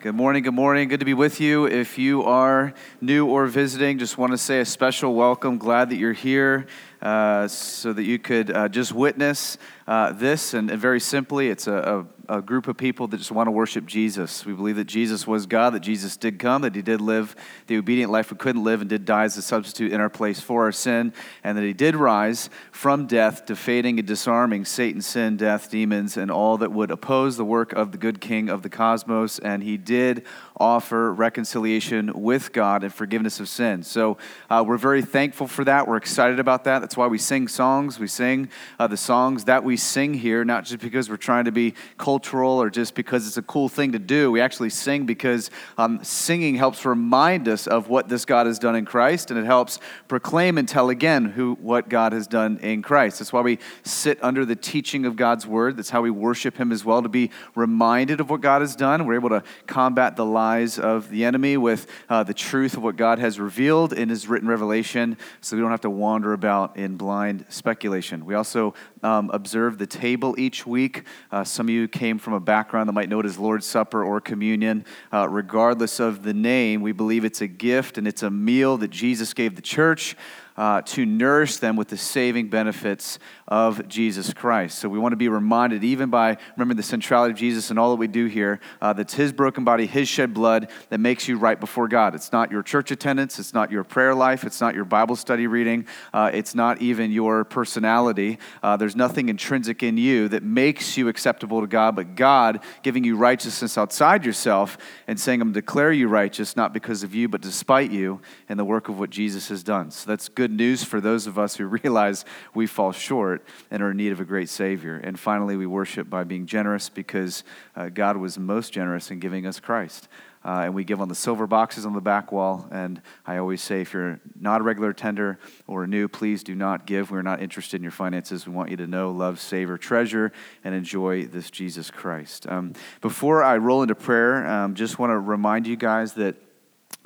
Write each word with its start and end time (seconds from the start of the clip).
Good 0.00 0.14
morning, 0.14 0.42
good 0.44 0.54
morning. 0.54 0.88
Good 0.88 1.00
to 1.00 1.04
be 1.04 1.12
with 1.12 1.42
you. 1.42 1.66
If 1.66 1.98
you 1.98 2.22
are 2.22 2.72
new 3.02 3.26
or 3.26 3.46
visiting, 3.48 3.98
just 3.98 4.16
want 4.16 4.32
to 4.32 4.38
say 4.38 4.60
a 4.60 4.64
special 4.64 5.14
welcome. 5.14 5.58
Glad 5.58 5.90
that 5.90 5.96
you're 5.96 6.14
here 6.14 6.68
uh, 7.02 7.46
so 7.48 7.92
that 7.92 8.04
you 8.04 8.18
could 8.18 8.50
uh, 8.50 8.70
just 8.70 8.94
witness 8.94 9.58
uh, 9.86 10.12
this. 10.12 10.54
And, 10.54 10.70
and, 10.70 10.80
very 10.80 11.00
simply, 11.00 11.50
it's 11.50 11.66
a, 11.66 11.74
a, 11.74 12.06
a, 12.30 12.42
group 12.42 12.68
of 12.68 12.76
people 12.76 13.06
that 13.08 13.16
just 13.16 13.30
want 13.30 13.46
to 13.46 13.50
worship 13.50 13.86
Jesus. 13.86 14.46
We 14.46 14.52
believe 14.52 14.76
that 14.76 14.84
Jesus 14.84 15.26
was 15.26 15.46
God, 15.46 15.70
that 15.74 15.80
Jesus 15.80 16.16
did 16.16 16.38
come, 16.38 16.62
that 16.62 16.74
he 16.74 16.82
did 16.82 17.00
live 17.00 17.34
the 17.66 17.76
obedient 17.76 18.10
life 18.10 18.30
we 18.30 18.36
couldn't 18.36 18.64
live, 18.64 18.80
and 18.80 18.88
did 18.88 19.04
die 19.04 19.24
as 19.24 19.36
a 19.36 19.42
substitute 19.42 19.92
in 19.92 20.00
our 20.00 20.08
place 20.08 20.40
for 20.40 20.64
our 20.64 20.72
sin, 20.72 21.12
and 21.44 21.58
that 21.58 21.64
he 21.64 21.72
did 21.72 21.96
rise 21.96 22.50
from 22.72 23.06
death, 23.06 23.46
defeating 23.46 23.98
and 23.98 24.06
disarming 24.06 24.64
Satan, 24.64 25.00
sin, 25.00 25.36
death, 25.36 25.70
demons, 25.70 26.16
and 26.16 26.30
all 26.30 26.56
that 26.58 26.72
would 26.72 26.90
oppose 26.90 27.36
the 27.36 27.44
work 27.44 27.72
of 27.72 27.92
the 27.92 27.98
good 27.98 28.20
king 28.20 28.48
of 28.48 28.62
the 28.62 28.68
cosmos. 28.68 29.38
And 29.38 29.62
he 29.62 29.76
did 29.76 30.24
offer 30.56 31.12
reconciliation 31.12 32.12
with 32.14 32.52
God 32.52 32.84
and 32.84 32.92
forgiveness 32.92 33.40
of 33.40 33.48
sin. 33.48 33.82
So 33.82 34.18
uh, 34.48 34.62
we're 34.66 34.76
very 34.76 35.02
thankful 35.02 35.46
for 35.46 35.64
that. 35.64 35.88
We're 35.88 35.96
excited 35.96 36.38
about 36.38 36.64
that. 36.64 36.80
That's 36.80 36.96
why 36.96 37.06
we 37.06 37.18
sing 37.18 37.48
songs. 37.48 37.98
We 37.98 38.06
sing 38.06 38.50
uh, 38.78 38.86
the 38.86 38.96
songs 38.96 39.44
that 39.44 39.64
we 39.64 39.76
sing 39.76 40.14
here, 40.14 40.44
not 40.44 40.64
just 40.64 40.80
because 40.80 41.08
we're 41.08 41.16
trying 41.16 41.46
to 41.46 41.52
be 41.52 41.74
cultural 42.20 42.60
or 42.60 42.68
just 42.68 42.94
because 42.94 43.26
it's 43.26 43.38
a 43.38 43.42
cool 43.42 43.66
thing 43.66 43.92
to 43.92 43.98
do. 43.98 44.30
We 44.30 44.42
actually 44.42 44.68
sing 44.68 45.06
because 45.06 45.50
um, 45.78 46.04
singing 46.04 46.54
helps 46.54 46.84
remind 46.84 47.48
us 47.48 47.66
of 47.66 47.88
what 47.88 48.10
this 48.10 48.26
God 48.26 48.46
has 48.46 48.58
done 48.58 48.76
in 48.76 48.84
Christ, 48.84 49.30
and 49.30 49.40
it 49.40 49.46
helps 49.46 49.78
proclaim 50.06 50.58
and 50.58 50.68
tell 50.68 50.90
again 50.90 51.24
who 51.24 51.54
what 51.62 51.88
God 51.88 52.12
has 52.12 52.26
done 52.26 52.58
in 52.58 52.82
Christ. 52.82 53.20
That's 53.20 53.32
why 53.32 53.40
we 53.40 53.58
sit 53.84 54.22
under 54.22 54.44
the 54.44 54.54
teaching 54.54 55.06
of 55.06 55.16
God's 55.16 55.46
word. 55.46 55.78
That's 55.78 55.88
how 55.88 56.02
we 56.02 56.10
worship 56.10 56.58
Him 56.58 56.72
as 56.72 56.84
well, 56.84 57.02
to 57.02 57.08
be 57.08 57.30
reminded 57.54 58.20
of 58.20 58.28
what 58.28 58.42
God 58.42 58.60
has 58.60 58.76
done. 58.76 59.06
We're 59.06 59.14
able 59.14 59.30
to 59.30 59.42
combat 59.66 60.16
the 60.16 60.26
lies 60.26 60.78
of 60.78 61.08
the 61.08 61.24
enemy 61.24 61.56
with 61.56 61.86
uh, 62.10 62.22
the 62.22 62.34
truth 62.34 62.76
of 62.76 62.82
what 62.82 62.96
God 62.96 63.18
has 63.18 63.40
revealed 63.40 63.94
in 63.94 64.10
His 64.10 64.28
written 64.28 64.46
revelation, 64.46 65.16
so 65.40 65.56
we 65.56 65.62
don't 65.62 65.70
have 65.70 65.80
to 65.82 65.90
wander 65.90 66.34
about 66.34 66.76
in 66.76 66.98
blind 66.98 67.46
speculation. 67.48 68.26
We 68.26 68.34
also 68.34 68.74
um, 69.02 69.30
observe 69.32 69.78
the 69.78 69.86
table 69.86 70.34
each 70.38 70.66
week. 70.66 71.04
Uh, 71.30 71.44
some 71.44 71.66
of 71.66 71.70
you 71.70 71.88
came 71.88 72.18
from 72.18 72.34
a 72.34 72.40
background 72.40 72.88
that 72.88 72.92
might 72.92 73.08
know 73.08 73.20
it 73.20 73.26
as 73.26 73.38
Lord's 73.38 73.66
Supper 73.66 74.04
or 74.04 74.20
communion. 74.20 74.84
Uh, 75.12 75.28
regardless 75.28 76.00
of 76.00 76.22
the 76.22 76.34
name, 76.34 76.82
we 76.82 76.92
believe 76.92 77.24
it's 77.24 77.40
a 77.40 77.46
gift 77.46 77.98
and 77.98 78.06
it's 78.06 78.22
a 78.22 78.30
meal 78.30 78.76
that 78.78 78.90
Jesus 78.90 79.34
gave 79.34 79.56
the 79.56 79.62
church 79.62 80.16
uh, 80.60 80.82
to 80.82 81.06
nourish 81.06 81.56
them 81.56 81.74
with 81.74 81.88
the 81.88 81.96
saving 81.96 82.50
benefits 82.50 83.18
of 83.48 83.88
Jesus 83.88 84.34
Christ. 84.34 84.78
So 84.78 84.90
we 84.90 84.98
want 84.98 85.12
to 85.12 85.16
be 85.16 85.30
reminded, 85.30 85.82
even 85.82 86.10
by 86.10 86.36
remembering 86.54 86.76
the 86.76 86.82
centrality 86.82 87.32
of 87.32 87.38
Jesus 87.38 87.70
and 87.70 87.78
all 87.78 87.88
that 87.92 87.96
we 87.96 88.06
do 88.06 88.26
here, 88.26 88.60
uh, 88.82 88.92
that's 88.92 89.14
His 89.14 89.32
broken 89.32 89.64
body, 89.64 89.86
His 89.86 90.06
shed 90.06 90.34
blood 90.34 90.70
that 90.90 91.00
makes 91.00 91.26
you 91.28 91.38
right 91.38 91.58
before 91.58 91.88
God. 91.88 92.14
It's 92.14 92.30
not 92.30 92.52
your 92.52 92.62
church 92.62 92.90
attendance, 92.90 93.38
it's 93.38 93.54
not 93.54 93.72
your 93.72 93.84
prayer 93.84 94.14
life, 94.14 94.44
it's 94.44 94.60
not 94.60 94.74
your 94.74 94.84
Bible 94.84 95.16
study 95.16 95.46
reading, 95.46 95.86
uh, 96.12 96.30
it's 96.34 96.54
not 96.54 96.82
even 96.82 97.10
your 97.10 97.44
personality. 97.44 98.38
Uh, 98.62 98.76
there's 98.76 98.94
nothing 98.94 99.30
intrinsic 99.30 99.82
in 99.82 99.96
you 99.96 100.28
that 100.28 100.42
makes 100.42 100.98
you 100.98 101.08
acceptable 101.08 101.62
to 101.62 101.66
God, 101.66 101.96
but 101.96 102.16
God 102.16 102.60
giving 102.82 103.02
you 103.02 103.16
righteousness 103.16 103.78
outside 103.78 104.26
yourself 104.26 104.76
and 105.06 105.18
saying, 105.18 105.40
I'm 105.40 105.52
declare 105.52 105.90
you 105.90 106.08
righteous, 106.08 106.54
not 106.54 106.74
because 106.74 107.02
of 107.02 107.14
you, 107.14 107.30
but 107.30 107.40
despite 107.40 107.90
you 107.90 108.20
and 108.46 108.58
the 108.58 108.64
work 108.66 108.90
of 108.90 108.98
what 108.98 109.08
Jesus 109.08 109.48
has 109.48 109.62
done. 109.62 109.90
So 109.90 110.06
that's 110.06 110.28
good 110.28 110.49
good 110.50 110.56
news 110.56 110.82
for 110.82 111.00
those 111.00 111.28
of 111.28 111.38
us 111.38 111.56
who 111.56 111.66
realize 111.84 112.24
we 112.54 112.66
fall 112.66 112.90
short 112.90 113.44
and 113.70 113.82
are 113.82 113.92
in 113.92 113.96
need 113.96 114.10
of 114.10 114.18
a 114.18 114.24
great 114.24 114.48
Savior. 114.48 114.96
And 114.96 115.18
finally, 115.18 115.56
we 115.56 115.64
worship 115.64 116.10
by 116.10 116.24
being 116.24 116.46
generous 116.46 116.88
because 116.88 117.44
uh, 117.76 117.88
God 117.88 118.16
was 118.16 118.36
most 118.36 118.72
generous 118.72 119.12
in 119.12 119.20
giving 119.20 119.46
us 119.46 119.60
Christ. 119.60 120.08
Uh, 120.44 120.62
and 120.64 120.74
we 120.74 120.82
give 120.82 121.00
on 121.00 121.08
the 121.08 121.14
silver 121.14 121.46
boxes 121.46 121.86
on 121.86 121.92
the 121.92 122.00
back 122.00 122.32
wall. 122.32 122.66
And 122.72 123.00
I 123.26 123.36
always 123.36 123.62
say, 123.62 123.82
if 123.82 123.92
you're 123.92 124.18
not 124.40 124.60
a 124.60 124.64
regular 124.64 124.92
tender 124.92 125.38
or 125.68 125.86
new, 125.86 126.08
please 126.08 126.42
do 126.42 126.56
not 126.56 126.84
give. 126.84 127.12
We're 127.12 127.22
not 127.22 127.40
interested 127.40 127.76
in 127.76 127.82
your 127.82 127.92
finances. 127.92 128.46
We 128.46 128.52
want 128.52 128.70
you 128.70 128.76
to 128.78 128.86
know, 128.88 129.12
love, 129.12 129.38
savor, 129.38 129.78
treasure, 129.78 130.32
and 130.64 130.74
enjoy 130.74 131.26
this 131.26 131.50
Jesus 131.50 131.92
Christ. 131.92 132.48
Um, 132.48 132.72
before 133.02 133.44
I 133.44 133.58
roll 133.58 133.82
into 133.82 133.94
prayer, 133.94 134.46
um, 134.48 134.74
just 134.74 134.98
want 134.98 135.10
to 135.10 135.18
remind 135.18 135.68
you 135.68 135.76
guys 135.76 136.14
that. 136.14 136.34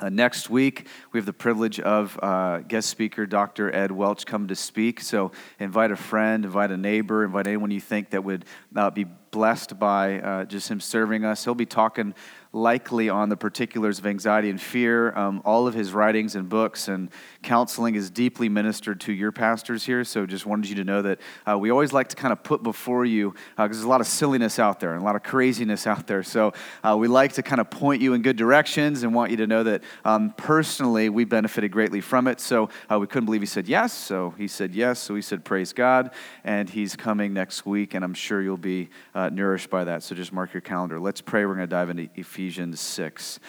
Uh, 0.00 0.08
next 0.08 0.50
week, 0.50 0.88
we 1.12 1.18
have 1.18 1.26
the 1.26 1.32
privilege 1.32 1.78
of 1.78 2.18
uh, 2.20 2.58
guest 2.58 2.88
speaker 2.88 3.26
Dr. 3.26 3.72
Ed 3.72 3.92
Welch 3.92 4.26
come 4.26 4.48
to 4.48 4.56
speak. 4.56 5.00
So 5.00 5.30
invite 5.60 5.92
a 5.92 5.96
friend, 5.96 6.44
invite 6.44 6.72
a 6.72 6.76
neighbor, 6.76 7.24
invite 7.24 7.46
anyone 7.46 7.70
you 7.70 7.80
think 7.80 8.10
that 8.10 8.24
would 8.24 8.44
uh, 8.74 8.90
be 8.90 9.04
blessed 9.04 9.78
by 9.78 10.18
uh, 10.18 10.44
just 10.46 10.68
him 10.68 10.80
serving 10.80 11.24
us. 11.24 11.44
He'll 11.44 11.54
be 11.54 11.64
talking 11.64 12.12
likely 12.54 13.08
on 13.08 13.28
the 13.28 13.36
particulars 13.36 13.98
of 13.98 14.06
anxiety 14.06 14.48
and 14.48 14.60
fear. 14.60 15.12
Um, 15.16 15.42
all 15.44 15.66
of 15.66 15.74
his 15.74 15.92
writings 15.92 16.36
and 16.36 16.48
books 16.48 16.86
and 16.86 17.10
counseling 17.42 17.96
is 17.96 18.10
deeply 18.10 18.48
ministered 18.48 19.00
to 19.02 19.12
your 19.12 19.32
pastors 19.32 19.84
here. 19.84 20.04
So 20.04 20.24
just 20.24 20.46
wanted 20.46 20.68
you 20.68 20.76
to 20.76 20.84
know 20.84 21.02
that 21.02 21.18
uh, 21.46 21.58
we 21.58 21.70
always 21.70 21.92
like 21.92 22.08
to 22.10 22.16
kind 22.16 22.32
of 22.32 22.42
put 22.44 22.62
before 22.62 23.04
you, 23.04 23.30
because 23.56 23.58
uh, 23.58 23.66
there's 23.66 23.82
a 23.82 23.88
lot 23.88 24.00
of 24.00 24.06
silliness 24.06 24.58
out 24.60 24.78
there 24.78 24.92
and 24.92 25.02
a 25.02 25.04
lot 25.04 25.16
of 25.16 25.24
craziness 25.24 25.86
out 25.86 26.06
there. 26.06 26.22
So 26.22 26.52
uh, 26.84 26.96
we 26.96 27.08
like 27.08 27.32
to 27.32 27.42
kind 27.42 27.60
of 27.60 27.70
point 27.70 28.00
you 28.00 28.14
in 28.14 28.22
good 28.22 28.36
directions 28.36 29.02
and 29.02 29.12
want 29.14 29.32
you 29.32 29.36
to 29.38 29.48
know 29.48 29.64
that 29.64 29.82
um, 30.04 30.32
personally 30.36 31.08
we 31.08 31.24
benefited 31.24 31.72
greatly 31.72 32.00
from 32.00 32.28
it. 32.28 32.38
So 32.38 32.70
uh, 32.88 33.00
we 33.00 33.08
couldn't 33.08 33.26
believe 33.26 33.42
he 33.42 33.46
said 33.46 33.66
yes. 33.66 33.92
So 33.92 34.32
he 34.38 34.46
said 34.46 34.74
yes. 34.74 35.00
So 35.00 35.16
he 35.16 35.22
said, 35.22 35.44
Praise 35.44 35.72
God. 35.72 36.12
And 36.44 36.70
he's 36.70 36.94
coming 36.94 37.34
next 37.34 37.66
week, 37.66 37.94
and 37.94 38.04
I'm 38.04 38.14
sure 38.14 38.40
you'll 38.40 38.56
be 38.56 38.90
uh, 39.14 39.28
nourished 39.30 39.70
by 39.70 39.84
that. 39.84 40.04
So 40.04 40.14
just 40.14 40.32
mark 40.32 40.54
your 40.54 40.60
calendar. 40.60 41.00
Let's 41.00 41.20
pray. 41.20 41.44
We're 41.44 41.56
going 41.56 41.66
to 41.68 41.70
dive 41.74 41.90
into 41.90 42.08
Ephesians. 42.14 42.43
Ephesians 42.44 42.78
6. 42.78 43.40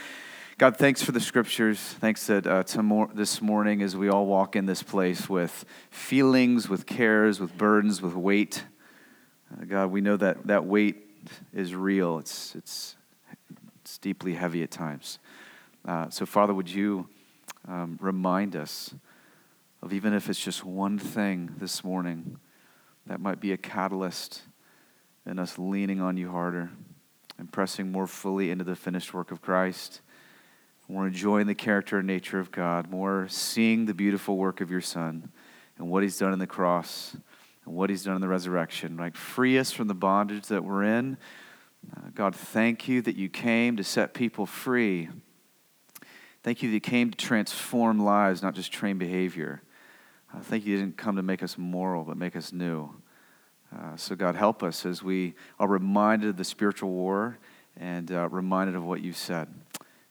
God, 0.57 0.77
thanks 0.77 1.03
for 1.03 1.11
the 1.11 1.19
scriptures. 1.19 1.77
Thanks 1.77 2.27
that 2.27 2.47
uh, 2.47 2.63
tomorrow, 2.63 3.11
this 3.13 3.41
morning, 3.41 3.81
as 3.81 3.97
we 3.97 4.07
all 4.07 4.25
walk 4.25 4.55
in 4.55 4.67
this 4.67 4.81
place 4.83 5.27
with 5.27 5.65
feelings, 5.89 6.69
with 6.69 6.85
cares, 6.85 7.41
with 7.41 7.57
burdens, 7.57 8.01
with 8.01 8.13
weight, 8.13 8.63
uh, 9.51 9.65
God, 9.65 9.91
we 9.91 9.99
know 9.99 10.15
that 10.15 10.47
that 10.47 10.63
weight 10.63 11.09
is 11.53 11.75
real. 11.75 12.19
It's, 12.19 12.55
it's, 12.55 12.95
it's 13.81 13.97
deeply 13.97 14.33
heavy 14.33 14.63
at 14.63 14.71
times. 14.71 15.19
Uh, 15.85 16.09
so, 16.09 16.25
Father, 16.25 16.53
would 16.53 16.69
you 16.69 17.09
um, 17.67 17.99
remind 18.01 18.55
us 18.55 18.95
of 19.81 19.91
even 19.91 20.13
if 20.13 20.29
it's 20.29 20.39
just 20.39 20.63
one 20.63 20.97
thing 20.97 21.53
this 21.57 21.83
morning 21.83 22.39
that 23.07 23.19
might 23.19 23.41
be 23.41 23.51
a 23.51 23.57
catalyst 23.57 24.43
in 25.25 25.37
us 25.37 25.59
leaning 25.59 25.99
on 25.99 26.15
you 26.15 26.31
harder 26.31 26.71
and 27.37 27.51
pressing 27.51 27.91
more 27.91 28.07
fully 28.07 28.51
into 28.51 28.63
the 28.63 28.75
finished 28.75 29.13
work 29.13 29.31
of 29.31 29.41
Christ, 29.41 30.01
more 30.87 31.07
enjoying 31.07 31.47
the 31.47 31.55
character 31.55 31.97
and 31.97 32.07
nature 32.07 32.39
of 32.39 32.51
God, 32.51 32.89
more 32.89 33.27
seeing 33.29 33.85
the 33.85 33.93
beautiful 33.93 34.37
work 34.37 34.61
of 34.61 34.71
your 34.71 34.81
Son 34.81 35.31
and 35.77 35.89
what 35.89 36.03
He's 36.03 36.17
done 36.17 36.33
in 36.33 36.39
the 36.39 36.47
cross 36.47 37.15
and 37.65 37.75
what 37.75 37.89
He's 37.89 38.03
done 38.03 38.15
in 38.15 38.21
the 38.21 38.27
resurrection. 38.27 38.97
Like, 38.97 39.15
free 39.15 39.57
us 39.57 39.71
from 39.71 39.87
the 39.87 39.95
bondage 39.95 40.47
that 40.47 40.63
we're 40.63 40.83
in. 40.83 41.17
Uh, 41.95 42.09
God, 42.13 42.35
thank 42.35 42.87
you 42.87 43.01
that 43.01 43.15
you 43.15 43.29
came 43.29 43.77
to 43.77 43.83
set 43.83 44.13
people 44.13 44.45
free. 44.45 45.09
Thank 46.43 46.61
you 46.61 46.69
that 46.69 46.75
you 46.75 46.81
came 46.81 47.11
to 47.11 47.17
transform 47.17 47.99
lives, 47.99 48.43
not 48.43 48.53
just 48.53 48.71
train 48.71 48.97
behavior. 48.97 49.61
Uh, 50.33 50.39
thank 50.41 50.65
you 50.65 50.73
you 50.73 50.79
didn't 50.79 50.97
come 50.97 51.15
to 51.15 51.23
make 51.23 51.41
us 51.41 51.57
moral, 51.57 52.03
but 52.03 52.17
make 52.17 52.35
us 52.35 52.53
new. 52.53 52.89
Uh, 53.77 53.97
so, 53.97 54.15
God, 54.15 54.35
help 54.35 54.63
us 54.63 54.85
as 54.85 55.03
we 55.03 55.35
are 55.59 55.67
reminded 55.67 56.29
of 56.29 56.37
the 56.37 56.43
spiritual 56.43 56.89
war 56.89 57.37
and 57.77 58.11
uh, 58.11 58.29
reminded 58.29 58.75
of 58.75 58.83
what 58.83 59.01
you 59.01 59.11
said. 59.11 59.47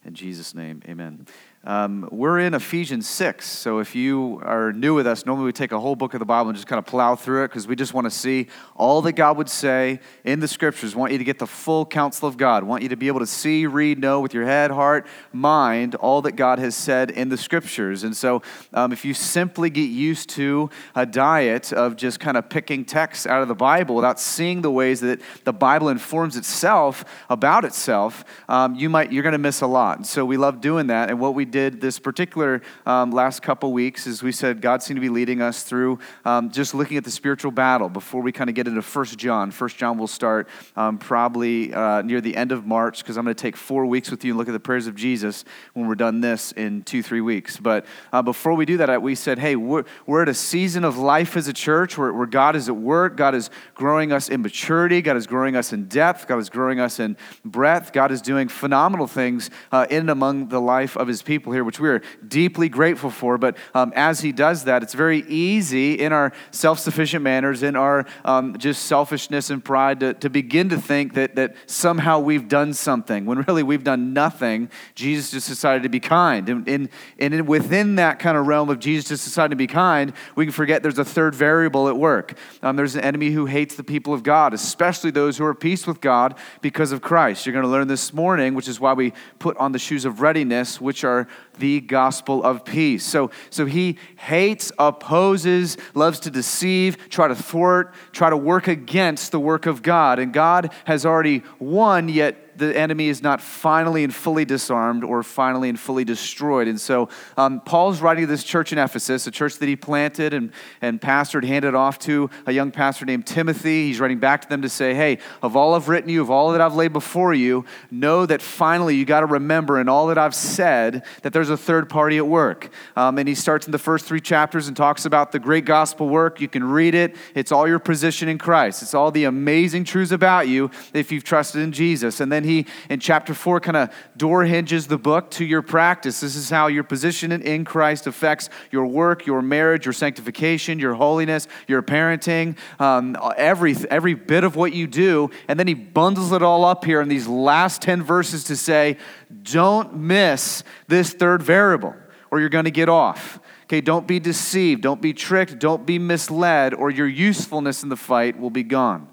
In 0.04 0.14
Jesus' 0.14 0.54
name, 0.54 0.82
amen. 0.86 1.26
Um, 1.66 2.06
we're 2.12 2.40
in 2.40 2.52
Ephesians 2.52 3.08
6. 3.08 3.46
So 3.48 3.78
if 3.78 3.94
you 3.94 4.38
are 4.44 4.70
new 4.74 4.94
with 4.94 5.06
us, 5.06 5.24
normally 5.24 5.46
we 5.46 5.52
take 5.52 5.72
a 5.72 5.80
whole 5.80 5.96
book 5.96 6.12
of 6.12 6.20
the 6.20 6.26
Bible 6.26 6.50
and 6.50 6.56
just 6.56 6.66
kind 6.66 6.78
of 6.78 6.84
plow 6.84 7.16
through 7.16 7.44
it 7.44 7.48
because 7.48 7.66
we 7.66 7.74
just 7.74 7.94
want 7.94 8.04
to 8.04 8.10
see 8.10 8.48
all 8.76 9.00
that 9.02 9.12
God 9.12 9.38
would 9.38 9.48
say 9.48 10.00
in 10.24 10.40
the 10.40 10.48
scriptures. 10.48 10.94
Want 10.94 11.12
you 11.12 11.18
to 11.18 11.24
get 11.24 11.38
the 11.38 11.46
full 11.46 11.86
counsel 11.86 12.28
of 12.28 12.36
God. 12.36 12.64
Want 12.64 12.82
you 12.82 12.90
to 12.90 12.96
be 12.96 13.08
able 13.08 13.20
to 13.20 13.26
see, 13.26 13.66
read, 13.66 13.98
know 13.98 14.20
with 14.20 14.34
your 14.34 14.44
head, 14.44 14.70
heart, 14.70 15.06
mind 15.32 15.94
all 15.94 16.20
that 16.22 16.32
God 16.32 16.58
has 16.58 16.76
said 16.76 17.10
in 17.10 17.30
the 17.30 17.38
scriptures. 17.38 18.04
And 18.04 18.14
so 18.14 18.42
um, 18.74 18.92
if 18.92 19.06
you 19.06 19.14
simply 19.14 19.70
get 19.70 19.88
used 19.88 20.28
to 20.30 20.68
a 20.94 21.06
diet 21.06 21.72
of 21.72 21.96
just 21.96 22.20
kind 22.20 22.36
of 22.36 22.50
picking 22.50 22.84
texts 22.84 23.26
out 23.26 23.40
of 23.40 23.48
the 23.48 23.54
Bible 23.54 23.94
without 23.94 24.20
seeing 24.20 24.60
the 24.60 24.70
ways 24.70 25.00
that 25.00 25.18
the 25.44 25.52
Bible 25.52 25.88
informs 25.88 26.36
itself 26.36 27.06
about 27.30 27.64
itself, 27.64 28.22
um, 28.50 28.74
you 28.74 28.90
might, 28.90 29.10
you're 29.12 29.22
going 29.22 29.32
to 29.32 29.38
miss 29.38 29.62
a 29.62 29.66
lot. 29.66 29.96
And 29.96 30.06
so 30.06 30.26
we 30.26 30.36
love 30.36 30.60
doing 30.60 30.88
that. 30.88 31.08
And 31.08 31.18
what 31.18 31.34
we 31.34 31.53
did 31.54 31.80
this 31.80 32.00
particular 32.00 32.62
um, 32.84 33.12
last 33.12 33.40
couple 33.40 33.72
weeks 33.72 34.08
is 34.08 34.24
we 34.24 34.32
said 34.32 34.60
God 34.60 34.82
seemed 34.82 34.96
to 34.96 35.00
be 35.00 35.08
leading 35.08 35.40
us 35.40 35.62
through 35.62 36.00
um, 36.24 36.50
just 36.50 36.74
looking 36.74 36.96
at 36.96 37.04
the 37.04 37.12
spiritual 37.12 37.52
battle 37.52 37.88
before 37.88 38.22
we 38.22 38.32
kind 38.32 38.50
of 38.50 38.56
get 38.56 38.66
into 38.66 38.82
First 38.82 39.18
John. 39.18 39.52
First 39.52 39.76
John 39.76 39.96
will 39.96 40.08
start 40.08 40.48
um, 40.74 40.98
probably 40.98 41.72
uh, 41.72 42.02
near 42.02 42.20
the 42.20 42.34
end 42.34 42.50
of 42.50 42.66
March 42.66 42.98
because 42.98 43.16
I'm 43.16 43.24
going 43.24 43.36
to 43.36 43.40
take 43.40 43.56
four 43.56 43.86
weeks 43.86 44.10
with 44.10 44.24
you 44.24 44.32
and 44.32 44.38
look 44.38 44.48
at 44.48 44.52
the 44.52 44.58
prayers 44.58 44.88
of 44.88 44.96
Jesus 44.96 45.44
when 45.74 45.86
we're 45.86 45.94
done 45.94 46.20
this 46.20 46.50
in 46.50 46.82
two, 46.82 47.04
three 47.04 47.20
weeks. 47.20 47.56
But 47.56 47.86
uh, 48.12 48.20
before 48.20 48.54
we 48.54 48.64
do 48.64 48.78
that, 48.78 49.00
we 49.00 49.14
said, 49.14 49.38
hey, 49.38 49.54
we're, 49.54 49.84
we're 50.06 50.22
at 50.22 50.28
a 50.28 50.34
season 50.34 50.82
of 50.82 50.98
life 50.98 51.36
as 51.36 51.46
a 51.46 51.52
church 51.52 51.96
where, 51.96 52.12
where 52.12 52.26
God 52.26 52.56
is 52.56 52.68
at 52.68 52.76
work. 52.76 53.16
God 53.16 53.36
is 53.36 53.48
growing 53.74 54.10
us 54.10 54.28
in 54.28 54.42
maturity. 54.42 55.02
God 55.02 55.16
is 55.16 55.28
growing 55.28 55.54
us 55.54 55.72
in 55.72 55.86
depth. 55.86 56.26
God 56.26 56.38
is 56.38 56.50
growing 56.50 56.80
us 56.80 56.98
in 56.98 57.16
breadth. 57.44 57.92
God 57.92 58.10
is 58.10 58.20
doing 58.20 58.48
phenomenal 58.48 59.06
things 59.06 59.50
uh, 59.70 59.86
in 59.88 60.00
and 60.00 60.10
among 60.10 60.48
the 60.48 60.60
life 60.60 60.96
of 60.96 61.06
his 61.06 61.22
people 61.22 61.43
here, 61.52 61.64
which 61.64 61.80
we 61.80 61.88
are 61.88 62.02
deeply 62.26 62.68
grateful 62.68 63.10
for. 63.10 63.38
But 63.38 63.56
um, 63.74 63.92
as 63.94 64.20
he 64.20 64.32
does 64.32 64.64
that, 64.64 64.82
it's 64.82 64.94
very 64.94 65.20
easy 65.28 65.94
in 65.94 66.12
our 66.12 66.32
self 66.50 66.78
sufficient 66.78 67.22
manners, 67.22 67.62
in 67.62 67.76
our 67.76 68.06
um, 68.24 68.56
just 68.58 68.86
selfishness 68.86 69.50
and 69.50 69.64
pride 69.64 70.00
to, 70.00 70.14
to 70.14 70.30
begin 70.30 70.68
to 70.70 70.80
think 70.80 71.14
that, 71.14 71.36
that 71.36 71.56
somehow 71.66 72.18
we've 72.20 72.48
done 72.48 72.74
something 72.74 73.26
when 73.26 73.42
really 73.42 73.62
we've 73.62 73.84
done 73.84 74.12
nothing. 74.12 74.70
Jesus 74.94 75.30
just 75.30 75.48
decided 75.48 75.82
to 75.82 75.88
be 75.88 76.00
kind. 76.00 76.48
And, 76.48 76.68
and, 76.68 76.88
and 77.18 77.48
within 77.48 77.96
that 77.96 78.18
kind 78.18 78.36
of 78.36 78.46
realm 78.46 78.70
of 78.70 78.78
Jesus 78.78 79.08
just 79.08 79.24
deciding 79.24 79.50
to 79.50 79.56
be 79.56 79.66
kind, 79.66 80.12
we 80.36 80.44
can 80.44 80.52
forget 80.52 80.82
there's 80.82 80.98
a 80.98 81.04
third 81.04 81.34
variable 81.34 81.88
at 81.88 81.96
work. 81.96 82.36
Um, 82.62 82.76
there's 82.76 82.96
an 82.96 83.02
enemy 83.02 83.30
who 83.30 83.46
hates 83.46 83.74
the 83.74 83.84
people 83.84 84.14
of 84.14 84.22
God, 84.22 84.54
especially 84.54 85.10
those 85.10 85.38
who 85.38 85.44
are 85.44 85.50
at 85.52 85.60
peace 85.60 85.86
with 85.86 86.00
God 86.00 86.36
because 86.60 86.92
of 86.92 87.02
Christ. 87.02 87.46
You're 87.46 87.52
going 87.52 87.64
to 87.64 87.70
learn 87.70 87.88
this 87.88 88.12
morning, 88.12 88.54
which 88.54 88.68
is 88.68 88.80
why 88.80 88.92
we 88.92 89.12
put 89.38 89.56
on 89.56 89.72
the 89.72 89.78
shoes 89.78 90.04
of 90.04 90.20
readiness, 90.20 90.80
which 90.80 91.04
are 91.04 91.28
the 91.58 91.80
gospel 91.80 92.42
of 92.42 92.64
peace. 92.64 93.04
So, 93.04 93.30
so 93.50 93.66
he 93.66 93.98
hates, 94.16 94.72
opposes, 94.78 95.76
loves 95.94 96.20
to 96.20 96.30
deceive, 96.30 97.08
try 97.08 97.28
to 97.28 97.34
thwart, 97.34 97.94
try 98.12 98.30
to 98.30 98.36
work 98.36 98.68
against 98.68 99.32
the 99.32 99.40
work 99.40 99.66
of 99.66 99.82
God. 99.82 100.18
And 100.18 100.32
God 100.32 100.72
has 100.84 101.06
already 101.06 101.42
won, 101.58 102.08
yet 102.08 102.43
the 102.56 102.76
enemy 102.76 103.08
is 103.08 103.22
not 103.22 103.40
finally 103.40 104.04
and 104.04 104.14
fully 104.14 104.44
disarmed 104.44 105.04
or 105.04 105.22
finally 105.22 105.68
and 105.68 105.78
fully 105.78 106.04
destroyed. 106.04 106.68
And 106.68 106.80
so 106.80 107.08
um, 107.36 107.60
Paul's 107.60 108.00
writing 108.00 108.24
to 108.24 108.26
this 108.26 108.44
church 108.44 108.72
in 108.72 108.78
Ephesus, 108.78 109.26
a 109.26 109.30
church 109.30 109.58
that 109.58 109.68
he 109.68 109.76
planted 109.76 110.34
and, 110.34 110.52
and 110.80 111.00
pastored, 111.00 111.44
handed 111.44 111.74
off 111.74 111.98
to 112.00 112.30
a 112.46 112.52
young 112.52 112.70
pastor 112.70 113.04
named 113.04 113.26
Timothy. 113.26 113.86
He's 113.86 114.00
writing 114.00 114.18
back 114.18 114.42
to 114.42 114.48
them 114.48 114.62
to 114.62 114.68
say, 114.68 114.94
hey, 114.94 115.18
of 115.42 115.56
all 115.56 115.74
I've 115.74 115.88
written 115.88 116.10
you, 116.10 116.22
of 116.22 116.30
all 116.30 116.52
that 116.52 116.60
I've 116.60 116.74
laid 116.74 116.92
before 116.92 117.34
you, 117.34 117.64
know 117.90 118.26
that 118.26 118.40
finally 118.40 118.96
you 118.96 119.04
got 119.04 119.20
to 119.20 119.26
remember 119.26 119.80
in 119.80 119.88
all 119.88 120.06
that 120.08 120.18
I've 120.18 120.34
said 120.34 121.04
that 121.22 121.32
there's 121.32 121.50
a 121.50 121.56
third 121.56 121.88
party 121.88 122.18
at 122.18 122.26
work. 122.26 122.70
Um, 122.96 123.18
and 123.18 123.28
he 123.28 123.34
starts 123.34 123.66
in 123.66 123.72
the 123.72 123.78
first 123.78 124.06
three 124.06 124.20
chapters 124.20 124.68
and 124.68 124.76
talks 124.76 125.04
about 125.04 125.32
the 125.32 125.38
great 125.38 125.64
gospel 125.64 126.08
work. 126.08 126.40
You 126.40 126.48
can 126.48 126.64
read 126.64 126.94
it. 126.94 127.16
It's 127.34 127.52
all 127.52 127.66
your 127.66 127.78
position 127.78 128.28
in 128.28 128.38
Christ. 128.38 128.82
It's 128.82 128.94
all 128.94 129.10
the 129.10 129.24
amazing 129.24 129.84
truths 129.84 130.12
about 130.12 130.48
you 130.48 130.70
if 130.92 131.10
you've 131.10 131.24
trusted 131.24 131.62
in 131.62 131.72
Jesus. 131.72 132.20
And 132.20 132.30
then 132.30 132.43
then 132.44 132.50
he, 132.50 132.66
in 132.90 133.00
chapter 133.00 133.34
four, 133.34 133.60
kind 133.60 133.76
of 133.76 133.90
door 134.16 134.44
hinges 134.44 134.86
the 134.86 134.98
book 134.98 135.30
to 135.32 135.44
your 135.44 135.62
practice. 135.62 136.20
This 136.20 136.36
is 136.36 136.50
how 136.50 136.66
your 136.66 136.84
position 136.84 137.32
in 137.32 137.64
Christ 137.64 138.06
affects 138.06 138.50
your 138.70 138.86
work, 138.86 139.26
your 139.26 139.42
marriage, 139.42 139.86
your 139.86 139.92
sanctification, 139.92 140.78
your 140.78 140.94
holiness, 140.94 141.48
your 141.66 141.82
parenting, 141.82 142.56
um, 142.78 143.16
every, 143.36 143.74
every 143.90 144.14
bit 144.14 144.44
of 144.44 144.56
what 144.56 144.72
you 144.72 144.86
do. 144.86 145.30
And 145.48 145.58
then 145.58 145.66
he 145.66 145.74
bundles 145.74 146.32
it 146.32 146.42
all 146.42 146.64
up 146.64 146.84
here 146.84 147.00
in 147.00 147.08
these 147.08 147.26
last 147.26 147.82
10 147.82 148.02
verses 148.02 148.44
to 148.44 148.56
say, 148.56 148.98
don't 149.42 149.96
miss 149.96 150.62
this 150.86 151.12
third 151.12 151.42
variable 151.42 151.94
or 152.30 152.40
you're 152.40 152.48
going 152.48 152.64
to 152.64 152.70
get 152.70 152.88
off. 152.88 153.40
Okay, 153.64 153.80
don't 153.80 154.06
be 154.06 154.20
deceived, 154.20 154.82
don't 154.82 155.00
be 155.00 155.14
tricked, 155.14 155.58
don't 155.58 155.86
be 155.86 155.98
misled, 155.98 156.74
or 156.74 156.90
your 156.90 157.08
usefulness 157.08 157.82
in 157.82 157.88
the 157.88 157.96
fight 157.96 158.38
will 158.38 158.50
be 158.50 158.62
gone. 158.62 159.08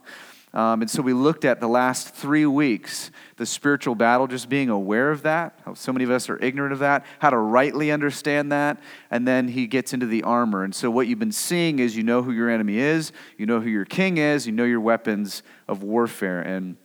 Um, 0.54 0.82
and 0.82 0.92
so 0.92 1.02
we 1.02 1.14
looked 1.14 1.46
at 1.46 1.62
the 1.62 1.68
last 1.68 2.14
three 2.14 2.46
weeks 2.46 3.10
the 3.38 3.46
spiritual 3.46 3.96
battle, 3.96 4.28
just 4.28 4.50
being 4.50 4.70
aware 4.70 5.10
of 5.10 5.24
that, 5.24 5.58
how 5.66 5.74
so 5.74 5.94
many 5.94 6.04
of 6.04 6.12
us 6.12 6.30
are 6.30 6.38
ignorant 6.44 6.74
of 6.74 6.80
that, 6.80 7.06
how 7.20 7.30
to 7.30 7.38
rightly 7.38 7.90
understand 7.90 8.52
that, 8.52 8.80
and 9.10 9.28
then 9.28 9.48
he 9.48 9.66
gets 9.66 9.94
into 9.94 10.06
the 10.06 10.24
armor. 10.24 10.64
And 10.64 10.76
so 10.76 10.92
what 10.92 11.08
you've 11.08 11.20
been 11.20 11.32
seeing 11.32 11.80
is 11.80 11.96
you 11.96 12.04
know 12.04 12.22
who 12.22 12.32
your 12.32 12.50
enemy 12.50 12.78
is, 12.78 13.14
you 13.38 13.46
know 13.46 13.62
who 13.62 13.70
your 13.70 13.86
king 13.86 14.18
is, 14.18 14.46
you 14.46 14.52
know 14.52 14.66
your 14.66 14.82
weapons 14.82 15.42
of 15.68 15.84
warfare. 15.84 16.42
And 16.42 16.76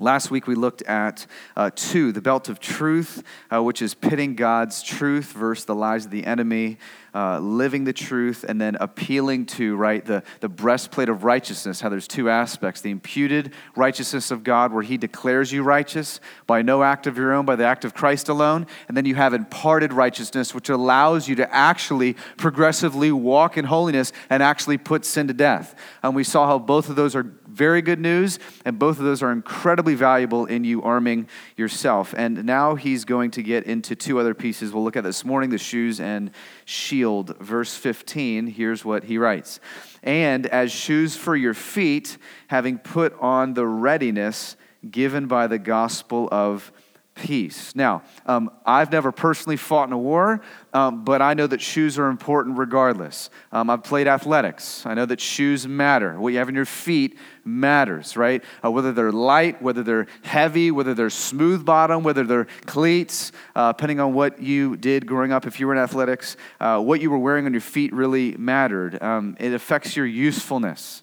Last 0.00 0.30
week 0.30 0.46
we 0.46 0.54
looked 0.54 0.82
at 0.82 1.26
uh, 1.56 1.72
two, 1.74 2.12
the 2.12 2.20
belt 2.20 2.48
of 2.48 2.60
truth, 2.60 3.24
uh, 3.52 3.60
which 3.60 3.82
is 3.82 3.94
pitting 3.94 4.36
God's 4.36 4.80
truth 4.80 5.32
versus 5.32 5.64
the 5.64 5.74
lies 5.74 6.04
of 6.04 6.12
the 6.12 6.24
enemy, 6.24 6.78
uh, 7.12 7.40
living 7.40 7.82
the 7.82 7.92
truth, 7.92 8.44
and 8.46 8.60
then 8.60 8.76
appealing 8.78 9.46
to, 9.46 9.74
right, 9.74 10.04
the, 10.04 10.22
the 10.38 10.48
breastplate 10.48 11.08
of 11.08 11.24
righteousness, 11.24 11.80
how 11.80 11.88
there's 11.88 12.06
two 12.06 12.30
aspects 12.30 12.80
the 12.80 12.92
imputed 12.92 13.52
righteousness 13.74 14.30
of 14.30 14.44
God, 14.44 14.72
where 14.72 14.84
He 14.84 14.96
declares 14.98 15.50
you 15.50 15.64
righteous 15.64 16.20
by 16.46 16.62
no 16.62 16.84
act 16.84 17.08
of 17.08 17.18
your 17.18 17.32
own, 17.32 17.44
by 17.44 17.56
the 17.56 17.66
act 17.66 17.84
of 17.84 17.92
Christ 17.92 18.28
alone. 18.28 18.68
And 18.86 18.96
then 18.96 19.04
you 19.04 19.16
have 19.16 19.34
imparted 19.34 19.92
righteousness, 19.92 20.54
which 20.54 20.68
allows 20.68 21.26
you 21.26 21.34
to 21.36 21.52
actually 21.52 22.14
progressively 22.36 23.10
walk 23.10 23.58
in 23.58 23.64
holiness 23.64 24.12
and 24.30 24.44
actually 24.44 24.78
put 24.78 25.04
sin 25.04 25.26
to 25.26 25.34
death. 25.34 25.74
And 26.04 26.14
we 26.14 26.22
saw 26.22 26.46
how 26.46 26.60
both 26.60 26.88
of 26.88 26.94
those 26.94 27.16
are 27.16 27.24
very 27.58 27.82
good 27.82 27.98
news, 27.98 28.38
and 28.64 28.78
both 28.78 28.98
of 28.98 29.04
those 29.04 29.20
are 29.20 29.32
incredibly 29.32 29.96
valuable 29.96 30.46
in 30.46 30.62
you 30.62 30.80
arming 30.80 31.28
yourself. 31.56 32.14
And 32.16 32.44
now 32.44 32.76
he's 32.76 33.04
going 33.04 33.32
to 33.32 33.42
get 33.42 33.64
into 33.64 33.96
two 33.96 34.20
other 34.20 34.32
pieces 34.32 34.72
we'll 34.72 34.84
look 34.84 34.96
at 34.96 35.02
this 35.02 35.24
morning 35.24 35.50
the 35.50 35.58
shoes 35.58 35.98
and 35.98 36.30
shield. 36.64 37.36
Verse 37.38 37.74
15, 37.74 38.46
here's 38.46 38.84
what 38.84 39.04
he 39.04 39.18
writes 39.18 39.58
And 40.04 40.46
as 40.46 40.70
shoes 40.70 41.16
for 41.16 41.34
your 41.34 41.54
feet, 41.54 42.16
having 42.46 42.78
put 42.78 43.12
on 43.20 43.54
the 43.54 43.66
readiness 43.66 44.56
given 44.88 45.26
by 45.26 45.48
the 45.48 45.58
gospel 45.58 46.28
of 46.30 46.70
peace. 47.18 47.74
Now, 47.74 48.02
um, 48.26 48.50
I've 48.64 48.92
never 48.92 49.12
personally 49.12 49.56
fought 49.56 49.88
in 49.88 49.92
a 49.92 49.98
war, 49.98 50.40
um, 50.72 51.04
but 51.04 51.20
I 51.20 51.34
know 51.34 51.46
that 51.46 51.60
shoes 51.60 51.98
are 51.98 52.08
important 52.08 52.56
regardless. 52.56 53.28
Um, 53.52 53.68
I've 53.68 53.82
played 53.82 54.06
athletics. 54.06 54.86
I 54.86 54.94
know 54.94 55.04
that 55.06 55.20
shoes 55.20 55.66
matter. 55.66 56.18
What 56.18 56.32
you 56.32 56.38
have 56.38 56.48
in 56.48 56.54
your 56.54 56.64
feet 56.64 57.18
matters, 57.44 58.16
right? 58.16 58.42
Uh, 58.64 58.70
whether 58.70 58.92
they're 58.92 59.12
light, 59.12 59.60
whether 59.60 59.82
they're 59.82 60.06
heavy, 60.22 60.70
whether 60.70 60.94
they're 60.94 61.10
smooth 61.10 61.64
bottom, 61.64 62.02
whether 62.02 62.24
they're 62.24 62.46
cleats, 62.66 63.32
uh, 63.56 63.72
depending 63.72 64.00
on 64.00 64.14
what 64.14 64.40
you 64.40 64.76
did 64.76 65.06
growing 65.06 65.32
up, 65.32 65.46
if 65.46 65.58
you 65.58 65.66
were 65.66 65.74
in 65.74 65.80
athletics, 65.80 66.36
uh, 66.60 66.80
what 66.80 67.00
you 67.00 67.10
were 67.10 67.18
wearing 67.18 67.46
on 67.46 67.52
your 67.52 67.60
feet 67.60 67.92
really 67.92 68.36
mattered. 68.36 69.02
Um, 69.02 69.36
it 69.40 69.52
affects 69.52 69.96
your 69.96 70.06
usefulness. 70.06 71.02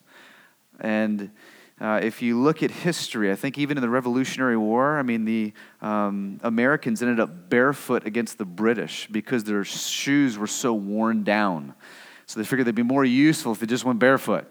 And 0.79 1.31
uh, 1.79 1.99
if 2.01 2.21
you 2.21 2.41
look 2.41 2.63
at 2.63 2.71
history, 2.71 3.31
I 3.31 3.35
think 3.35 3.57
even 3.57 3.77
in 3.77 3.81
the 3.81 3.89
Revolutionary 3.89 4.55
War, 4.55 4.97
I 4.97 5.01
mean, 5.01 5.25
the 5.25 5.51
um, 5.81 6.39
Americans 6.41 7.01
ended 7.01 7.19
up 7.19 7.49
barefoot 7.49 8.05
against 8.05 8.37
the 8.37 8.45
British 8.45 9.07
because 9.11 9.43
their 9.43 9.65
shoes 9.65 10.37
were 10.37 10.47
so 10.47 10.73
worn 10.73 11.23
down. 11.23 11.73
So 12.27 12.39
they 12.39 12.45
figured 12.45 12.65
they'd 12.65 12.75
be 12.75 12.83
more 12.83 13.03
useful 13.03 13.51
if 13.51 13.59
they 13.59 13.65
just 13.65 13.83
went 13.83 13.99
barefoot. 13.99 14.45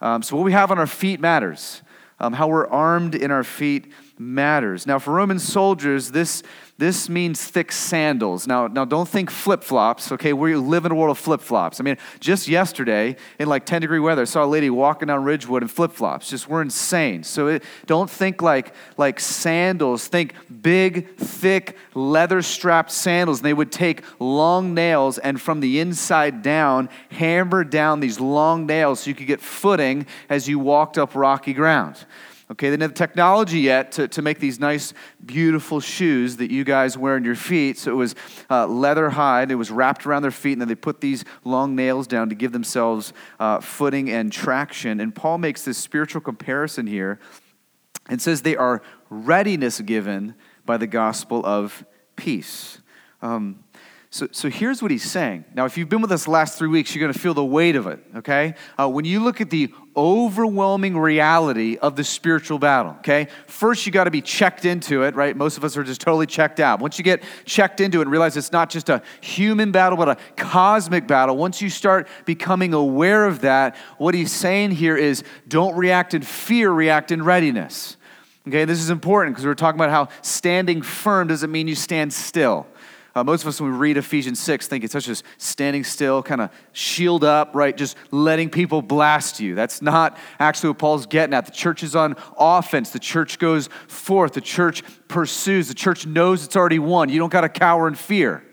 Um, 0.00 0.22
so 0.22 0.36
what 0.36 0.44
we 0.44 0.52
have 0.52 0.70
on 0.70 0.78
our 0.78 0.86
feet 0.86 1.18
matters. 1.18 1.82
Um, 2.20 2.32
how 2.32 2.48
we're 2.48 2.66
armed 2.66 3.14
in 3.14 3.30
our 3.30 3.44
feet 3.44 3.92
matters. 4.18 4.86
Now, 4.86 4.98
for 4.98 5.12
Roman 5.12 5.38
soldiers, 5.38 6.10
this 6.10 6.42
this 6.78 7.08
means 7.08 7.44
thick 7.44 7.72
sandals. 7.72 8.46
Now, 8.46 8.68
now 8.68 8.84
don't 8.84 9.08
think 9.08 9.32
flip 9.32 9.64
flops, 9.64 10.12
okay? 10.12 10.32
We 10.32 10.54
live 10.54 10.86
in 10.86 10.92
a 10.92 10.94
world 10.94 11.10
of 11.10 11.18
flip 11.18 11.40
flops. 11.40 11.80
I 11.80 11.82
mean, 11.82 11.96
just 12.20 12.46
yesterday 12.46 13.16
in 13.40 13.48
like 13.48 13.66
10 13.66 13.80
degree 13.80 13.98
weather, 13.98 14.22
I 14.22 14.26
saw 14.26 14.44
a 14.44 14.46
lady 14.46 14.70
walking 14.70 15.08
down 15.08 15.24
Ridgewood 15.24 15.62
in 15.62 15.68
flip 15.68 15.90
flops. 15.90 16.30
Just 16.30 16.48
we're 16.48 16.62
insane. 16.62 17.24
So 17.24 17.48
it, 17.48 17.64
don't 17.86 18.08
think 18.08 18.42
like, 18.42 18.72
like 18.96 19.18
sandals. 19.18 20.06
Think 20.06 20.34
big, 20.62 21.16
thick, 21.16 21.76
leather 21.94 22.42
strapped 22.42 22.92
sandals. 22.92 23.40
And 23.40 23.46
they 23.46 23.54
would 23.54 23.72
take 23.72 24.04
long 24.20 24.72
nails 24.72 25.18
and 25.18 25.42
from 25.42 25.58
the 25.58 25.80
inside 25.80 26.42
down, 26.42 26.90
hammer 27.10 27.64
down 27.64 27.98
these 27.98 28.20
long 28.20 28.66
nails 28.66 29.00
so 29.00 29.10
you 29.10 29.16
could 29.16 29.26
get 29.26 29.40
footing 29.40 30.06
as 30.28 30.48
you 30.48 30.60
walked 30.60 30.96
up 30.96 31.16
rocky 31.16 31.54
ground. 31.54 32.06
Okay, 32.50 32.68
they 32.70 32.76
didn't 32.76 32.82
have 32.82 32.94
technology 32.94 33.60
yet 33.60 33.92
to, 33.92 34.08
to 34.08 34.22
make 34.22 34.38
these 34.38 34.58
nice, 34.58 34.94
beautiful 35.24 35.80
shoes 35.80 36.38
that 36.38 36.50
you 36.50 36.64
guys 36.64 36.96
wear 36.96 37.16
on 37.16 37.24
your 37.24 37.34
feet. 37.34 37.76
So 37.76 37.92
it 37.92 37.94
was 37.94 38.14
uh, 38.48 38.66
leather 38.66 39.10
hide. 39.10 39.50
It 39.50 39.56
was 39.56 39.70
wrapped 39.70 40.06
around 40.06 40.22
their 40.22 40.30
feet, 40.30 40.52
and 40.52 40.62
then 40.62 40.68
they 40.68 40.74
put 40.74 41.02
these 41.02 41.26
long 41.44 41.76
nails 41.76 42.06
down 42.06 42.30
to 42.30 42.34
give 42.34 42.52
themselves 42.52 43.12
uh, 43.38 43.60
footing 43.60 44.08
and 44.08 44.32
traction. 44.32 44.98
And 44.98 45.14
Paul 45.14 45.36
makes 45.36 45.66
this 45.66 45.76
spiritual 45.76 46.22
comparison 46.22 46.86
here 46.86 47.18
and 48.08 48.20
says 48.22 48.40
they 48.40 48.56
are 48.56 48.82
readiness 49.10 49.82
given 49.82 50.34
by 50.64 50.78
the 50.78 50.86
gospel 50.86 51.44
of 51.44 51.84
peace. 52.16 52.78
Um, 53.20 53.64
So, 54.10 54.26
so 54.32 54.48
here's 54.48 54.80
what 54.80 54.90
he's 54.90 55.08
saying. 55.08 55.44
Now, 55.54 55.66
if 55.66 55.76
you've 55.76 55.90
been 55.90 56.00
with 56.00 56.12
us 56.12 56.26
last 56.26 56.56
three 56.56 56.68
weeks, 56.68 56.94
you're 56.94 57.00
going 57.00 57.12
to 57.12 57.18
feel 57.18 57.34
the 57.34 57.44
weight 57.44 57.76
of 57.76 57.86
it, 57.86 58.02
okay? 58.16 58.54
Uh, 58.80 58.88
when 58.88 59.04
you 59.04 59.20
look 59.20 59.42
at 59.42 59.50
the 59.50 59.70
overwhelming 59.94 60.96
reality 60.96 61.76
of 61.76 61.94
the 61.94 62.04
spiritual 62.04 62.58
battle, 62.58 62.92
okay? 63.00 63.28
First, 63.46 63.84
you 63.84 63.92
got 63.92 64.04
to 64.04 64.10
be 64.10 64.22
checked 64.22 64.64
into 64.64 65.02
it, 65.02 65.14
right? 65.14 65.36
Most 65.36 65.58
of 65.58 65.64
us 65.64 65.76
are 65.76 65.84
just 65.84 66.00
totally 66.00 66.24
checked 66.24 66.58
out. 66.58 66.80
Once 66.80 66.96
you 66.96 67.04
get 67.04 67.22
checked 67.44 67.82
into 67.82 67.98
it 67.98 68.02
and 68.02 68.10
realize 68.10 68.34
it's 68.38 68.50
not 68.50 68.70
just 68.70 68.88
a 68.88 69.02
human 69.20 69.72
battle, 69.72 69.98
but 69.98 70.08
a 70.08 70.16
cosmic 70.36 71.06
battle, 71.06 71.36
once 71.36 71.60
you 71.60 71.68
start 71.68 72.08
becoming 72.24 72.72
aware 72.72 73.26
of 73.26 73.42
that, 73.42 73.76
what 73.98 74.14
he's 74.14 74.32
saying 74.32 74.70
here 74.70 74.96
is 74.96 75.22
don't 75.48 75.76
react 75.76 76.14
in 76.14 76.22
fear, 76.22 76.70
react 76.70 77.12
in 77.12 77.22
readiness. 77.22 77.98
Okay, 78.46 78.64
this 78.64 78.80
is 78.80 78.88
important 78.88 79.36
because 79.36 79.44
we're 79.44 79.54
talking 79.54 79.78
about 79.78 79.90
how 79.90 80.08
standing 80.22 80.80
firm 80.80 81.28
doesn't 81.28 81.52
mean 81.52 81.68
you 81.68 81.74
stand 81.74 82.10
still. 82.10 82.66
Uh, 83.18 83.24
most 83.24 83.42
of 83.42 83.48
us, 83.48 83.60
when 83.60 83.72
we 83.72 83.76
read 83.76 83.96
Ephesians 83.96 84.38
6, 84.38 84.68
think 84.68 84.84
it's 84.84 84.92
such 84.92 85.08
as 85.08 85.24
standing 85.38 85.82
still, 85.82 86.22
kind 86.22 86.40
of 86.40 86.50
shield 86.72 87.24
up, 87.24 87.52
right? 87.52 87.76
Just 87.76 87.96
letting 88.12 88.48
people 88.48 88.80
blast 88.80 89.40
you. 89.40 89.56
That's 89.56 89.82
not 89.82 90.16
actually 90.38 90.70
what 90.70 90.78
Paul's 90.78 91.06
getting 91.06 91.34
at. 91.34 91.44
The 91.44 91.50
church 91.50 91.82
is 91.82 91.96
on 91.96 92.14
offense. 92.38 92.90
The 92.90 93.00
church 93.00 93.40
goes 93.40 93.68
forth. 93.88 94.34
The 94.34 94.40
church 94.40 94.84
pursues. 95.08 95.66
The 95.66 95.74
church 95.74 96.06
knows 96.06 96.44
it's 96.44 96.54
already 96.54 96.78
won. 96.78 97.08
You 97.08 97.18
don't 97.18 97.32
got 97.32 97.40
to 97.40 97.48
cower 97.48 97.88
in 97.88 97.96
fear. 97.96 98.44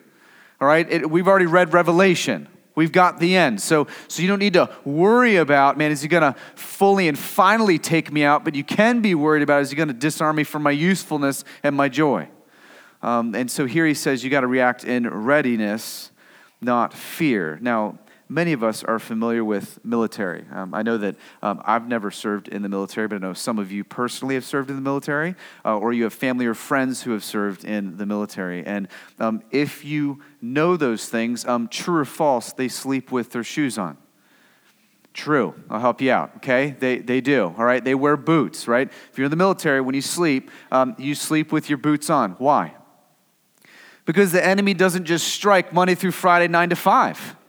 All 0.59 0.67
right? 0.67 0.91
It, 0.91 1.11
we've 1.11 1.27
already 1.27 1.45
read 1.45 1.71
Revelation. 1.71 2.47
We've 2.73 2.91
got 2.91 3.19
the 3.19 3.35
end. 3.35 3.61
So, 3.61 3.85
so 4.07 4.23
you 4.23 4.27
don't 4.27 4.39
need 4.39 4.53
to 4.53 4.69
worry 4.83 5.35
about, 5.35 5.77
man, 5.77 5.91
is 5.91 6.01
he 6.01 6.07
going 6.07 6.23
to 6.23 6.35
fully 6.55 7.07
and 7.07 7.19
finally 7.19 7.77
take 7.77 8.11
me 8.11 8.23
out? 8.23 8.43
But 8.43 8.55
you 8.55 8.63
can 8.63 9.01
be 9.01 9.13
worried 9.13 9.43
about, 9.43 9.61
is 9.61 9.69
he 9.69 9.75
going 9.75 9.89
to 9.89 9.93
disarm 9.93 10.37
me 10.37 10.43
from 10.43 10.63
my 10.63 10.71
usefulness 10.71 11.43
and 11.61 11.75
my 11.75 11.87
joy? 11.87 12.29
Um, 13.05 13.35
and 13.35 13.51
so 13.51 13.67
here 13.67 13.85
he 13.85 13.93
says 13.93 14.23
you 14.23 14.31
got 14.31 14.41
to 14.41 14.47
react 14.47 14.83
in 14.83 15.07
readiness, 15.07 16.09
not 16.59 16.91
fear. 16.91 17.59
Now, 17.61 17.99
many 18.27 18.51
of 18.51 18.63
us 18.63 18.83
are 18.83 18.97
familiar 18.97 19.45
with 19.45 19.77
military. 19.85 20.43
Um, 20.51 20.73
I 20.73 20.81
know 20.81 20.97
that 20.97 21.15
um, 21.43 21.61
I've 21.63 21.87
never 21.87 22.09
served 22.09 22.47
in 22.47 22.63
the 22.63 22.69
military, 22.69 23.07
but 23.07 23.17
I 23.17 23.19
know 23.19 23.33
some 23.33 23.59
of 23.59 23.71
you 23.71 23.83
personally 23.83 24.33
have 24.33 24.43
served 24.43 24.71
in 24.71 24.75
the 24.75 24.81
military, 24.81 25.35
uh, 25.63 25.77
or 25.77 25.93
you 25.93 26.05
have 26.05 26.15
family 26.15 26.47
or 26.47 26.55
friends 26.55 27.03
who 27.03 27.11
have 27.11 27.23
served 27.23 27.63
in 27.63 27.95
the 27.97 28.07
military. 28.07 28.65
And 28.65 28.87
um, 29.19 29.43
if 29.51 29.85
you 29.85 30.23
know 30.41 30.75
those 30.75 31.07
things, 31.07 31.45
um, 31.45 31.67
true 31.67 31.99
or 31.99 32.05
false, 32.05 32.53
they 32.53 32.67
sleep 32.67 33.11
with 33.11 33.31
their 33.31 33.43
shoes 33.43 33.77
on. 33.77 33.97
True. 35.13 35.53
I'll 35.69 35.79
help 35.79 36.01
you 36.01 36.11
out, 36.11 36.37
okay? 36.37 36.75
They, 36.79 36.97
they 36.97 37.21
do, 37.21 37.53
all 37.55 37.65
right? 37.65 37.83
They 37.83 37.93
wear 37.93 38.17
boots, 38.17 38.67
right? 38.67 38.91
If 39.11 39.19
you're 39.19 39.25
in 39.25 39.31
the 39.31 39.37
military, 39.37 39.79
when 39.79 39.93
you 39.93 40.01
sleep, 40.01 40.49
um, 40.71 40.95
you 40.97 41.13
sleep 41.13 41.51
with 41.51 41.69
your 41.69 41.77
boots 41.77 42.09
on. 42.09 42.31
Why? 42.31 42.73
Because 44.05 44.31
the 44.31 44.45
enemy 44.45 44.73
doesn't 44.73 45.05
just 45.05 45.27
strike 45.27 45.73
Monday 45.73 45.95
through 45.95 46.11
Friday, 46.11 46.47
nine 46.47 46.69
to 46.69 46.75
five. 46.75 47.35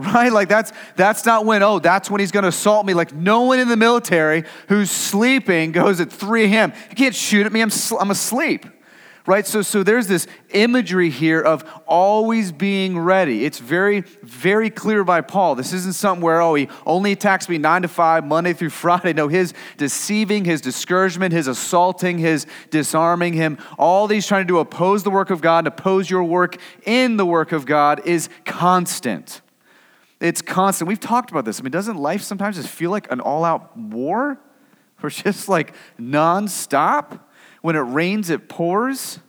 Right? 0.00 0.32
Like 0.32 0.48
that's 0.48 0.72
that's 0.94 1.26
not 1.26 1.44
when, 1.44 1.60
oh, 1.64 1.80
that's 1.80 2.08
when 2.08 2.20
he's 2.20 2.30
gonna 2.30 2.46
assault 2.46 2.86
me. 2.86 2.94
Like 2.94 3.12
no 3.12 3.42
one 3.42 3.58
in 3.58 3.66
the 3.66 3.76
military 3.76 4.44
who's 4.68 4.92
sleeping 4.92 5.72
goes 5.72 5.98
at 5.98 6.12
3 6.12 6.44
a.m. 6.44 6.72
You 6.90 6.94
can't 6.94 7.16
shoot 7.16 7.44
at 7.44 7.52
me, 7.52 7.60
I'm, 7.60 7.70
I'm 7.98 8.12
asleep 8.12 8.64
right? 9.28 9.46
So, 9.46 9.60
so 9.60 9.82
there's 9.82 10.06
this 10.06 10.26
imagery 10.54 11.10
here 11.10 11.42
of 11.42 11.62
always 11.86 12.50
being 12.50 12.98
ready. 12.98 13.44
It's 13.44 13.58
very, 13.58 14.00
very 14.22 14.70
clear 14.70 15.04
by 15.04 15.20
Paul. 15.20 15.54
This 15.54 15.74
isn't 15.74 15.96
something 15.96 16.22
where, 16.22 16.40
oh, 16.40 16.54
he 16.54 16.70
only 16.86 17.12
attacks 17.12 17.46
me 17.46 17.58
nine 17.58 17.82
to 17.82 17.88
five, 17.88 18.24
Monday 18.24 18.54
through 18.54 18.70
Friday. 18.84 19.12
No, 19.12 19.28
his 19.28 19.52
deceiving, 19.76 20.46
his 20.46 20.62
discouragement, 20.62 21.34
his 21.34 21.46
assaulting, 21.46 22.16
his 22.16 22.46
disarming 22.70 23.34
him, 23.34 23.58
all 23.78 24.06
these 24.06 24.26
trying 24.26 24.44
to 24.44 24.48
do 24.48 24.58
oppose 24.60 25.02
the 25.02 25.10
work 25.10 25.28
of 25.28 25.42
God, 25.42 25.66
oppose 25.66 26.08
your 26.08 26.24
work 26.24 26.56
in 26.86 27.18
the 27.18 27.26
work 27.26 27.52
of 27.52 27.66
God 27.66 28.00
is 28.06 28.30
constant. 28.46 29.42
It's 30.20 30.40
constant. 30.40 30.88
We've 30.88 30.98
talked 30.98 31.30
about 31.30 31.44
this. 31.44 31.60
I 31.60 31.64
mean, 31.64 31.70
doesn't 31.70 31.98
life 31.98 32.22
sometimes 32.22 32.56
just 32.56 32.70
feel 32.70 32.90
like 32.90 33.12
an 33.12 33.20
all 33.20 33.44
out 33.44 33.76
war? 33.76 34.38
Or 35.02 35.10
just 35.10 35.50
like 35.50 35.74
nonstop? 36.00 37.20
When 37.68 37.76
it 37.76 37.80
rains, 37.80 38.30
it 38.30 38.48
pours. 38.48 39.20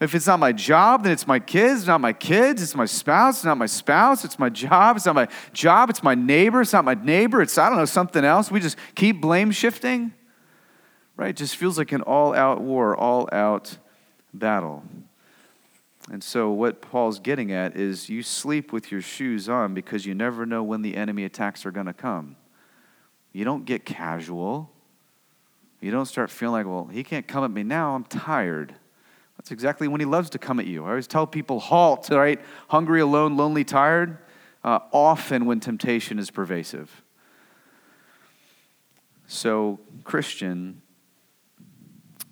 If 0.00 0.14
it's 0.14 0.26
not 0.26 0.38
my 0.38 0.52
job, 0.52 1.04
then 1.04 1.12
it's 1.12 1.26
my 1.26 1.38
kids. 1.38 1.86
Not 1.86 1.98
my 1.98 2.12
kids. 2.12 2.62
It's 2.62 2.74
my 2.74 2.84
spouse. 2.84 3.42
Not 3.42 3.56
my 3.56 3.64
spouse. 3.64 4.22
It's 4.22 4.38
my 4.38 4.50
job. 4.50 4.96
It's 4.96 5.06
not 5.06 5.14
my 5.14 5.28
job. 5.54 5.88
It's 5.88 6.02
my 6.02 6.14
neighbor. 6.14 6.60
It's 6.60 6.74
not 6.74 6.84
my 6.84 6.92
neighbor. 6.92 7.40
It's, 7.40 7.56
I 7.56 7.70
don't 7.70 7.78
know, 7.78 7.86
something 7.86 8.22
else. 8.22 8.50
We 8.50 8.60
just 8.60 8.76
keep 8.94 9.22
blame 9.22 9.50
shifting. 9.50 10.12
Right? 11.16 11.30
It 11.30 11.36
just 11.36 11.56
feels 11.56 11.78
like 11.78 11.90
an 11.90 12.02
all 12.02 12.34
out 12.34 12.60
war, 12.60 12.94
all 12.94 13.30
out 13.32 13.78
battle. 14.34 14.84
And 16.12 16.22
so, 16.22 16.50
what 16.50 16.82
Paul's 16.82 17.18
getting 17.18 17.50
at 17.50 17.78
is 17.78 18.10
you 18.10 18.22
sleep 18.22 18.74
with 18.74 18.92
your 18.92 19.00
shoes 19.00 19.48
on 19.48 19.72
because 19.72 20.04
you 20.04 20.14
never 20.14 20.44
know 20.44 20.62
when 20.62 20.82
the 20.82 20.98
enemy 20.98 21.24
attacks 21.24 21.64
are 21.64 21.70
going 21.70 21.86
to 21.86 21.94
come. 21.94 22.36
You 23.32 23.46
don't 23.46 23.64
get 23.64 23.86
casual. 23.86 24.70
You 25.80 25.90
don't 25.90 26.06
start 26.06 26.30
feeling 26.30 26.52
like, 26.52 26.66
well, 26.66 26.86
he 26.86 27.04
can't 27.04 27.26
come 27.26 27.44
at 27.44 27.50
me 27.50 27.62
now. 27.62 27.94
I'm 27.94 28.04
tired. 28.04 28.74
That's 29.36 29.52
exactly 29.52 29.86
when 29.86 30.00
he 30.00 30.04
loves 30.04 30.30
to 30.30 30.38
come 30.38 30.58
at 30.58 30.66
you. 30.66 30.84
I 30.84 30.90
always 30.90 31.06
tell 31.06 31.26
people, 31.26 31.60
halt, 31.60 32.10
right? 32.10 32.40
Hungry, 32.68 33.00
alone, 33.00 33.36
lonely, 33.36 33.64
tired. 33.64 34.18
Uh, 34.64 34.80
often 34.92 35.46
when 35.46 35.60
temptation 35.60 36.18
is 36.18 36.30
pervasive. 36.30 37.02
So, 39.28 39.78
Christian, 40.02 40.82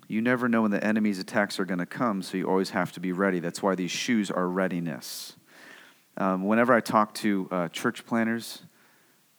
you 0.09 0.21
never 0.21 0.49
know 0.49 0.63
when 0.63 0.71
the 0.71 0.83
enemy's 0.83 1.19
attacks 1.19 1.59
are 1.59 1.65
going 1.65 1.79
to 1.79 1.85
come, 1.85 2.21
so 2.21 2.37
you 2.37 2.49
always 2.49 2.71
have 2.71 2.91
to 2.93 2.99
be 2.99 3.13
ready. 3.13 3.39
That's 3.39 3.63
why 3.63 3.75
these 3.75 3.91
shoes 3.91 4.29
are 4.29 4.47
readiness. 4.47 5.35
Um, 6.17 6.45
whenever 6.45 6.73
I 6.73 6.81
talk 6.81 7.13
to 7.15 7.47
uh, 7.51 7.67
church 7.69 8.05
planners, 8.05 8.63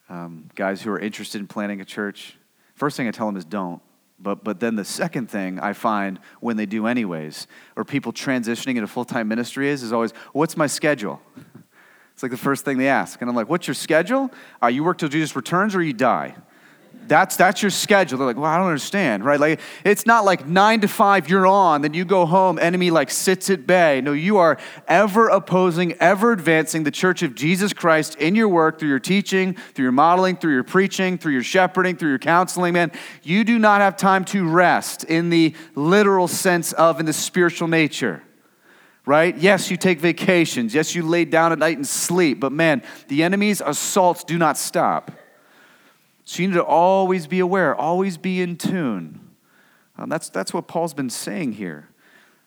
um, 0.09 0.49
guys 0.55 0.81
who 0.81 0.91
are 0.91 0.99
interested 0.99 1.41
in 1.41 1.47
planning 1.47 1.81
a 1.81 1.85
church, 1.85 2.37
first 2.75 2.97
thing 2.97 3.07
I 3.07 3.11
tell 3.11 3.27
them 3.27 3.37
is 3.37 3.45
don't. 3.45 3.81
But, 4.21 4.43
but 4.43 4.59
then 4.59 4.75
the 4.75 4.83
second 4.83 5.29
thing 5.29 5.59
I 5.59 5.73
find 5.73 6.19
when 6.41 6.57
they 6.57 6.65
do, 6.65 6.87
anyways, 6.87 7.47
or 7.75 7.85
people 7.85 8.11
transitioning 8.11 8.75
into 8.75 8.87
full 8.87 9.05
time 9.05 9.27
ministry 9.27 9.69
is, 9.69 9.81
is 9.81 9.93
always, 9.93 10.11
what's 10.33 10.57
my 10.57 10.67
schedule? 10.67 11.21
It's 12.13 12.23
like 12.23 12.31
the 12.33 12.37
first 12.37 12.65
thing 12.65 12.77
they 12.77 12.89
ask. 12.89 13.21
And 13.21 13.29
I'm 13.29 13.35
like, 13.37 13.47
what's 13.47 13.65
your 13.65 13.73
schedule? 13.73 14.29
Uh, 14.61 14.67
you 14.67 14.83
work 14.83 14.97
till 14.97 15.07
Jesus 15.07 15.37
returns 15.37 15.73
or 15.73 15.81
you 15.81 15.93
die? 15.93 16.35
That's, 17.09 17.35
that's 17.35 17.61
your 17.61 17.71
schedule. 17.71 18.19
They're 18.19 18.27
like, 18.27 18.37
well, 18.37 18.45
I 18.45 18.57
don't 18.57 18.67
understand, 18.67 19.25
right? 19.25 19.39
Like, 19.39 19.59
it's 19.83 20.05
not 20.05 20.25
like 20.25 20.47
nine 20.47 20.79
to 20.81 20.87
five, 20.87 21.27
you're 21.27 21.47
on, 21.47 21.81
then 21.81 21.95
you 21.95 22.05
go 22.05 22.25
home, 22.25 22.59
enemy 22.59 22.91
like 22.91 23.09
sits 23.09 23.49
at 23.49 23.65
bay. 23.65 23.99
No, 23.99 24.13
you 24.13 24.37
are 24.37 24.57
ever 24.87 25.27
opposing, 25.27 25.93
ever 25.93 26.31
advancing 26.31 26.83
the 26.83 26.91
church 26.91 27.23
of 27.23 27.33
Jesus 27.33 27.73
Christ 27.73 28.15
in 28.15 28.35
your 28.35 28.47
work, 28.47 28.79
through 28.79 28.89
your 28.89 28.99
teaching, 28.99 29.55
through 29.73 29.83
your 29.83 29.91
modeling, 29.91 30.37
through 30.37 30.53
your 30.53 30.63
preaching, 30.63 31.17
through 31.17 31.33
your 31.33 31.43
shepherding, 31.43 31.97
through 31.97 32.09
your 32.09 32.19
counseling, 32.19 32.73
man. 32.73 32.91
You 33.23 33.43
do 33.43 33.57
not 33.57 33.81
have 33.81 33.97
time 33.97 34.23
to 34.25 34.47
rest 34.47 35.03
in 35.03 35.31
the 35.31 35.55
literal 35.75 36.27
sense 36.27 36.73
of, 36.73 36.99
in 36.99 37.05
the 37.05 37.13
spiritual 37.13 37.67
nature 37.67 38.23
right? 39.05 39.35
Yes, 39.39 39.71
you 39.71 39.77
take 39.77 39.99
vacations. 39.99 40.75
Yes, 40.75 40.93
you 40.93 41.01
lay 41.01 41.25
down 41.25 41.51
at 41.51 41.57
night 41.57 41.77
and 41.77 41.87
sleep. 41.87 42.39
But 42.39 42.51
man, 42.51 42.83
the 43.07 43.23
enemy's 43.23 43.59
assaults 43.59 44.23
do 44.23 44.37
not 44.37 44.55
stop. 44.55 45.09
So 46.29 46.43
you 46.43 46.49
need 46.49 46.53
to 46.57 46.63
always 46.63 47.25
be 47.25 47.39
aware, 47.39 47.73
always 47.73 48.15
be 48.15 48.39
in 48.39 48.55
tune. 48.55 49.31
Um, 49.97 50.09
that's, 50.09 50.29
that's 50.29 50.53
what 50.53 50.67
Paul's 50.67 50.93
been 50.93 51.09
saying 51.09 51.53
here. 51.53 51.89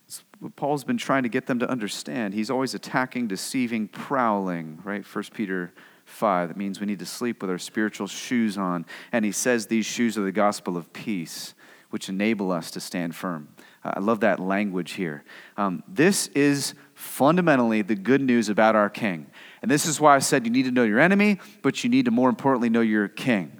It's 0.06 0.22
what 0.38 0.54
Paul's 0.54 0.84
been 0.84 0.98
trying 0.98 1.24
to 1.24 1.28
get 1.28 1.46
them 1.46 1.58
to 1.58 1.68
understand. 1.68 2.32
He's 2.32 2.48
always 2.48 2.74
attacking, 2.74 3.26
deceiving, 3.26 3.88
prowling, 3.88 4.78
right? 4.84 5.04
1 5.04 5.24
Peter 5.34 5.72
5. 6.04 6.50
That 6.50 6.56
means 6.56 6.78
we 6.78 6.86
need 6.86 7.00
to 7.00 7.06
sleep 7.06 7.42
with 7.42 7.50
our 7.50 7.58
spiritual 7.58 8.06
shoes 8.06 8.56
on. 8.56 8.86
And 9.10 9.24
he 9.24 9.32
says 9.32 9.66
these 9.66 9.84
shoes 9.84 10.16
are 10.16 10.22
the 10.22 10.30
gospel 10.30 10.76
of 10.76 10.92
peace, 10.92 11.52
which 11.90 12.08
enable 12.08 12.52
us 12.52 12.70
to 12.70 12.80
stand 12.80 13.16
firm. 13.16 13.48
Uh, 13.84 13.94
I 13.96 13.98
love 13.98 14.20
that 14.20 14.38
language 14.38 14.92
here. 14.92 15.24
Um, 15.56 15.82
this 15.88 16.28
is 16.36 16.74
fundamentally 16.94 17.82
the 17.82 17.96
good 17.96 18.20
news 18.20 18.48
about 18.48 18.76
our 18.76 18.88
king. 18.88 19.26
And 19.60 19.68
this 19.68 19.86
is 19.86 20.00
why 20.00 20.14
I 20.14 20.20
said 20.20 20.46
you 20.46 20.52
need 20.52 20.66
to 20.66 20.70
know 20.70 20.84
your 20.84 21.00
enemy, 21.00 21.40
but 21.62 21.82
you 21.82 21.90
need 21.90 22.04
to 22.04 22.12
more 22.12 22.28
importantly 22.28 22.70
know 22.70 22.80
your 22.80 23.08
king 23.08 23.58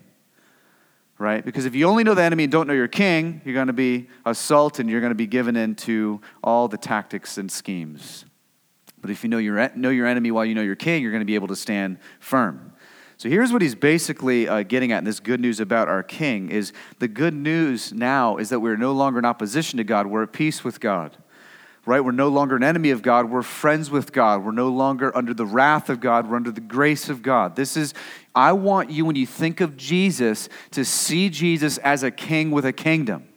right? 1.23 1.45
Because 1.45 1.64
if 1.67 1.75
you 1.76 1.87
only 1.87 2.02
know 2.02 2.14
the 2.14 2.23
enemy 2.23 2.43
and 2.43 2.52
don't 2.52 2.67
know 2.67 2.75
your 2.75 2.88
king, 2.88 3.41
you're 3.45 3.55
going 3.55 3.69
to 3.69 3.73
be 3.73 4.09
assaulted 4.26 4.81
and 4.81 4.91
you're 4.91 5.00
going 5.00 5.12
to 5.12 5.14
be 5.14 5.29
given 5.29 5.57
into 5.57 6.21
all 6.43 6.67
the 6.67 6.76
tactics 6.76 7.38
and 7.38 7.50
schemes. 7.50 8.25
But 9.00 9.11
if 9.11 9.23
you 9.23 9.31
know 9.31 9.38
your, 9.38 9.71
know 9.76 9.91
your 9.91 10.07
enemy 10.07 10.33
while 10.33 10.45
you 10.45 10.55
know 10.57 10.62
your 10.62 10.75
king, 10.75 11.00
you're 11.00 11.12
going 11.12 11.21
to 11.21 11.26
be 11.26 11.37
able 11.37 11.49
to 11.49 11.57
stand 11.57 11.99
firm. 12.19 12.73
So 13.19 13.29
here's 13.29 13.52
what 13.52 13.62
he's 13.62 13.76
basically 13.76 14.49
uh, 14.49 14.64
getting 14.64 14.91
at 14.91 14.99
in 14.99 15.05
this 15.05 15.21
good 15.21 15.38
news 15.38 15.61
about 15.61 15.87
our 15.87 16.02
king 16.02 16.49
is 16.49 16.73
the 16.99 17.07
good 17.07 17.35
news 17.35 17.93
now 17.93 18.37
is 18.37 18.49
that 18.49 18.59
we're 18.59 18.76
no 18.76 18.91
longer 18.91 19.21
in 19.21 19.25
opposition 19.25 19.76
to 19.76 19.85
God, 19.85 20.09
we're 20.09 20.25
at 20.25 20.33
peace 20.33 20.64
with 20.64 20.81
God 20.81 21.17
right? 21.85 22.01
We're 22.01 22.12
no 22.12 22.29
longer 22.29 22.57
an 22.57 22.62
enemy 22.62 22.91
of 22.91 23.03
God. 23.03 23.31
We're 23.31 23.43
friends 23.43 23.91
with 23.91 24.12
God. 24.12 24.45
We're 24.45 24.53
no 24.53 24.69
longer 24.69 25.17
under 25.17 25.35
the 25.35 25.47
wrath 25.47 25.91
of 25.91 26.01
God. 26.01 26.31
We're 26.31 26.37
under 26.37 26.53
the 26.53 26.61
grace 26.61 27.09
of 27.09 27.23
God. 27.23 27.57
This 27.57 27.77
is, 27.77 27.93
I 28.35 28.53
want 28.53 28.91
you, 28.91 29.05
when 29.05 29.17
you 29.17 29.27
think 29.27 29.61
of 29.61 29.77
Jesus, 29.77 30.49
to 30.73 30.85
see 30.85 31.29
Jesus 31.29 31.79
as 31.79 32.03
a 32.03 32.11
king 32.11 32.51
with 32.51 32.65
a 32.65 32.73
kingdom. 32.73 33.29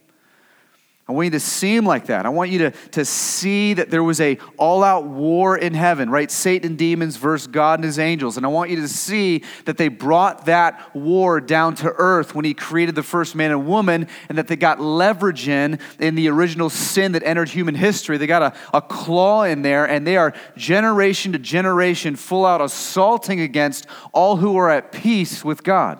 I 1.07 1.11
want 1.11 1.25
you 1.25 1.31
to 1.31 1.39
see 1.39 1.75
him 1.75 1.85
like 1.85 2.07
that. 2.07 2.25
I 2.25 2.29
want 2.29 2.49
you 2.49 2.57
to, 2.57 2.71
to 2.71 3.05
see 3.05 3.75
that 3.75 3.91
there 3.91 4.03
was 4.03 4.19
a 4.19 4.39
all-out 4.57 5.05
war 5.05 5.55
in 5.55 5.75
heaven, 5.75 6.09
right? 6.09 6.31
Satan 6.31 6.71
and 6.71 6.79
demons 6.79 7.17
versus 7.17 7.45
God 7.45 7.77
and 7.77 7.85
his 7.85 7.99
angels. 7.99 8.37
And 8.37 8.45
I 8.45 8.49
want 8.49 8.71
you 8.71 8.77
to 8.77 8.87
see 8.87 9.43
that 9.65 9.77
they 9.77 9.87
brought 9.87 10.47
that 10.47 10.95
war 10.95 11.39
down 11.39 11.75
to 11.75 11.93
earth 11.97 12.33
when 12.33 12.43
he 12.43 12.55
created 12.55 12.95
the 12.95 13.03
first 13.03 13.35
man 13.35 13.51
and 13.51 13.67
woman, 13.67 14.07
and 14.29 14.37
that 14.39 14.47
they 14.47 14.55
got 14.55 14.81
leverage 14.81 15.47
in 15.47 15.77
in 15.99 16.15
the 16.15 16.27
original 16.27 16.71
sin 16.71 17.11
that 17.11 17.21
entered 17.21 17.49
human 17.49 17.75
history. 17.75 18.17
They 18.17 18.25
got 18.25 18.41
a, 18.41 18.77
a 18.77 18.81
claw 18.81 19.43
in 19.43 19.61
there, 19.61 19.85
and 19.87 20.07
they 20.07 20.17
are 20.17 20.33
generation 20.57 21.33
to 21.33 21.37
generation 21.37 22.15
full 22.15 22.47
out 22.47 22.61
assaulting 22.61 23.41
against 23.41 23.85
all 24.11 24.37
who 24.37 24.57
are 24.57 24.71
at 24.71 24.91
peace 24.91 25.45
with 25.45 25.63
God. 25.63 25.99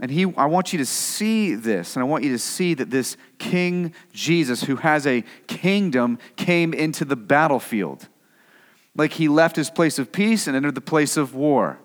And 0.00 0.10
he, 0.10 0.32
I 0.36 0.46
want 0.46 0.72
you 0.72 0.78
to 0.78 0.86
see 0.86 1.54
this, 1.54 1.94
and 1.94 2.02
I 2.02 2.06
want 2.06 2.24
you 2.24 2.32
to 2.32 2.38
see 2.38 2.72
that 2.74 2.90
this 2.90 3.18
King 3.38 3.92
Jesus, 4.14 4.64
who 4.64 4.76
has 4.76 5.06
a 5.06 5.22
kingdom, 5.46 6.18
came 6.36 6.72
into 6.72 7.04
the 7.04 7.16
battlefield. 7.16 8.08
Like 8.96 9.12
he 9.12 9.28
left 9.28 9.56
his 9.56 9.68
place 9.68 9.98
of 9.98 10.10
peace 10.10 10.46
and 10.46 10.56
entered 10.56 10.74
the 10.74 10.80
place 10.80 11.18
of 11.18 11.34
war. 11.34 11.78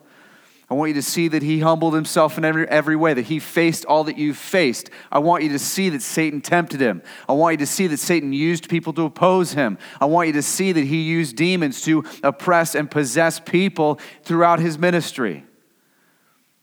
I 0.70 0.74
want 0.74 0.90
you 0.90 0.96
to 0.96 1.04
see 1.04 1.28
that 1.28 1.44
he 1.44 1.60
humbled 1.60 1.94
himself 1.94 2.40
in 2.40 2.46
every, 2.46 2.68
every 2.68 2.96
way, 2.96 3.14
that 3.14 3.26
he 3.26 3.38
faced 3.38 3.86
all 3.86 4.06
that 4.06 4.18
you've 4.18 4.38
faced. 4.38 4.90
I 5.12 5.20
want 5.20 5.44
you 5.44 5.50
to 5.50 5.60
see 5.60 5.90
that 5.90 6.02
Satan 6.02 6.42
tempted 6.42 6.82
him. 6.82 7.04
I 7.30 7.34
want 7.34 7.54
you 7.54 7.58
to 7.60 7.72
see 7.72 7.86
that 7.88 8.00
Satan 8.00 8.34
used 8.34 8.68
people 8.68 8.92
to 8.94 9.04
oppose 9.04 9.54
him. 9.54 9.78
I 10.02 10.06
want 10.06 10.28
you 10.28 10.34
to 10.34 10.42
see 10.42 10.72
that 10.72 10.86
he 10.86 11.04
used 11.04 11.36
demons 11.36 11.82
to 11.84 12.04
oppress 12.24 12.74
and 12.74 12.90
possess 12.90 13.40
people 13.40 14.00
throughout 14.24 14.60
his 14.60 14.80
ministry. 14.80 15.44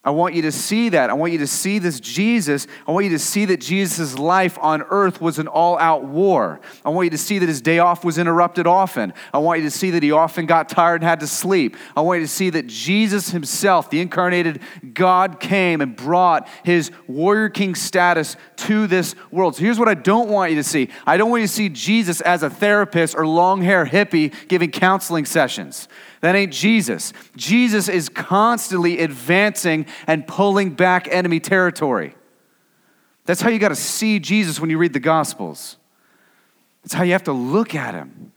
I 0.04 0.10
want 0.10 0.34
you 0.34 0.42
to 0.42 0.52
see 0.52 0.88
that. 0.88 1.10
I 1.10 1.12
want 1.12 1.32
you 1.32 1.38
to 1.38 1.46
see 1.46 1.78
this 1.78 2.00
Jesus. 2.00 2.66
I 2.88 2.90
want 2.90 3.04
you 3.04 3.12
to 3.12 3.20
see 3.20 3.44
that 3.44 3.60
Jesus' 3.60 4.18
life 4.18 4.58
on 4.60 4.82
earth 4.90 5.20
was 5.20 5.38
an 5.38 5.46
all 5.46 5.78
out 5.78 6.02
war. 6.02 6.60
I 6.84 6.88
want 6.88 7.06
you 7.06 7.10
to 7.10 7.18
see 7.18 7.38
that 7.38 7.48
his 7.48 7.60
day 7.60 7.78
off 7.78 8.04
was 8.04 8.18
interrupted 8.18 8.66
often. 8.66 9.14
I 9.32 9.38
want 9.38 9.60
you 9.60 9.64
to 9.64 9.70
see 9.70 9.92
that 9.92 10.02
he 10.02 10.10
often 10.10 10.46
got 10.46 10.68
tired 10.68 11.02
and 11.02 11.04
had 11.04 11.20
to 11.20 11.28
sleep. 11.28 11.76
I 11.96 12.00
want 12.00 12.18
you 12.18 12.26
to 12.26 12.32
see 12.32 12.50
that 12.50 12.66
Jesus 12.66 13.30
himself, 13.30 13.90
the 13.90 14.00
incarnated 14.00 14.60
God, 14.92 15.38
came 15.38 15.80
and 15.80 15.94
brought 15.94 16.48
his 16.64 16.90
warrior 17.06 17.48
king 17.48 17.76
status 17.76 18.36
to 18.56 18.88
this 18.88 19.14
world. 19.30 19.54
So 19.54 19.62
here's 19.62 19.78
what 19.78 19.88
I 19.88 19.94
don't 19.94 20.28
want 20.28 20.50
you 20.50 20.56
to 20.56 20.64
see 20.64 20.88
I 21.06 21.16
don't 21.16 21.30
want 21.30 21.42
you 21.42 21.46
to 21.46 21.52
see 21.52 21.68
Jesus 21.68 22.20
as 22.22 22.42
a 22.42 22.50
therapist 22.50 23.14
or 23.14 23.24
long 23.24 23.62
hair 23.62 23.86
hippie 23.86 24.34
giving 24.48 24.72
counseling 24.72 25.26
sessions. 25.26 25.86
That 26.22 26.36
ain't 26.36 26.52
Jesus. 26.52 27.12
Jesus 27.36 27.88
is 27.88 28.08
constantly 28.08 29.00
advancing 29.00 29.86
and 30.06 30.26
pulling 30.26 30.70
back 30.70 31.08
enemy 31.08 31.40
territory. 31.40 32.14
That's 33.26 33.40
how 33.40 33.50
you 33.50 33.58
got 33.58 33.68
to 33.68 33.76
see 33.76 34.18
Jesus 34.18 34.58
when 34.58 34.70
you 34.70 34.78
read 34.78 34.92
the 34.92 35.00
Gospels. 35.00 35.76
That's 36.82 36.94
how 36.94 37.02
you 37.04 37.12
have 37.12 37.24
to 37.24 37.32
look 37.32 37.74
at 37.74 37.94
him 37.94 38.32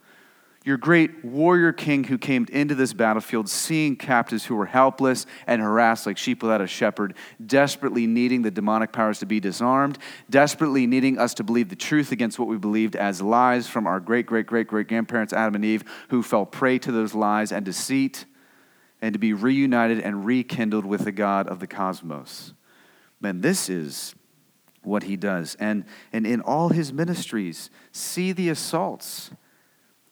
your 0.65 0.77
great 0.77 1.24
warrior 1.24 1.72
king 1.72 2.03
who 2.03 2.17
came 2.17 2.48
into 2.51 2.74
this 2.74 2.91
battlefield, 2.91 3.48
seeing 3.48 3.95
captives 3.95 4.45
who 4.45 4.55
were 4.55 4.65
helpless 4.65 5.27
and 5.45 5.62
harassed 5.62 6.07
like 6.07 6.17
sheep 6.17 6.41
without 6.41 6.60
a 6.60 6.65
shepherd, 6.65 7.13
desperately 7.45 8.07
needing 8.07 8.41
the 8.41 8.50
demonic 8.50 8.91
powers 8.91 9.19
to 9.19 9.27
be 9.27 9.39
disarmed, 9.39 10.00
desperately 10.27 10.88
needing 10.88 11.19
us 11.19 11.36
to 11.36 11.43
believe 11.43 11.69
the 11.69 11.75
truth 11.75 12.12
against 12.12 12.39
what 12.39 12.48
we 12.48 12.57
believed 12.57 12.95
as 12.95 13.22
lies 13.22 13.67
from 13.67 13.86
our 13.86 14.00
great, 14.00 14.25
great, 14.25 14.48
great, 14.48 14.67
great 14.67 14.88
grandparents, 14.88 15.34
Adam 15.34 15.53
and 15.53 15.63
Eve, 15.63 15.84
who 16.10 16.24
fell 16.24 16.48
prey 16.48 16.79
to 16.79 16.91
those 16.91 17.13
lies 17.13 17.51
and 17.51 17.63
deceit, 17.63 18.25
and 19.03 19.13
to 19.13 19.19
be 19.19 19.34
reunited 19.34 20.00
and 20.00 20.25
rekindled 20.25 20.86
with 20.86 21.05
the 21.05 21.12
God 21.12 21.48
of 21.48 21.60
the 21.60 21.67
cosmos. 21.67 22.53
Man, 23.22 23.41
this 23.41 23.69
is 23.69 24.15
what 24.81 25.03
he 25.03 25.15
does. 25.15 25.55
And, 25.60 25.86
and 26.12 26.25
in 26.25 26.41
all 26.41 26.69
his 26.69 26.91
ministries, 26.91 27.69
see 27.91 28.31
the 28.31 28.50
assaults 28.50 29.29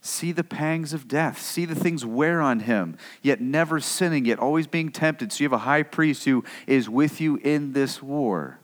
see 0.06 0.34
the 0.34 0.44
pangs 0.44 0.92
of 0.92 1.08
death, 1.08 1.42
see 1.42 1.64
the 1.64 1.74
things 1.74 2.06
wear 2.06 2.42
on 2.42 2.60
him, 2.60 2.98
yet 3.22 3.40
never 3.40 3.80
sinning, 3.80 4.26
yet 4.26 4.38
always 4.38 4.68
being 4.68 4.92
tempted. 4.92 5.32
So 5.32 5.42
you 5.42 5.46
have 5.46 5.54
a 5.54 5.60
high 5.60 5.84
priest 5.84 6.26
who 6.26 6.44
is 6.68 6.90
with 6.90 7.22
you 7.22 7.38
in 7.38 7.72
this 7.72 8.04
war. 8.04 8.60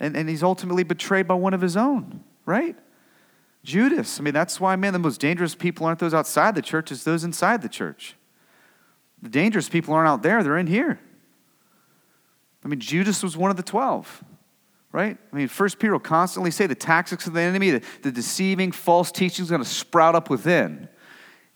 And, 0.00 0.16
and 0.16 0.26
he's 0.26 0.42
ultimately 0.42 0.84
betrayed 0.84 1.28
by 1.28 1.34
one 1.34 1.52
of 1.52 1.60
his 1.60 1.76
own, 1.76 2.24
right? 2.46 2.74
Judas. 3.62 4.18
I 4.18 4.22
mean, 4.22 4.32
that's 4.32 4.58
why, 4.58 4.74
man, 4.76 4.94
the 4.94 4.98
most 4.98 5.20
dangerous 5.20 5.54
people 5.54 5.84
aren't 5.84 5.98
those 5.98 6.14
outside 6.14 6.54
the 6.54 6.62
church, 6.62 6.90
it's 6.90 7.04
those 7.04 7.24
inside 7.24 7.60
the 7.60 7.68
church. 7.68 8.16
The 9.20 9.28
dangerous 9.28 9.68
people 9.68 9.92
aren't 9.92 10.08
out 10.08 10.22
there, 10.22 10.42
they're 10.42 10.56
in 10.56 10.66
here. 10.66 10.98
I 12.64 12.68
mean, 12.68 12.80
Judas 12.80 13.22
was 13.22 13.36
one 13.36 13.50
of 13.50 13.58
the 13.58 13.62
12 13.62 14.24
right? 14.92 15.16
I 15.32 15.36
mean, 15.36 15.48
First 15.48 15.78
Peter 15.78 15.92
will 15.92 16.00
constantly 16.00 16.50
say 16.50 16.66
the 16.66 16.74
tactics 16.74 17.26
of 17.26 17.34
the 17.34 17.40
enemy, 17.40 17.70
the, 17.70 17.82
the 18.02 18.12
deceiving, 18.12 18.72
false 18.72 19.12
teaching 19.12 19.42
is 19.42 19.50
going 19.50 19.62
to 19.62 19.68
sprout 19.68 20.14
up 20.14 20.30
within. 20.30 20.88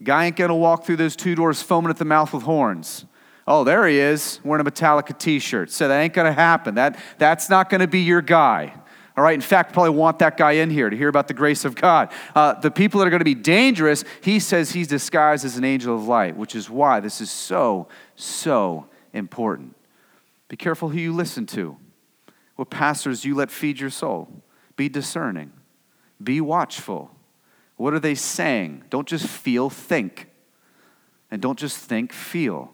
Guy 0.03 0.27
ain't 0.27 0.37
going 0.37 0.49
to 0.49 0.55
walk 0.55 0.85
through 0.85 0.97
those 0.97 1.17
two 1.17 1.35
doors 1.35 1.63
foaming 1.63 1.91
at 1.91 1.97
the 1.97 2.05
mouth 2.05 2.33
with 2.33 2.43
horns. 2.43 3.07
Oh, 3.47 3.65
there 3.65 3.87
he 3.87 3.99
is, 3.99 4.41
wearing 4.45 4.65
a 4.65 4.71
Metallica 4.71 5.17
t 5.19 5.39
shirt. 5.39 5.71
So 5.71 5.89
that 5.89 6.01
ain't 6.01 6.15
going 6.15 6.27
to 6.27 6.33
happen. 6.33 6.77
That, 6.77 6.99
that's 7.19 7.49
not 7.51 7.71
going 7.71 7.81
to 7.81 7.89
be 7.89 8.01
your 8.01 8.23
guy. 8.23 8.75
All 9.17 9.23
right, 9.23 9.35
in 9.35 9.43
fact, 9.43 9.75
probably 9.75 9.91
want 9.91 10.21
that 10.21 10.39
guy 10.39 10.53
in 10.53 10.71
here 10.71 10.89
to 10.89 10.97
hear 10.97 11.09
about 11.09 11.29
the 11.29 11.35
grace 11.35 11.65
of 11.67 11.75
God. 11.75 12.11
Uh, 12.35 12.55
the 12.55 12.71
people 12.71 12.99
that 13.01 13.07
are 13.07 13.11
going 13.11 13.21
to 13.21 13.25
be 13.25 13.35
dangerous, 13.35 14.05
he 14.23 14.39
says 14.39 14.73
he's 14.73 14.89
disguised 14.89 15.45
as 15.45 15.57
an 15.59 15.65
angel 15.65 15.95
of 15.95 16.09
light, 16.09 16.35
which 16.37 16.55
is 16.55 16.71
why 16.71 17.01
this 17.01 17.21
is 17.21 17.31
so, 17.31 17.89
so 18.17 18.87
important. 19.13 19.77
Be 20.49 20.57
careful 20.57 20.89
who 20.89 20.99
you 20.99 21.13
listen 21.13 21.47
to. 21.49 21.77
What 22.57 22.71
pastors 22.71 23.25
you 23.25 23.35
let 23.35 23.51
feed 23.51 23.81
your 23.81 23.91
soul. 23.91 24.43
Be 24.77 24.89
discerning, 24.89 25.53
be 26.23 26.41
watchful. 26.41 27.11
What 27.77 27.95
are 27.95 28.01
they 28.01 28.15
saying? 28.15 28.85
Don't 28.91 29.09
just 29.09 29.27
feel, 29.27 29.69
think. 29.69 30.29
And 31.31 31.43
don't 31.43 31.59
just 31.59 31.79
think, 31.79 32.13
feel. 32.13 32.73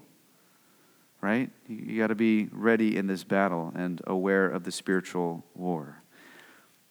Right? 1.20 1.50
You 1.66 1.98
got 1.98 2.08
to 2.08 2.14
be 2.14 2.48
ready 2.52 2.96
in 2.96 3.06
this 3.06 3.24
battle 3.24 3.72
and 3.74 4.00
aware 4.06 4.48
of 4.48 4.64
the 4.64 4.72
spiritual 4.72 5.44
war. 5.54 6.02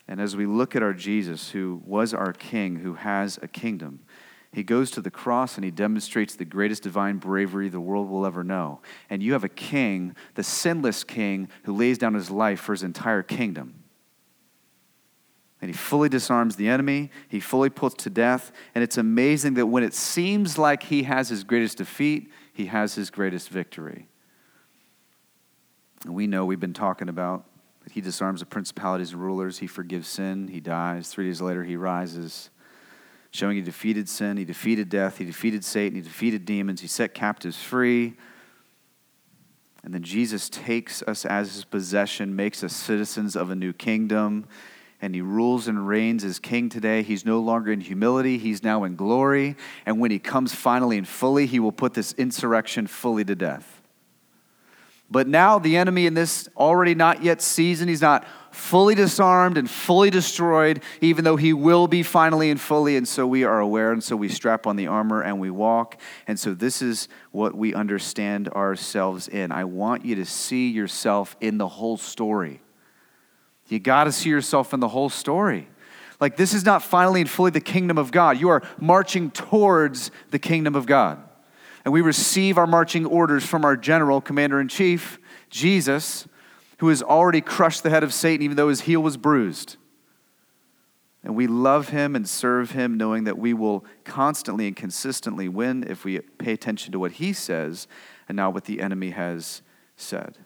And 0.07 0.19
as 0.19 0.35
we 0.35 0.45
look 0.45 0.75
at 0.75 0.81
our 0.81 0.93
Jesus, 0.93 1.51
who 1.51 1.81
was 1.85 2.13
our 2.13 2.33
king, 2.33 2.77
who 2.77 2.95
has 2.95 3.37
a 3.41 3.47
kingdom, 3.47 3.99
he 4.53 4.63
goes 4.63 4.91
to 4.91 5.01
the 5.01 5.11
cross 5.11 5.55
and 5.55 5.65
he 5.65 5.71
demonstrates 5.71 6.35
the 6.35 6.45
greatest 6.45 6.83
divine 6.83 7.17
bravery 7.17 7.69
the 7.69 7.81
world 7.81 8.09
will 8.09 8.25
ever 8.25 8.43
know. 8.43 8.81
And 9.09 9.21
you 9.21 9.33
have 9.33 9.43
a 9.43 9.49
king, 9.49 10.15
the 10.35 10.43
sinless 10.43 11.03
king, 11.03 11.49
who 11.63 11.75
lays 11.75 11.97
down 11.97 12.13
his 12.13 12.31
life 12.31 12.59
for 12.59 12.73
his 12.73 12.83
entire 12.83 13.23
kingdom. 13.23 13.83
And 15.61 15.69
he 15.69 15.75
fully 15.75 16.07
disarms 16.07 16.55
the 16.55 16.69
enemy, 16.69 17.09
he 17.27 17.39
fully 17.39 17.69
puts 17.69 18.03
to 18.03 18.09
death. 18.09 18.51
And 18.75 18.83
it's 18.83 18.97
amazing 18.97 19.55
that 19.55 19.65
when 19.65 19.83
it 19.83 19.93
seems 19.93 20.57
like 20.57 20.83
he 20.83 21.03
has 21.03 21.29
his 21.29 21.43
greatest 21.43 21.79
defeat, 21.79 22.31
he 22.53 22.67
has 22.67 22.95
his 22.95 23.09
greatest 23.09 23.49
victory. 23.49 24.07
And 26.05 26.13
we 26.13 26.27
know 26.27 26.45
we've 26.45 26.59
been 26.59 26.73
talking 26.73 27.09
about 27.09 27.45
that 27.83 27.93
he 27.93 28.01
disarms 28.01 28.41
the 28.41 28.45
principalities 28.45 29.13
and 29.13 29.21
rulers, 29.21 29.59
he 29.59 29.67
forgives 29.67 30.07
sin, 30.07 30.47
he 30.47 30.59
dies. 30.59 31.09
Three 31.09 31.25
days 31.25 31.41
later, 31.41 31.63
he 31.63 31.75
rises 31.75 32.49
showing 33.31 33.55
he 33.55 33.61
defeated 33.61 34.07
sin, 34.09 34.37
he 34.37 34.45
defeated 34.45 34.89
death, 34.89 35.17
he 35.17 35.25
defeated 35.25 35.63
Satan, 35.63 35.95
he 35.95 36.01
defeated 36.01 36.45
demons, 36.45 36.81
he 36.81 36.87
set 36.87 37.13
captives 37.13 37.57
free. 37.57 38.15
And 39.83 39.93
then 39.93 40.03
Jesus 40.03 40.49
takes 40.49 41.01
us 41.03 41.25
as 41.25 41.53
his 41.53 41.63
possession, 41.63 42.35
makes 42.35 42.63
us 42.63 42.73
citizens 42.73 43.35
of 43.35 43.49
a 43.49 43.55
new 43.55 43.73
kingdom, 43.73 44.45
and 45.01 45.13
he 45.13 45.21
rules 45.21 45.67
and 45.67 45.87
reigns 45.87 46.23
as 46.23 46.39
king 46.39 46.69
today. 46.69 47.03
He's 47.03 47.25
no 47.25 47.39
longer 47.39 47.71
in 47.71 47.81
humility, 47.81 48.37
he's 48.37 48.63
now 48.63 48.83
in 48.83 48.95
glory. 48.95 49.55
And 49.85 49.99
when 49.99 50.11
he 50.11 50.19
comes 50.19 50.53
finally 50.53 50.97
and 50.97 51.07
fully, 51.07 51.45
he 51.45 51.59
will 51.59 51.71
put 51.71 51.93
this 51.93 52.13
insurrection 52.13 52.87
fully 52.87 53.23
to 53.25 53.35
death. 53.35 53.81
But 55.09 55.27
now 55.27 55.57
the 55.57 55.77
enemy 55.77 56.05
in 56.05 56.15
this 56.15 56.49
already 56.57 56.93
not 56.93 57.23
yet 57.23 57.41
season, 57.41 57.87
he's 57.87 58.01
not 58.01 58.25
fully 58.51 58.95
disarmed 58.95 59.57
and 59.57 59.69
fully 59.69 60.09
destroyed, 60.09 60.81
even 61.01 61.23
though 61.23 61.35
he 61.35 61.53
will 61.53 61.87
be 61.87 62.03
finally 62.03 62.49
and 62.49 62.59
fully. 62.59 62.97
And 62.97 63.07
so 63.07 63.25
we 63.27 63.43
are 63.43 63.59
aware, 63.59 63.91
and 63.91 64.03
so 64.03 64.15
we 64.15 64.29
strap 64.29 64.67
on 64.67 64.75
the 64.75 64.87
armor 64.87 65.21
and 65.21 65.39
we 65.39 65.49
walk. 65.49 65.99
And 66.27 66.39
so 66.39 66.53
this 66.53 66.81
is 66.81 67.07
what 67.31 67.55
we 67.55 67.73
understand 67.73 68.49
ourselves 68.49 69.27
in. 69.27 69.51
I 69.51 69.63
want 69.63 70.05
you 70.05 70.15
to 70.15 70.25
see 70.25 70.69
yourself 70.69 71.35
in 71.41 71.57
the 71.57 71.67
whole 71.67 71.97
story. 71.97 72.61
You 73.67 73.79
got 73.79 74.05
to 74.05 74.11
see 74.11 74.29
yourself 74.29 74.73
in 74.73 74.79
the 74.79 74.87
whole 74.87 75.09
story. 75.09 75.67
Like, 76.19 76.35
this 76.35 76.53
is 76.53 76.65
not 76.65 76.81
finally 76.81 77.21
and 77.21 77.29
fully 77.29 77.51
the 77.51 77.61
kingdom 77.61 77.97
of 77.97 78.11
God. 78.11 78.39
You 78.39 78.49
are 78.49 78.63
marching 78.79 79.29
towards 79.29 80.09
the 80.31 80.39
kingdom 80.39 80.75
of 80.75 80.85
God 80.85 81.21
and 81.87 81.93
we 81.93 82.01
receive 82.01 82.57
our 82.57 82.67
marching 82.67 83.05
orders 83.05 83.45
from 83.45 83.63
our 83.63 83.77
general, 83.77 84.19
commander 84.19 84.59
in 84.59 84.67
chief, 84.67 85.19
Jesus, 85.49 86.27
who 86.77 86.89
has 86.89 87.01
already 87.01 87.41
crushed 87.41 87.83
the 87.83 87.89
head 87.89 88.03
of 88.03 88.13
Satan, 88.13 88.43
even 88.43 88.57
though 88.57 88.69
his 88.69 88.81
heel 88.81 89.01
was 89.01 89.17
bruised. 89.17 89.77
And 91.23 91.35
we 91.35 91.47
love 91.47 91.89
him 91.89 92.15
and 92.15 92.27
serve 92.27 92.71
him, 92.71 92.95
knowing 92.95 93.25
that 93.25 93.37
we 93.37 93.53
will 93.53 93.83
constantly 94.05 94.67
and 94.67 94.75
consistently 94.75 95.49
win 95.49 95.83
if 95.87 96.05
we 96.05 96.19
pay 96.19 96.53
attention 96.53 96.91
to 96.93 96.99
what 96.99 97.13
he 97.13 97.33
says 97.33 97.87
and 98.29 98.35
not 98.35 98.53
what 98.53 98.65
the 98.65 98.79
enemy 98.79 99.09
has 99.09 99.61
said. 99.95 100.37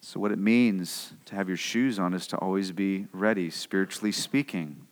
So, 0.00 0.20
what 0.20 0.32
it 0.32 0.38
means 0.38 1.14
to 1.26 1.34
have 1.34 1.48
your 1.48 1.56
shoes 1.56 1.98
on 1.98 2.12
is 2.12 2.26
to 2.28 2.36
always 2.38 2.72
be 2.72 3.06
ready, 3.12 3.50
spiritually 3.50 4.12
speaking. 4.12 4.86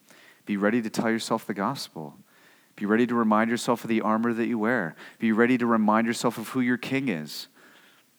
Be 0.47 0.57
ready 0.57 0.81
to 0.81 0.89
tell 0.89 1.11
yourself 1.11 1.47
the 1.47 1.55
gospel. 1.55 2.15
Be 2.77 2.87
ready 2.87 3.07
to 3.07 3.15
remind 3.15 3.51
yourself 3.51 3.85
of 3.85 3.89
the 3.89 4.01
armor 4.01 4.33
that 4.33 4.47
you 4.47 4.59
wear. 4.59 4.95
Be 5.19 5.33
ready 5.33 5.59
to 5.59 5.67
remind 5.67 6.07
yourself 6.07 6.39
of 6.39 6.49
who 6.51 6.61
your 6.61 6.79
king 6.79 7.09
is. 7.09 7.49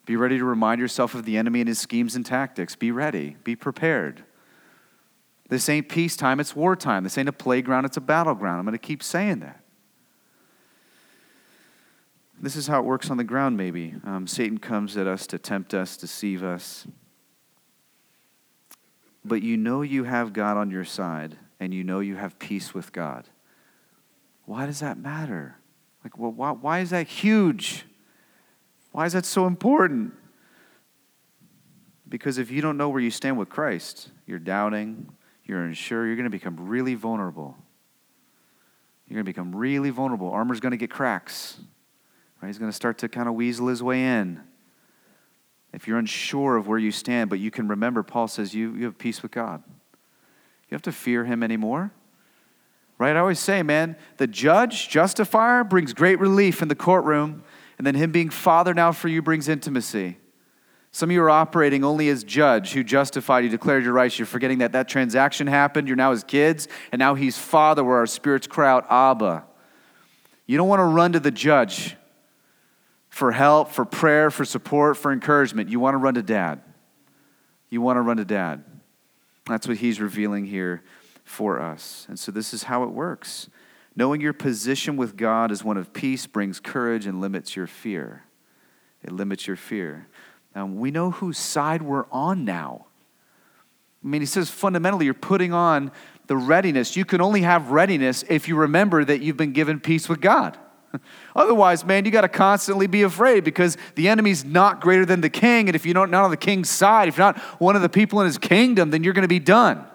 Be 0.06 0.16
ready 0.16 0.38
to 0.38 0.44
remind 0.44 0.80
yourself 0.80 1.14
of 1.14 1.24
the 1.24 1.36
enemy 1.36 1.60
and 1.60 1.68
his 1.68 1.78
schemes 1.78 2.14
and 2.14 2.26
tactics. 2.26 2.76
Be 2.76 2.90
ready. 2.90 3.36
Be 3.42 3.56
prepared. 3.56 4.24
This 5.48 5.68
ain't 5.68 5.88
peacetime, 5.88 6.40
it's 6.40 6.56
wartime. 6.56 7.04
This 7.04 7.18
ain't 7.18 7.28
a 7.28 7.32
playground, 7.32 7.84
it's 7.84 7.96
a 7.96 8.02
battleground. 8.02 8.58
I'm 8.58 8.64
going 8.64 8.72
to 8.72 8.78
keep 8.78 9.02
saying 9.02 9.40
that. 9.40 9.60
This 12.40 12.56
is 12.56 12.66
how 12.66 12.80
it 12.80 12.84
works 12.84 13.10
on 13.10 13.16
the 13.16 13.24
ground, 13.24 13.56
maybe. 13.56 13.94
Um, 14.04 14.26
Satan 14.26 14.58
comes 14.58 14.96
at 14.96 15.06
us 15.06 15.26
to 15.28 15.38
tempt 15.38 15.72
us, 15.72 15.96
deceive 15.96 16.42
us. 16.42 16.86
But 19.24 19.42
you 19.42 19.56
know 19.56 19.82
you 19.82 20.04
have 20.04 20.32
God 20.32 20.56
on 20.56 20.70
your 20.70 20.84
side, 20.84 21.38
and 21.60 21.72
you 21.72 21.84
know 21.84 22.00
you 22.00 22.16
have 22.16 22.38
peace 22.38 22.74
with 22.74 22.92
God. 22.92 23.28
Why 24.44 24.66
does 24.66 24.80
that 24.80 24.98
matter? 24.98 25.56
Like, 26.02 26.18
well, 26.18 26.32
why, 26.32 26.50
why 26.50 26.80
is 26.80 26.90
that 26.90 27.06
huge? 27.06 27.86
Why 28.94 29.06
is 29.06 29.12
that 29.14 29.24
so 29.24 29.48
important? 29.48 30.12
Because 32.08 32.38
if 32.38 32.52
you 32.52 32.62
don't 32.62 32.76
know 32.76 32.90
where 32.90 33.00
you 33.00 33.10
stand 33.10 33.36
with 33.36 33.48
Christ, 33.48 34.10
you're 34.24 34.38
doubting, 34.38 35.10
you're 35.44 35.64
unsure, 35.64 36.06
you're 36.06 36.14
going 36.14 36.30
to 36.30 36.30
become 36.30 36.68
really 36.68 36.94
vulnerable. 36.94 37.56
You're 39.08 39.16
going 39.16 39.24
to 39.24 39.28
become 39.28 39.56
really 39.56 39.90
vulnerable. 39.90 40.30
Armor's 40.30 40.60
going 40.60 40.70
to 40.70 40.76
get 40.76 40.92
cracks. 40.92 41.58
Right? 42.40 42.46
He's 42.46 42.58
going 42.58 42.70
to 42.70 42.74
start 42.74 42.98
to 42.98 43.08
kind 43.08 43.28
of 43.28 43.34
weasel 43.34 43.66
his 43.66 43.82
way 43.82 44.00
in. 44.00 44.40
If 45.72 45.88
you're 45.88 45.98
unsure 45.98 46.56
of 46.56 46.68
where 46.68 46.78
you 46.78 46.92
stand, 46.92 47.30
but 47.30 47.40
you 47.40 47.50
can 47.50 47.66
remember, 47.66 48.04
Paul 48.04 48.28
says 48.28 48.54
you, 48.54 48.76
you 48.76 48.84
have 48.84 48.96
peace 48.96 49.24
with 49.24 49.32
God. 49.32 49.64
You 49.66 50.74
have 50.76 50.82
to 50.82 50.92
fear 50.92 51.24
him 51.24 51.42
anymore. 51.42 51.90
Right? 52.96 53.16
I 53.16 53.18
always 53.18 53.40
say, 53.40 53.64
man, 53.64 53.96
the 54.18 54.28
judge, 54.28 54.88
justifier, 54.88 55.64
brings 55.64 55.92
great 55.92 56.20
relief 56.20 56.62
in 56.62 56.68
the 56.68 56.76
courtroom, 56.76 57.42
and 57.78 57.86
then 57.86 57.94
him 57.94 58.12
being 58.12 58.30
father 58.30 58.74
now 58.74 58.92
for 58.92 59.08
you 59.08 59.22
brings 59.22 59.48
intimacy. 59.48 60.18
Some 60.90 61.10
of 61.10 61.14
you 61.14 61.22
are 61.22 61.30
operating 61.30 61.82
only 61.82 62.08
as 62.08 62.22
judge 62.22 62.72
who 62.72 62.84
justified 62.84 63.42
you, 63.42 63.50
declared 63.50 63.82
your 63.82 63.92
rights. 63.92 64.16
You're 64.16 64.26
forgetting 64.26 64.58
that 64.58 64.72
that 64.72 64.88
transaction 64.88 65.48
happened. 65.48 65.88
You're 65.88 65.96
now 65.96 66.12
his 66.12 66.22
kids, 66.22 66.68
and 66.92 67.00
now 67.00 67.14
he's 67.14 67.36
father, 67.36 67.82
where 67.82 67.96
our 67.96 68.06
spirits 68.06 68.46
cry 68.46 68.70
out, 68.70 68.86
Abba. 68.88 69.44
You 70.46 70.56
don't 70.56 70.68
want 70.68 70.80
to 70.80 70.84
run 70.84 71.12
to 71.12 71.20
the 71.20 71.32
judge 71.32 71.96
for 73.08 73.32
help, 73.32 73.72
for 73.72 73.84
prayer, 73.84 74.30
for 74.30 74.44
support, 74.44 74.96
for 74.96 75.12
encouragement. 75.12 75.68
You 75.68 75.80
want 75.80 75.94
to 75.94 75.98
run 75.98 76.14
to 76.14 76.22
dad. 76.22 76.60
You 77.70 77.80
want 77.80 77.96
to 77.96 78.00
run 78.00 78.18
to 78.18 78.24
dad. 78.24 78.62
That's 79.46 79.66
what 79.66 79.78
he's 79.78 80.00
revealing 80.00 80.46
here 80.46 80.82
for 81.24 81.60
us. 81.60 82.06
And 82.08 82.18
so 82.18 82.30
this 82.30 82.54
is 82.54 82.64
how 82.64 82.84
it 82.84 82.90
works. 82.90 83.48
Knowing 83.96 84.20
your 84.20 84.32
position 84.32 84.96
with 84.96 85.16
God 85.16 85.52
as 85.52 85.62
one 85.62 85.76
of 85.76 85.92
peace 85.92 86.26
brings 86.26 86.58
courage 86.58 87.06
and 87.06 87.20
limits 87.20 87.54
your 87.54 87.66
fear. 87.66 88.24
It 89.02 89.12
limits 89.12 89.46
your 89.46 89.56
fear. 89.56 90.08
Now, 90.54 90.66
we 90.66 90.90
know 90.90 91.10
whose 91.10 91.38
side 91.38 91.82
we're 91.82 92.06
on 92.10 92.44
now. 92.44 92.86
I 94.04 94.08
mean, 94.08 94.20
he 94.20 94.26
says 94.26 94.50
fundamentally, 94.50 95.04
you're 95.04 95.14
putting 95.14 95.52
on 95.52 95.92
the 96.26 96.36
readiness. 96.36 96.96
You 96.96 97.04
can 97.04 97.20
only 97.20 97.42
have 97.42 97.70
readiness 97.70 98.24
if 98.28 98.48
you 98.48 98.56
remember 98.56 99.04
that 99.04 99.20
you've 99.20 99.36
been 99.36 99.52
given 99.52 99.80
peace 99.80 100.08
with 100.08 100.20
God. 100.20 100.58
Otherwise, 101.36 101.84
man, 101.84 102.04
you 102.04 102.10
got 102.10 102.22
to 102.22 102.28
constantly 102.28 102.86
be 102.86 103.02
afraid 103.02 103.44
because 103.44 103.76
the 103.94 104.08
enemy's 104.08 104.44
not 104.44 104.80
greater 104.80 105.06
than 105.06 105.20
the 105.20 105.30
king. 105.30 105.68
And 105.68 105.76
if 105.76 105.86
you're 105.86 105.94
not 105.94 106.12
on 106.12 106.30
the 106.30 106.36
king's 106.36 106.70
side, 106.70 107.08
if 107.08 107.16
you're 107.16 107.26
not 107.26 107.38
one 107.60 107.76
of 107.76 107.82
the 107.82 107.88
people 107.88 108.20
in 108.20 108.26
his 108.26 108.38
kingdom, 108.38 108.90
then 108.90 109.04
you're 109.04 109.14
going 109.14 109.22
to 109.22 109.28
be 109.28 109.38
done. 109.38 109.86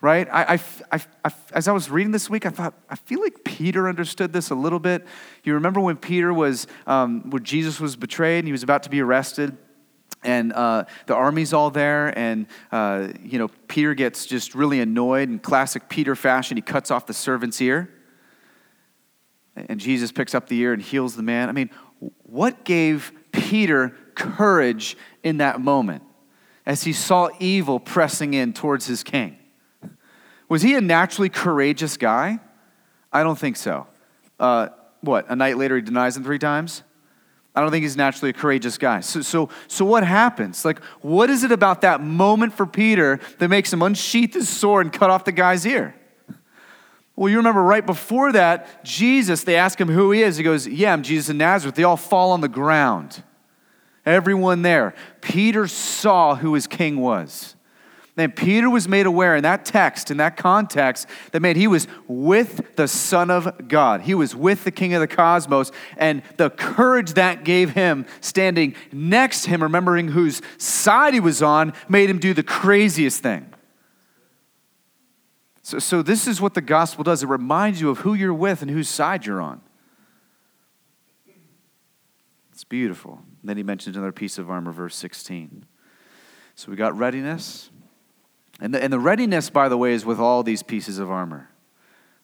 Right? 0.00 0.28
I, 0.30 0.54
I, 0.54 0.60
I, 0.92 1.00
I, 1.24 1.32
as 1.52 1.66
I 1.66 1.72
was 1.72 1.90
reading 1.90 2.12
this 2.12 2.30
week, 2.30 2.46
I 2.46 2.50
thought, 2.50 2.74
I 2.88 2.94
feel 2.94 3.20
like 3.20 3.42
Peter 3.42 3.88
understood 3.88 4.32
this 4.32 4.50
a 4.50 4.54
little 4.54 4.78
bit. 4.78 5.04
You 5.42 5.54
remember 5.54 5.80
when 5.80 5.96
Peter 5.96 6.32
was, 6.32 6.68
um, 6.86 7.30
where 7.30 7.40
Jesus 7.40 7.80
was 7.80 7.96
betrayed 7.96 8.38
and 8.38 8.46
he 8.46 8.52
was 8.52 8.62
about 8.62 8.84
to 8.84 8.90
be 8.90 9.00
arrested? 9.00 9.56
and 10.24 10.52
uh, 10.52 10.84
the 11.06 11.14
army's 11.14 11.52
all 11.52 11.70
there 11.70 12.18
and 12.18 12.48
uh, 12.72 13.06
you 13.22 13.38
know 13.38 13.46
peter 13.68 13.94
gets 13.94 14.26
just 14.26 14.52
really 14.52 14.80
annoyed 14.80 15.28
in 15.28 15.38
classic 15.38 15.88
peter 15.88 16.16
fashion 16.16 16.56
he 16.56 16.60
cuts 16.60 16.90
off 16.90 17.06
the 17.06 17.14
servant's 17.14 17.60
ear 17.60 17.88
and 19.68 19.80
Jesus 19.80 20.12
picks 20.12 20.34
up 20.34 20.48
the 20.48 20.58
ear 20.58 20.72
and 20.72 20.82
heals 20.82 21.16
the 21.16 21.22
man. 21.22 21.48
I 21.48 21.52
mean, 21.52 21.70
what 22.22 22.64
gave 22.64 23.12
Peter 23.32 23.96
courage 24.14 24.96
in 25.22 25.38
that 25.38 25.60
moment 25.60 26.02
as 26.66 26.84
he 26.84 26.92
saw 26.92 27.30
evil 27.40 27.80
pressing 27.80 28.34
in 28.34 28.52
towards 28.52 28.86
his 28.86 29.02
king? 29.02 29.36
Was 30.48 30.62
he 30.62 30.74
a 30.74 30.80
naturally 30.80 31.28
courageous 31.28 31.96
guy? 31.96 32.40
I 33.12 33.22
don't 33.22 33.38
think 33.38 33.56
so. 33.56 33.86
Uh, 34.38 34.68
what, 35.00 35.26
a 35.28 35.36
night 35.36 35.58
later 35.58 35.76
he 35.76 35.82
denies 35.82 36.16
him 36.16 36.24
three 36.24 36.38
times? 36.38 36.82
I 37.54 37.60
don't 37.60 37.70
think 37.70 37.82
he's 37.82 37.96
naturally 37.96 38.30
a 38.30 38.34
courageous 38.34 38.78
guy. 38.78 39.00
So, 39.00 39.20
so, 39.20 39.48
so 39.66 39.84
what 39.84 40.04
happens? 40.04 40.64
Like, 40.64 40.82
what 41.00 41.28
is 41.28 41.42
it 41.42 41.50
about 41.50 41.80
that 41.80 42.00
moment 42.00 42.52
for 42.52 42.66
Peter 42.66 43.18
that 43.38 43.48
makes 43.48 43.72
him 43.72 43.82
unsheath 43.82 44.34
his 44.34 44.48
sword 44.48 44.86
and 44.86 44.92
cut 44.92 45.10
off 45.10 45.24
the 45.24 45.32
guy's 45.32 45.66
ear? 45.66 45.94
Well, 47.16 47.28
you 47.28 47.38
remember 47.38 47.64
right 47.64 47.84
before 47.84 48.30
that, 48.32 48.84
Jesus, 48.84 49.42
they 49.42 49.56
ask 49.56 49.80
him 49.80 49.88
who 49.88 50.12
he 50.12 50.22
is. 50.22 50.36
He 50.36 50.44
goes, 50.44 50.68
Yeah, 50.68 50.92
I'm 50.92 51.02
Jesus 51.02 51.30
of 51.30 51.36
Nazareth. 51.36 51.74
They 51.74 51.82
all 51.82 51.96
fall 51.96 52.30
on 52.30 52.40
the 52.40 52.48
ground. 52.48 53.24
Everyone 54.06 54.62
there. 54.62 54.94
Peter 55.20 55.66
saw 55.66 56.36
who 56.36 56.54
his 56.54 56.68
king 56.68 56.98
was. 56.98 57.56
Then 58.18 58.32
Peter 58.32 58.68
was 58.68 58.88
made 58.88 59.06
aware 59.06 59.36
in 59.36 59.44
that 59.44 59.64
text, 59.64 60.10
in 60.10 60.16
that 60.16 60.36
context, 60.36 61.06
that 61.30 61.40
man, 61.40 61.54
he 61.54 61.68
was 61.68 61.86
with 62.08 62.74
the 62.74 62.88
Son 62.88 63.30
of 63.30 63.68
God. 63.68 64.00
He 64.00 64.12
was 64.12 64.34
with 64.34 64.64
the 64.64 64.72
King 64.72 64.92
of 64.92 65.00
the 65.00 65.06
cosmos, 65.06 65.70
and 65.96 66.24
the 66.36 66.50
courage 66.50 67.12
that 67.12 67.44
gave 67.44 67.70
him 67.70 68.06
standing 68.20 68.74
next 68.90 69.42
to 69.42 69.50
him, 69.50 69.62
remembering 69.62 70.08
whose 70.08 70.42
side 70.56 71.14
he 71.14 71.20
was 71.20 71.44
on, 71.44 71.72
made 71.88 72.10
him 72.10 72.18
do 72.18 72.34
the 72.34 72.42
craziest 72.42 73.22
thing. 73.22 73.54
So, 75.62 75.78
so 75.78 76.02
this 76.02 76.26
is 76.26 76.40
what 76.40 76.54
the 76.54 76.60
gospel 76.60 77.04
does 77.04 77.22
it 77.22 77.28
reminds 77.28 77.80
you 77.80 77.88
of 77.88 77.98
who 77.98 78.14
you're 78.14 78.34
with 78.34 78.62
and 78.62 78.70
whose 78.72 78.88
side 78.88 79.26
you're 79.26 79.40
on. 79.40 79.60
It's 82.50 82.64
beautiful. 82.64 83.22
And 83.42 83.48
then 83.48 83.56
he 83.58 83.62
mentions 83.62 83.94
another 83.96 84.10
piece 84.10 84.38
of 84.38 84.50
armor, 84.50 84.72
verse 84.72 84.96
16. 84.96 85.66
So 86.56 86.68
we 86.72 86.76
got 86.76 86.98
readiness. 86.98 87.70
And 88.60 88.74
the, 88.74 88.82
and 88.82 88.92
the 88.92 88.98
readiness, 88.98 89.50
by 89.50 89.68
the 89.68 89.76
way, 89.76 89.92
is 89.92 90.04
with 90.04 90.18
all 90.18 90.42
these 90.42 90.62
pieces 90.62 90.98
of 90.98 91.10
armor. 91.10 91.50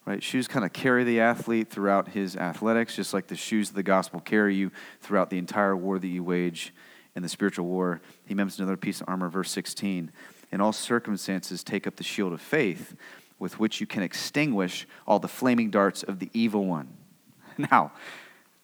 Right? 0.05 0.23
Shoes 0.23 0.49
kind 0.49 0.65
of 0.65 0.73
carry 0.73 1.05
the 1.05 1.21
athlete 1.21 1.71
throughout 1.71 2.09
his 2.09 2.37
athletics, 2.37 2.95
just 2.97 3.15
like 3.15 3.29
the 3.29 3.37
shoes 3.37 3.71
of 3.71 3.75
the 3.75 3.83
gospel 3.83 4.21
carry 4.21 4.55
you 4.55 4.71
throughout 5.01 5.31
the 5.31 5.39
entire 5.39 5.77
war 5.77 5.99
that 5.99 6.07
you 6.07 6.23
wage 6.23 6.75
in 7.17 7.23
the 7.23 7.29
spiritual 7.29 7.67
war. 7.67 8.03
He 8.27 8.35
mentions 8.35 8.61
another 8.61 8.77
piece 8.77 9.01
of 9.01 9.09
armor, 9.09 9.29
verse 9.29 9.51
16. 9.51 10.11
In 10.53 10.61
all 10.61 10.73
circumstances, 10.73 11.65
take 11.65 11.87
up 11.87 11.97
the 11.97 12.05
shield 12.05 12.33
of 12.33 12.41
faith 12.41 12.95
with 13.39 13.59
which 13.59 13.81
you 13.81 13.87
can 13.87 14.03
extinguish 14.03 14.87
all 15.07 15.19
the 15.19 15.29
flaming 15.29 15.71
darts 15.71 16.03
of 16.03 16.19
the 16.19 16.31
evil 16.33 16.67
one. 16.67 16.89
Now, 17.57 17.93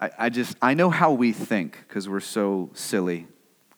I, 0.01 0.11
I 0.19 0.29
just, 0.31 0.57
I 0.61 0.75
know 0.75 0.91
how 0.91 1.13
we 1.13 1.33
think 1.33 1.79
because 1.87 2.09
we're 2.09 2.19
so 2.19 2.71
silly 2.75 3.29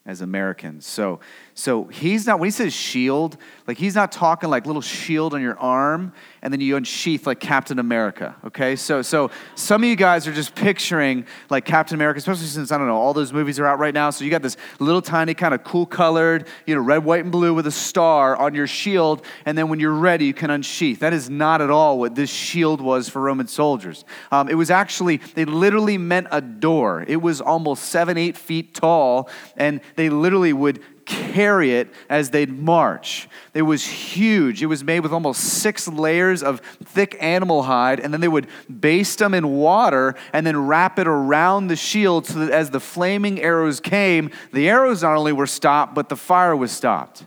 as 0.07 0.23
Americans. 0.23 0.87
So, 0.87 1.21
so 1.55 1.85
he's 1.85 2.27
not, 2.27 2.39
when 2.39 2.47
he 2.47 2.51
says 2.51 2.73
shield, 2.73 3.37
like 3.67 3.77
he's 3.77 3.95
not 3.95 4.11
talking 4.11 4.49
like 4.49 4.67
little 4.67 4.81
shield 4.81 5.35
on 5.35 5.43
your 5.43 5.59
arm 5.59 6.15
and 6.41 6.53
then 6.53 6.61
you 6.61 6.77
unsheath 6.77 7.27
like 7.27 7.41
Captain 7.41 7.79
America, 7.79 8.35
okay? 8.47 8.75
So, 8.75 9.03
so 9.03 9.31
some 9.55 9.83
of 9.85 9.89
you 9.89 9.95
guys 9.95 10.27
are 10.27 10.33
just 10.33 10.55
picturing 10.55 11.27
like 11.51 11.67
Captain 11.67 11.95
America, 11.95 12.19
especially 12.19 12.47
since, 12.47 12.73
I 12.73 12.79
don't 12.79 12.87
know, 12.87 12.97
all 12.97 13.13
those 13.13 13.35
movies 13.35 13.61
are 13.61 13.67
out 13.67 13.79
right 13.79 13.93
now. 13.93 14.09
So 14.11 14.25
you 14.25 14.31
got 14.31 14.43
this 14.43 14.57
little 14.79 15.03
tiny 15.03 15.35
kind 15.35 15.53
of 15.53 15.63
cool 15.63 15.85
colored, 15.85 16.49
you 16.67 16.75
know, 16.75 16.81
red, 16.81 17.05
white, 17.05 17.23
and 17.23 17.31
blue 17.31 17.53
with 17.53 17.67
a 17.67 17.71
star 17.71 18.35
on 18.35 18.55
your 18.55 18.67
shield. 18.67 19.25
And 19.45 19.57
then 19.57 19.69
when 19.69 19.79
you're 19.79 19.93
ready, 19.93 20.25
you 20.25 20.35
can 20.35 20.51
unsheath. 20.51 21.01
That 21.01 21.13
is 21.13 21.29
not 21.29 21.61
at 21.61 21.71
all 21.71 21.99
what 21.99 22.15
this 22.15 22.31
shield 22.31 22.81
was 22.81 23.11
for 23.11 23.21
Roman 23.21 23.47
soldiers. 23.47 24.07
Um, 24.31 24.49
it 24.49 24.55
was 24.55 24.71
actually, 24.71 25.19
they 25.35 25.45
literally 25.45 25.99
meant 25.99 26.29
a 26.31 26.41
door. 26.41 27.05
It 27.07 27.21
was 27.21 27.43
almost 27.43 27.85
seven, 27.85 28.17
eight 28.17 28.39
feet 28.39 28.75
tall. 28.75 29.29
And 29.57 29.83
they 29.97 30.09
literally 30.09 30.55
would 30.55 30.81
carry 31.07 31.73
it 31.73 31.89
as 32.09 32.31
they'd 32.31 32.51
march. 32.51 33.29
It 33.55 33.63
was 33.63 33.85
huge. 33.85 34.63
It 34.63 34.67
was 34.67 34.85
made 34.85 35.01
with 35.01 35.13
almost 35.13 35.43
six 35.43 35.89
layers 35.89 36.43
of 36.43 36.61
thick 36.85 37.17
animal 37.21 37.65
hide, 37.65 38.01
and 38.01 38.13
then 38.13 38.21
they 38.21 38.29
would 38.29 38.49
baste 38.81 39.19
them 39.19 39.35
in 39.35 39.49
water 39.49 40.15
and 40.33 40.47
then 40.47 40.67
wrap 40.67 40.99
it 40.99 41.07
around 41.07 41.69
the 41.69 41.77
shield 41.77 42.27
so 42.27 42.39
that 42.41 42.51
as 42.51 42.71
the 42.71 42.81
flaming 42.81 43.41
arrows 43.41 43.81
came, 43.81 44.31
the 44.53 44.69
arrows 44.69 45.03
not 45.03 45.17
only 45.17 45.33
were 45.33 45.47
stopped, 45.47 45.95
but 45.95 46.09
the 46.09 46.17
fire 46.17 46.57
was 46.57 46.73
stopped. 46.73 47.27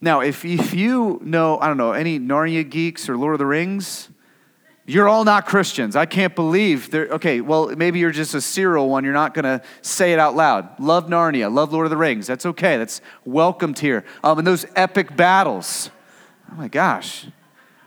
Now, 0.00 0.20
if, 0.20 0.44
if 0.44 0.74
you 0.74 1.20
know, 1.22 1.58
I 1.58 1.68
don't 1.68 1.78
know, 1.78 1.92
any 1.92 2.20
Narnia 2.20 2.68
geeks 2.68 3.08
or 3.08 3.16
Lord 3.16 3.34
of 3.34 3.38
the 3.38 3.46
Rings, 3.46 4.10
You're 4.86 5.08
all 5.08 5.24
not 5.24 5.46
Christians. 5.46 5.96
I 5.96 6.04
can't 6.04 6.34
believe 6.34 6.90
they're 6.90 7.08
okay. 7.08 7.40
Well, 7.40 7.74
maybe 7.74 7.98
you're 7.98 8.10
just 8.10 8.34
a 8.34 8.40
serial 8.40 8.90
one. 8.90 9.02
You're 9.02 9.14
not 9.14 9.32
going 9.32 9.44
to 9.44 9.62
say 9.80 10.12
it 10.12 10.18
out 10.18 10.36
loud. 10.36 10.78
Love 10.78 11.06
Narnia, 11.06 11.52
love 11.52 11.72
Lord 11.72 11.86
of 11.86 11.90
the 11.90 11.96
Rings. 11.96 12.26
That's 12.26 12.44
okay. 12.44 12.76
That's 12.76 13.00
welcomed 13.24 13.78
here. 13.78 14.04
Um, 14.22 14.38
and 14.38 14.46
those 14.46 14.66
epic 14.76 15.16
battles. 15.16 15.90
Oh 16.52 16.56
my 16.56 16.68
gosh, 16.68 17.26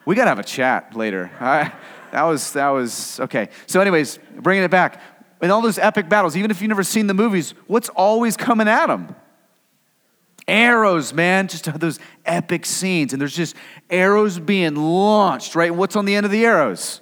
we 0.06 0.16
got 0.16 0.24
to 0.24 0.30
have 0.30 0.40
a 0.40 0.44
chat 0.44 0.96
later. 0.96 1.30
I, 1.40 1.72
that 2.12 2.24
was 2.24 2.54
that 2.54 2.70
was 2.70 3.20
okay. 3.20 3.50
So, 3.68 3.80
anyways, 3.80 4.18
bringing 4.40 4.64
it 4.64 4.72
back. 4.72 5.00
In 5.40 5.52
all 5.52 5.62
those 5.62 5.78
epic 5.78 6.10
battles, 6.10 6.36
even 6.36 6.50
if 6.50 6.62
you've 6.62 6.70
never 6.70 6.84
seen 6.84 7.06
the 7.06 7.14
movies, 7.14 7.54
what's 7.68 7.90
always 7.90 8.36
coming 8.36 8.68
at 8.68 8.88
them? 8.88 9.16
Arrows, 10.48 11.14
man, 11.14 11.48
just 11.48 11.66
those 11.80 12.00
epic 12.26 12.66
scenes. 12.66 13.12
And 13.12 13.22
there's 13.22 13.36
just 13.36 13.56
arrows 13.90 14.40
being 14.40 14.76
launched, 14.76 15.56
right? 15.56 15.70
And 15.70 15.78
what's 15.78 15.96
on 15.96 16.06
the 16.06 16.16
end 16.16 16.26
of 16.26 16.32
the 16.32 16.46
arrows? 16.46 17.02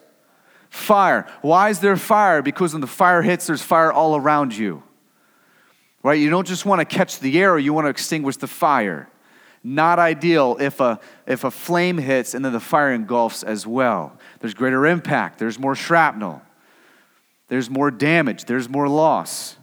Fire. 0.70 1.28
Why 1.42 1.70
is 1.70 1.80
there 1.80 1.96
fire? 1.96 2.42
Because 2.42 2.74
when 2.74 2.82
the 2.82 2.88
fire 2.88 3.22
hits, 3.22 3.48
there's 3.48 3.62
fire 3.62 3.92
all 3.92 4.16
around 4.16 4.58
you. 4.58 4.84
Right? 6.04 6.20
You 6.20 6.30
don't 6.30 6.48
just 6.48 6.66
want 6.66 6.82
to 6.82 6.86
catch 6.86 7.20
the 7.20 7.40
arrow, 7.40 7.58
you 7.58 7.74
want 7.74 7.86
to 7.86 7.90
extinguish 7.90 8.38
the 8.38 8.48
fire. 8.48 9.10
Not 9.64 9.98
ideal 9.98 10.58
if 10.60 10.80
a, 10.80 11.00
if 11.26 11.44
a 11.44 11.50
flame 11.50 11.98
hits 11.98 12.36
and 12.36 12.46
then 12.46 12.54
the 12.54 12.60
fire 12.60 12.94
engulfs 12.94 13.42
as 13.42 13.66
well. 13.66 14.16
There's 14.40 14.54
greater 14.54 14.86
impact, 14.86 15.40
there's 15.40 15.58
more 15.58 15.74
shrapnel, 15.74 16.42
there's 17.48 17.70
more 17.70 17.90
damage, 17.90 18.46
there's 18.46 18.70
more 18.70 18.88
loss. 18.88 19.58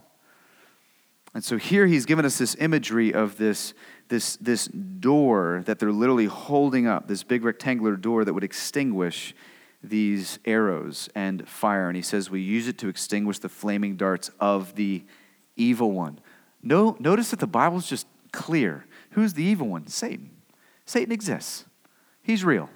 And 1.33 1.43
so 1.43 1.57
here 1.57 1.87
he's 1.87 2.05
given 2.05 2.25
us 2.25 2.37
this 2.37 2.55
imagery 2.59 3.13
of 3.13 3.37
this, 3.37 3.73
this, 4.07 4.37
this 4.37 4.67
door 4.67 5.63
that 5.65 5.79
they're 5.79 5.91
literally 5.91 6.25
holding 6.25 6.85
up, 6.85 7.07
this 7.07 7.23
big 7.23 7.43
rectangular 7.43 7.95
door 7.95 8.23
that 8.23 8.33
would 8.33 8.43
extinguish 8.43 9.33
these 9.81 10.39
arrows 10.45 11.09
and 11.15 11.47
fire. 11.47 11.87
And 11.87 11.95
he 11.95 12.01
says, 12.01 12.29
We 12.29 12.41
use 12.41 12.67
it 12.67 12.77
to 12.79 12.87
extinguish 12.87 13.39
the 13.39 13.49
flaming 13.49 13.95
darts 13.97 14.29
of 14.39 14.75
the 14.75 15.03
evil 15.55 15.91
one. 15.91 16.19
No, 16.61 16.95
notice 16.99 17.31
that 17.31 17.39
the 17.39 17.47
Bible's 17.47 17.89
just 17.89 18.07
clear. 18.31 18.85
Who's 19.11 19.33
the 19.33 19.43
evil 19.43 19.67
one? 19.67 19.87
Satan. 19.87 20.31
Satan 20.85 21.11
exists, 21.11 21.65
he's 22.21 22.43
real. 22.43 22.69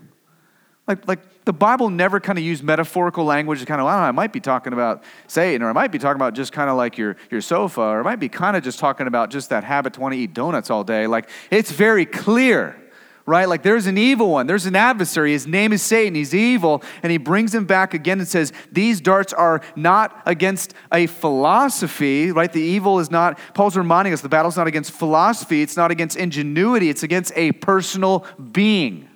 Like, 0.88 1.08
like 1.08 1.46
the 1.46 1.54
Bible 1.54 1.90
never 1.90 2.20
kind 2.20 2.38
of 2.38 2.44
used 2.44 2.64
metaphorical 2.64 3.26
language 3.26 3.60
to 3.60 3.66
kind 3.66 3.82
of, 3.82 3.86
well, 3.86 3.98
I 3.98 4.12
might 4.12 4.32
be 4.32 4.40
talking 4.40 4.74
about 4.74 5.04
Satan, 5.28 5.62
or 5.62 5.70
I 5.70 5.74
might 5.74 5.92
be 5.92 6.00
talking 6.00 6.18
about 6.18 6.34
just 6.34 6.52
kind 6.52 6.70
of 6.70 6.78
like 6.78 6.98
your, 6.98 7.18
your 7.30 7.42
sofa, 7.42 7.82
or 7.82 8.00
I 8.00 8.04
might 8.04 8.20
be 8.20 8.30
kind 8.30 8.56
of 8.56 8.64
just 8.64 8.80
talking 8.80 9.08
about 9.08 9.30
just 9.30 9.50
that 9.50 9.64
habit 9.64 9.94
to 9.94 10.00
want 10.00 10.14
to 10.14 10.20
eat 10.20 10.34
donuts 10.34 10.70
all 10.70 10.84
day. 10.84 11.08
Like, 11.08 11.30
it's 11.52 11.72
very 11.72 12.06
clear, 12.06 12.82
right? 13.26 13.50
Like, 13.50 13.64
there's 13.64 13.86
an 13.86 13.98
evil 13.98 14.32
one, 14.32 14.48
there's 14.48 14.66
an 14.66 14.78
adversary. 14.78 15.34
His 15.34 15.46
name 15.46 15.74
is 15.74 15.82
Satan, 15.82 16.16
he's 16.16 16.34
evil, 16.34 16.82
and 17.04 17.12
he 17.12 17.18
brings 17.18 17.54
him 17.54 17.66
back 17.66 17.94
again 17.94 18.20
and 18.20 18.28
says, 18.28 18.54
These 18.72 19.02
darts 19.02 19.34
are 19.34 19.62
not 19.76 20.22
against 20.26 20.74
a 20.94 21.08
philosophy, 21.08 22.32
right? 22.32 22.52
The 22.52 22.62
evil 22.62 23.00
is 23.00 23.12
not, 23.12 23.40
Paul's 23.54 23.76
reminding 23.76 24.14
us 24.14 24.22
the 24.22 24.30
battle's 24.30 24.56
not 24.56 24.68
against 24.68 24.92
philosophy, 24.92 25.62
it's 25.62 25.76
not 25.76 25.92
against 25.92 26.16
ingenuity, 26.16 26.90
it's 26.90 27.04
against 27.04 27.34
a 27.36 27.52
personal 27.52 28.26
being. 28.54 29.10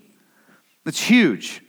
That's 0.84 1.02
huge. 1.02 1.61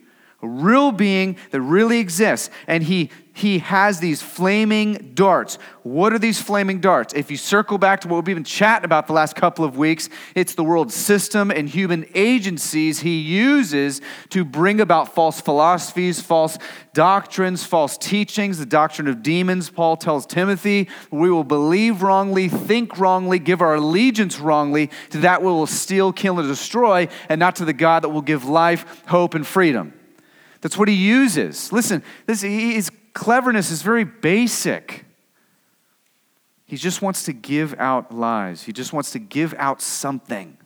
A 0.43 0.47
real 0.47 0.91
being 0.91 1.37
that 1.51 1.61
really 1.61 1.99
exists. 1.99 2.49
And 2.67 2.83
he, 2.83 3.09
he 3.33 3.59
has 3.59 4.01
these 4.01 4.21
flaming 4.21 5.13
darts. 5.13 5.57
What 5.83 6.11
are 6.11 6.19
these 6.19 6.41
flaming 6.41 6.81
darts? 6.81 7.13
If 7.13 7.31
you 7.31 7.37
circle 7.37 7.77
back 7.77 8.01
to 8.01 8.09
what 8.09 8.25
we've 8.25 8.35
been 8.35 8.43
chatting 8.43 8.83
about 8.83 9.07
the 9.07 9.13
last 9.13 9.37
couple 9.37 9.63
of 9.63 9.77
weeks, 9.77 10.09
it's 10.35 10.53
the 10.53 10.63
world 10.63 10.91
system 10.91 11.49
and 11.49 11.69
human 11.69 12.05
agencies 12.13 12.99
he 12.99 13.21
uses 13.21 14.01
to 14.31 14.43
bring 14.43 14.81
about 14.81 15.15
false 15.15 15.39
philosophies, 15.39 16.21
false 16.21 16.57
doctrines, 16.93 17.63
false 17.63 17.97
teachings, 17.97 18.59
the 18.59 18.65
doctrine 18.65 19.07
of 19.07 19.23
demons. 19.23 19.69
Paul 19.69 19.95
tells 19.95 20.25
Timothy, 20.25 20.89
we 21.09 21.31
will 21.31 21.45
believe 21.45 22.03
wrongly, 22.03 22.49
think 22.49 22.99
wrongly, 22.99 23.39
give 23.39 23.61
our 23.61 23.75
allegiance 23.75 24.39
wrongly 24.39 24.91
to 25.11 25.19
that 25.19 25.41
we 25.41 25.47
will 25.47 25.67
steal, 25.67 26.11
kill, 26.11 26.37
and 26.37 26.49
destroy, 26.49 27.07
and 27.29 27.39
not 27.39 27.55
to 27.55 27.65
the 27.65 27.71
God 27.71 28.03
that 28.03 28.09
will 28.09 28.21
give 28.21 28.43
life, 28.43 29.03
hope, 29.07 29.35
and 29.35 29.47
freedom. 29.47 29.93
That's 30.63 30.77
what 30.77 30.87
he 30.87 30.95
uses. 30.95 31.73
Listen, 31.73 32.01
this, 32.25 32.41
his 32.41 32.89
cleverness 33.13 33.69
is 33.69 33.81
very 33.81 34.05
basic. 34.05 35.03
He 36.65 36.77
just 36.77 37.01
wants 37.01 37.23
to 37.23 37.33
give 37.33 37.75
out 37.77 38.15
lies. 38.15 38.63
He 38.63 38.71
just 38.71 38.93
wants 38.93 39.11
to 39.11 39.19
give 39.19 39.53
out 39.57 39.81
something, 39.81 40.57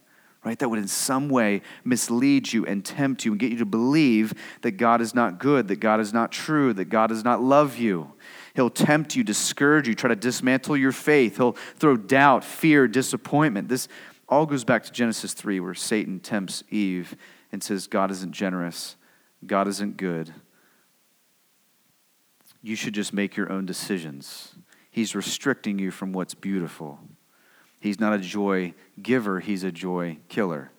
right, 0.45 0.59
that 0.59 0.69
would 0.69 0.77
in 0.77 0.87
some 0.87 1.29
way 1.29 1.63
mislead 1.83 2.53
you 2.53 2.63
and 2.63 2.85
tempt 2.85 3.25
you 3.25 3.31
and 3.31 3.39
get 3.39 3.51
you 3.51 3.57
to 3.57 3.65
believe 3.65 4.35
that 4.61 4.73
God 4.73 5.01
is 5.01 5.15
not 5.15 5.39
good, 5.39 5.67
that 5.69 5.77
God 5.77 5.99
is 5.99 6.13
not 6.13 6.31
true, 6.31 6.73
that 6.73 6.85
God 6.85 7.07
does 7.07 7.23
not 7.23 7.41
love 7.41 7.79
you. 7.79 8.13
He'll 8.53 8.69
tempt 8.69 9.15
you, 9.15 9.23
discourage 9.23 9.87
you, 9.87 9.95
try 9.95 10.09
to 10.09 10.15
dismantle 10.15 10.77
your 10.77 10.91
faith. 10.91 11.37
He'll 11.37 11.53
throw 11.53 11.97
doubt, 11.97 12.43
fear, 12.43 12.87
disappointment. 12.87 13.67
This 13.67 13.87
all 14.29 14.45
goes 14.45 14.63
back 14.63 14.83
to 14.83 14.91
Genesis 14.91 15.33
3, 15.33 15.59
where 15.59 15.73
Satan 15.73 16.19
tempts 16.19 16.63
Eve 16.69 17.15
and 17.51 17.63
says, 17.63 17.87
God 17.87 18.11
isn't 18.11 18.31
generous. 18.31 18.95
God 19.47 19.67
isn't 19.67 19.97
good. 19.97 20.33
You 22.61 22.75
should 22.75 22.93
just 22.93 23.13
make 23.13 23.35
your 23.35 23.51
own 23.51 23.65
decisions. 23.65 24.55
He's 24.91 25.15
restricting 25.15 25.79
you 25.79 25.91
from 25.91 26.11
what's 26.11 26.33
beautiful. 26.33 26.99
He's 27.79 27.99
not 27.99 28.13
a 28.13 28.17
joy 28.17 28.73
giver, 29.01 29.39
he's 29.39 29.63
a 29.63 29.71
joy 29.71 30.17
killer. 30.27 30.71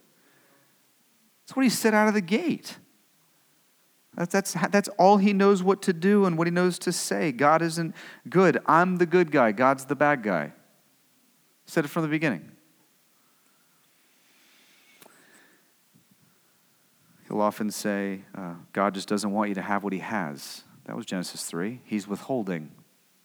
That's 1.44 1.56
what 1.56 1.62
he 1.62 1.70
said 1.70 1.94
out 1.94 2.08
of 2.08 2.14
the 2.14 2.20
gate. 2.20 2.76
That's, 4.14 4.32
that's, 4.32 4.52
that's 4.70 4.88
all 4.98 5.18
he 5.18 5.32
knows 5.32 5.62
what 5.62 5.80
to 5.82 5.92
do 5.92 6.24
and 6.24 6.36
what 6.36 6.46
he 6.46 6.50
knows 6.50 6.78
to 6.80 6.92
say. 6.92 7.30
God 7.30 7.62
isn't 7.62 7.94
good. 8.28 8.58
I'm 8.66 8.96
the 8.96 9.06
good 9.06 9.30
guy, 9.30 9.52
God's 9.52 9.84
the 9.84 9.94
bad 9.94 10.22
guy. 10.22 10.52
said 11.66 11.84
it 11.84 11.88
from 11.88 12.02
the 12.02 12.08
beginning. 12.08 12.50
He'll 17.28 17.42
often 17.42 17.70
say, 17.70 18.22
uh, 18.34 18.54
God 18.72 18.94
just 18.94 19.06
doesn't 19.06 19.30
want 19.30 19.50
you 19.50 19.54
to 19.56 19.62
have 19.62 19.84
what 19.84 19.92
he 19.92 19.98
has. 19.98 20.62
That 20.86 20.96
was 20.96 21.04
Genesis 21.04 21.44
3. 21.44 21.80
He's 21.84 22.08
withholding. 22.08 22.70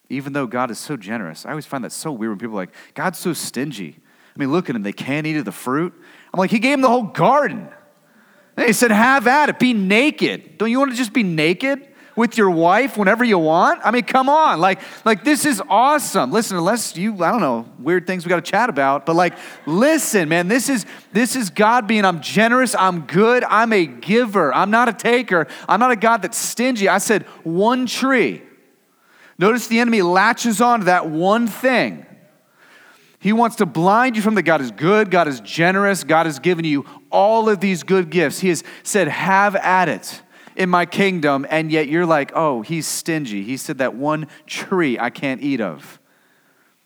Even 0.10 0.34
though 0.34 0.46
God 0.46 0.70
is 0.70 0.78
so 0.78 0.98
generous, 0.98 1.46
I 1.46 1.52
always 1.52 1.66
find 1.66 1.84
that 1.86 1.94
so 1.94 2.12
weird 2.12 2.32
when 2.32 2.40
people 2.40 2.56
are 2.56 2.64
like, 2.64 2.74
God's 2.94 3.18
so 3.18 3.32
stingy. 3.32 3.98
I 4.36 4.40
mean, 4.40 4.52
look 4.52 4.70
at 4.70 4.76
him, 4.76 4.84
they 4.84 4.92
can't 4.92 5.26
eat 5.26 5.38
of 5.38 5.46
the 5.46 5.52
fruit. 5.52 5.94
I'm 6.34 6.38
like, 6.38 6.52
He 6.52 6.60
gave 6.60 6.74
him 6.74 6.82
the 6.82 6.90
whole 6.90 7.04
garden. 7.04 7.70
And 8.58 8.68
he 8.68 8.74
said, 8.74 8.92
Have 8.92 9.26
at 9.28 9.50
it, 9.50 9.60
be 9.60 9.74
naked. 9.74 10.58
Don't 10.58 10.70
you 10.70 10.80
want 10.80 10.92
to 10.92 10.98
just 10.98 11.14
be 11.14 11.24
naked? 11.24 11.88
With 12.16 12.38
your 12.38 12.50
wife 12.50 12.98
whenever 12.98 13.24
you 13.24 13.38
want? 13.38 13.82
I 13.84 13.92
mean, 13.92 14.04
come 14.04 14.30
on. 14.30 14.60
Like, 14.60 14.80
like 15.06 15.24
this 15.24 15.46
is 15.46 15.62
awesome. 15.70 16.32
Listen, 16.32 16.58
unless 16.58 16.96
you, 16.96 17.24
I 17.24 17.32
don't 17.32 17.42
know, 17.42 17.66
weird 17.80 18.08
things 18.08 18.26
we 18.26 18.30
got 18.30 18.44
to 18.44 18.52
chat 18.52 18.70
about, 18.70 19.06
but 19.06 19.16
like, 19.16 19.38
listen, 19.66 20.30
man, 20.30 20.48
this 20.48 20.70
is 20.70 20.86
this 21.12 21.36
is 21.36 21.50
God 21.50 21.88
being, 21.88 22.06
I'm 22.06 22.22
generous, 22.22 22.76
I'm 22.76 23.02
good, 23.02 23.44
I'm 23.44 23.74
a 23.74 23.86
giver. 23.86 24.54
I'm 24.54 24.72
not 24.72 24.90
a 24.90 24.94
taker. 24.94 25.48
I'm 25.68 25.80
not 25.80 25.92
a 25.92 25.96
God 25.96 26.22
that's 26.22 26.38
stingy. 26.38 26.88
I 26.88 26.98
said 26.98 27.24
one 27.44 27.86
tree. 27.86 28.42
Notice 29.38 29.68
the 29.68 29.80
enemy 29.80 30.02
latches 30.02 30.62
on 30.62 30.80
to 30.80 30.86
that 30.86 31.10
one 31.10 31.48
thing. 31.48 32.06
He 33.20 33.32
wants 33.32 33.56
to 33.58 33.66
blind 33.66 34.18
you 34.18 34.22
from 34.22 34.36
that 34.36 34.44
God 34.44 34.60
is 34.60 34.72
good, 34.72 35.10
God 35.10 35.30
is 35.30 35.40
generous, 35.40 36.04
God 36.04 36.26
has 36.26 36.40
given 36.40 36.66
you 36.66 36.86
all 37.10 37.48
of 37.48 37.62
these 37.62 37.84
good 37.84 38.10
gifts. 38.10 38.40
He 38.40 38.50
has 38.50 38.66
said, 38.84 39.08
have 39.08 39.56
at 39.56 39.88
it 39.88 40.22
in 40.56 40.70
my 40.70 40.86
kingdom, 40.86 41.46
and 41.50 41.72
yet 41.72 41.88
you're 41.88 42.06
like, 42.06 42.32
oh, 42.36 42.62
he's 42.62 42.88
stingy. 42.88 43.44
He 43.44 43.58
said 43.58 43.78
that 43.80 43.96
one 43.96 44.28
tree 44.46 44.98
I 45.00 45.10
can't 45.10 45.42
eat 45.42 45.62
of. 45.62 46.00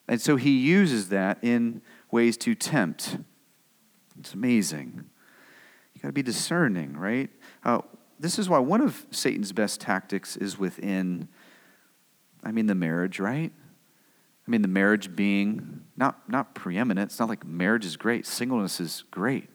And 0.08 0.21
so 0.21 0.36
he 0.36 0.58
uses 0.58 1.10
that 1.10 1.39
in 1.41 1.82
ways 2.12 2.38
to 2.38 2.56
tempt. 2.56 3.17
It's 4.19 4.34
amazing. 4.34 5.06
You 5.93 6.01
got 6.01 6.10
to 6.10 6.13
be 6.13 6.23
discerning, 6.23 6.95
right? 6.95 7.30
Uh, 7.63 7.82
this 8.19 8.39
is 8.39 8.49
why 8.49 8.60
one 8.60 8.82
of 8.82 9.06
Satan's 9.12 9.51
best 9.51 9.82
tactics 9.82 10.38
is 10.38 10.58
within, 10.58 11.27
I 12.43 12.51
mean, 12.51 12.67
the 12.67 12.75
marriage, 12.75 13.19
right? 13.19 13.51
I 14.47 14.51
mean, 14.51 14.62
the 14.62 14.67
marriage 14.69 15.15
being 15.15 15.82
not, 15.97 16.30
not 16.30 16.56
preeminent. 16.56 17.12
It's 17.12 17.19
not 17.19 17.27
like 17.27 17.45
marriage 17.45 17.86
is 17.86 17.97
great, 17.97 18.25
singleness 18.25 18.80
is 18.80 19.03
great. 19.12 19.49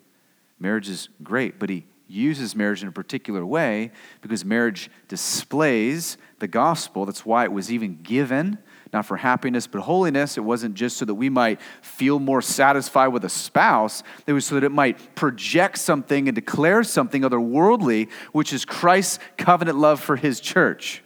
Marriage 0.59 0.89
is 0.89 1.09
great, 1.23 1.59
but 1.59 1.71
he 1.71 1.87
uses 2.13 2.55
marriage 2.55 2.83
in 2.83 2.89
a 2.89 2.93
particular 2.93 3.45
way 3.45 3.91
because 4.21 4.45
marriage 4.45 4.91
displays 5.09 6.17
the 6.39 6.47
gospel. 6.47 7.07
That's 7.07 7.25
why 7.25 7.45
it 7.45 7.53
was 7.53 7.73
even 7.73 8.03
given, 8.03 8.59
not 8.93 9.07
for 9.07 9.17
happiness, 9.17 9.67
but 9.67 9.81
holiness. 9.81 10.37
It 10.37 10.43
wasn't 10.43 10.75
just 10.75 10.99
so 10.99 11.05
that 11.07 11.15
we 11.15 11.31
might 11.31 11.61
feel 11.81 12.19
more 12.19 12.43
satisfied 12.43 13.09
with 13.09 13.25
a 13.25 13.29
spouse, 13.29 14.03
it 14.27 14.33
was 14.33 14.47
so 14.47 14.57
that 14.57 14.65
it 14.65 14.73
might 14.73 15.15
project 15.15 15.79
something 15.79 16.29
and 16.29 16.35
declare 16.35 16.85
something 16.85 17.23
otherworldly, 17.23 18.11
which 18.33 18.53
is 18.53 18.65
Christ's 18.65 19.19
covenant 19.39 19.79
love 19.79 20.01
for 20.01 20.17
his 20.17 20.41
church. 20.41 21.03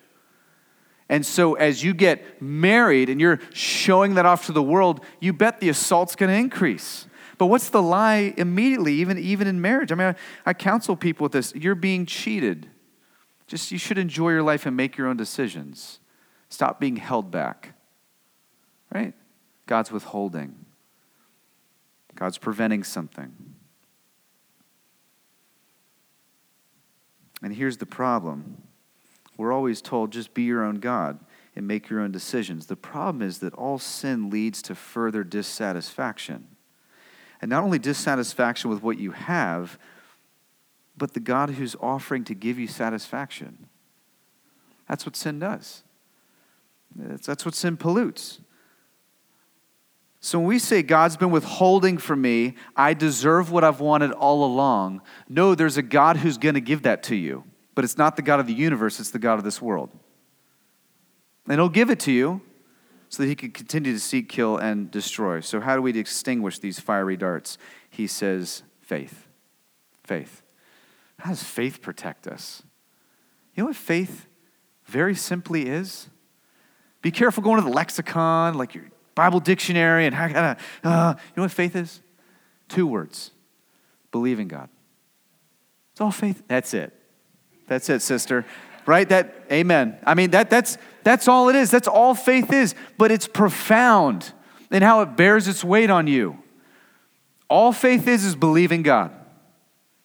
And 1.08 1.24
so, 1.24 1.54
as 1.54 1.84
you 1.84 1.94
get 1.94 2.42
married 2.42 3.08
and 3.08 3.20
you're 3.20 3.38
showing 3.52 4.14
that 4.14 4.26
off 4.26 4.46
to 4.46 4.52
the 4.52 4.62
world, 4.62 5.04
you 5.20 5.32
bet 5.32 5.60
the 5.60 5.68
assault's 5.68 6.16
going 6.16 6.30
to 6.30 6.36
increase. 6.36 7.06
But 7.38 7.46
what's 7.46 7.68
the 7.68 7.82
lie 7.82 8.34
immediately, 8.36 8.94
even, 8.94 9.18
even 9.18 9.46
in 9.46 9.60
marriage? 9.60 9.92
I 9.92 9.94
mean, 9.94 10.08
I, 10.08 10.14
I 10.50 10.54
counsel 10.54 10.96
people 10.96 11.24
with 11.24 11.32
this. 11.32 11.54
You're 11.54 11.74
being 11.74 12.06
cheated. 12.06 12.68
Just 13.46 13.70
you 13.70 13.78
should 13.78 13.98
enjoy 13.98 14.30
your 14.30 14.42
life 14.42 14.66
and 14.66 14.76
make 14.76 14.96
your 14.96 15.06
own 15.06 15.16
decisions. 15.16 16.00
Stop 16.48 16.80
being 16.80 16.96
held 16.96 17.30
back. 17.30 17.74
Right? 18.92 19.14
God's 19.66 19.92
withholding. 19.92 20.54
God's 22.14 22.38
preventing 22.38 22.82
something. 22.82 23.54
And 27.42 27.54
here's 27.54 27.76
the 27.76 27.86
problem 27.86 28.62
we're 29.36 29.52
always 29.52 29.82
told 29.82 30.12
just 30.12 30.32
be 30.32 30.44
your 30.44 30.64
own 30.64 30.76
God 30.76 31.18
and 31.54 31.66
make 31.66 31.90
your 31.90 32.00
own 32.00 32.10
decisions. 32.10 32.66
The 32.66 32.76
problem 32.76 33.20
is 33.20 33.38
that 33.38 33.52
all 33.54 33.78
sin 33.78 34.30
leads 34.30 34.62
to 34.62 34.74
further 34.74 35.22
dissatisfaction. 35.22 36.48
And 37.40 37.50
not 37.50 37.62
only 37.62 37.78
dissatisfaction 37.78 38.70
with 38.70 38.82
what 38.82 38.98
you 38.98 39.10
have, 39.12 39.78
but 40.96 41.14
the 41.14 41.20
God 41.20 41.50
who's 41.50 41.76
offering 41.80 42.24
to 42.24 42.34
give 42.34 42.58
you 42.58 42.66
satisfaction. 42.66 43.66
That's 44.88 45.04
what 45.04 45.16
sin 45.16 45.38
does. 45.38 45.82
That's 46.94 47.44
what 47.44 47.54
sin 47.54 47.76
pollutes. 47.76 48.40
So 50.20 50.38
when 50.38 50.48
we 50.48 50.58
say 50.58 50.82
God's 50.82 51.16
been 51.16 51.30
withholding 51.30 51.98
from 51.98 52.22
me, 52.22 52.54
I 52.74 52.94
deserve 52.94 53.52
what 53.52 53.62
I've 53.62 53.80
wanted 53.80 54.12
all 54.12 54.44
along, 54.44 55.02
no, 55.28 55.54
there's 55.54 55.76
a 55.76 55.82
God 55.82 56.16
who's 56.16 56.38
going 56.38 56.54
to 56.54 56.60
give 56.60 56.82
that 56.82 57.02
to 57.04 57.14
you. 57.14 57.44
But 57.74 57.84
it's 57.84 57.98
not 57.98 58.16
the 58.16 58.22
God 58.22 58.40
of 58.40 58.46
the 58.46 58.54
universe, 58.54 58.98
it's 58.98 59.10
the 59.10 59.18
God 59.18 59.38
of 59.38 59.44
this 59.44 59.60
world. 59.60 59.90
And 61.46 61.60
He'll 61.60 61.68
give 61.68 61.90
it 61.90 62.00
to 62.00 62.12
you 62.12 62.40
so 63.08 63.22
that 63.22 63.28
He 63.28 63.34
could 63.34 63.54
continue 63.54 63.92
to 63.92 64.00
seek, 64.00 64.28
kill, 64.28 64.56
and 64.56 64.90
destroy. 64.90 65.40
So, 65.40 65.60
how 65.60 65.76
do 65.76 65.82
we 65.82 65.98
extinguish 65.98 66.58
these 66.58 66.80
fiery 66.80 67.16
darts? 67.16 67.58
He 67.90 68.06
says, 68.06 68.62
faith. 68.80 69.26
Faith. 70.04 70.42
How 71.18 71.30
does 71.30 71.42
faith 71.42 71.80
protect 71.82 72.26
us? 72.26 72.62
You 73.54 73.62
know 73.62 73.68
what 73.68 73.76
faith 73.76 74.26
very 74.84 75.14
simply 75.14 75.66
is? 75.68 76.08
Be 77.02 77.10
careful 77.10 77.42
going 77.42 77.58
to 77.60 77.64
the 77.64 77.74
lexicon, 77.74 78.54
like 78.54 78.74
your 78.74 78.84
Bible 79.14 79.40
dictionary, 79.40 80.06
and 80.06 80.14
how, 80.14 80.26
uh, 80.84 81.14
you 81.16 81.32
know 81.36 81.42
what 81.42 81.50
faith 81.50 81.74
is? 81.74 82.02
Two 82.68 82.86
words 82.86 83.30
believe 84.10 84.40
in 84.40 84.48
God. 84.48 84.68
It's 85.92 86.00
all 86.00 86.10
faith. 86.10 86.42
That's 86.48 86.74
it. 86.74 86.92
That's 87.68 87.88
it, 87.88 88.02
sister. 88.02 88.44
Right? 88.86 89.08
That 89.08 89.34
amen. 89.50 89.98
I 90.04 90.14
mean 90.14 90.30
that 90.30 90.48
that's 90.48 90.78
that's 91.02 91.28
all 91.28 91.48
it 91.48 91.56
is. 91.56 91.70
That's 91.70 91.88
all 91.88 92.14
faith 92.14 92.52
is, 92.52 92.74
but 92.98 93.10
it's 93.10 93.26
profound 93.26 94.32
in 94.70 94.82
how 94.82 95.02
it 95.02 95.16
bears 95.16 95.48
its 95.48 95.64
weight 95.64 95.90
on 95.90 96.06
you. 96.06 96.38
All 97.48 97.72
faith 97.72 98.08
is 98.08 98.24
is 98.24 98.36
believing 98.36 98.82
God. 98.82 99.12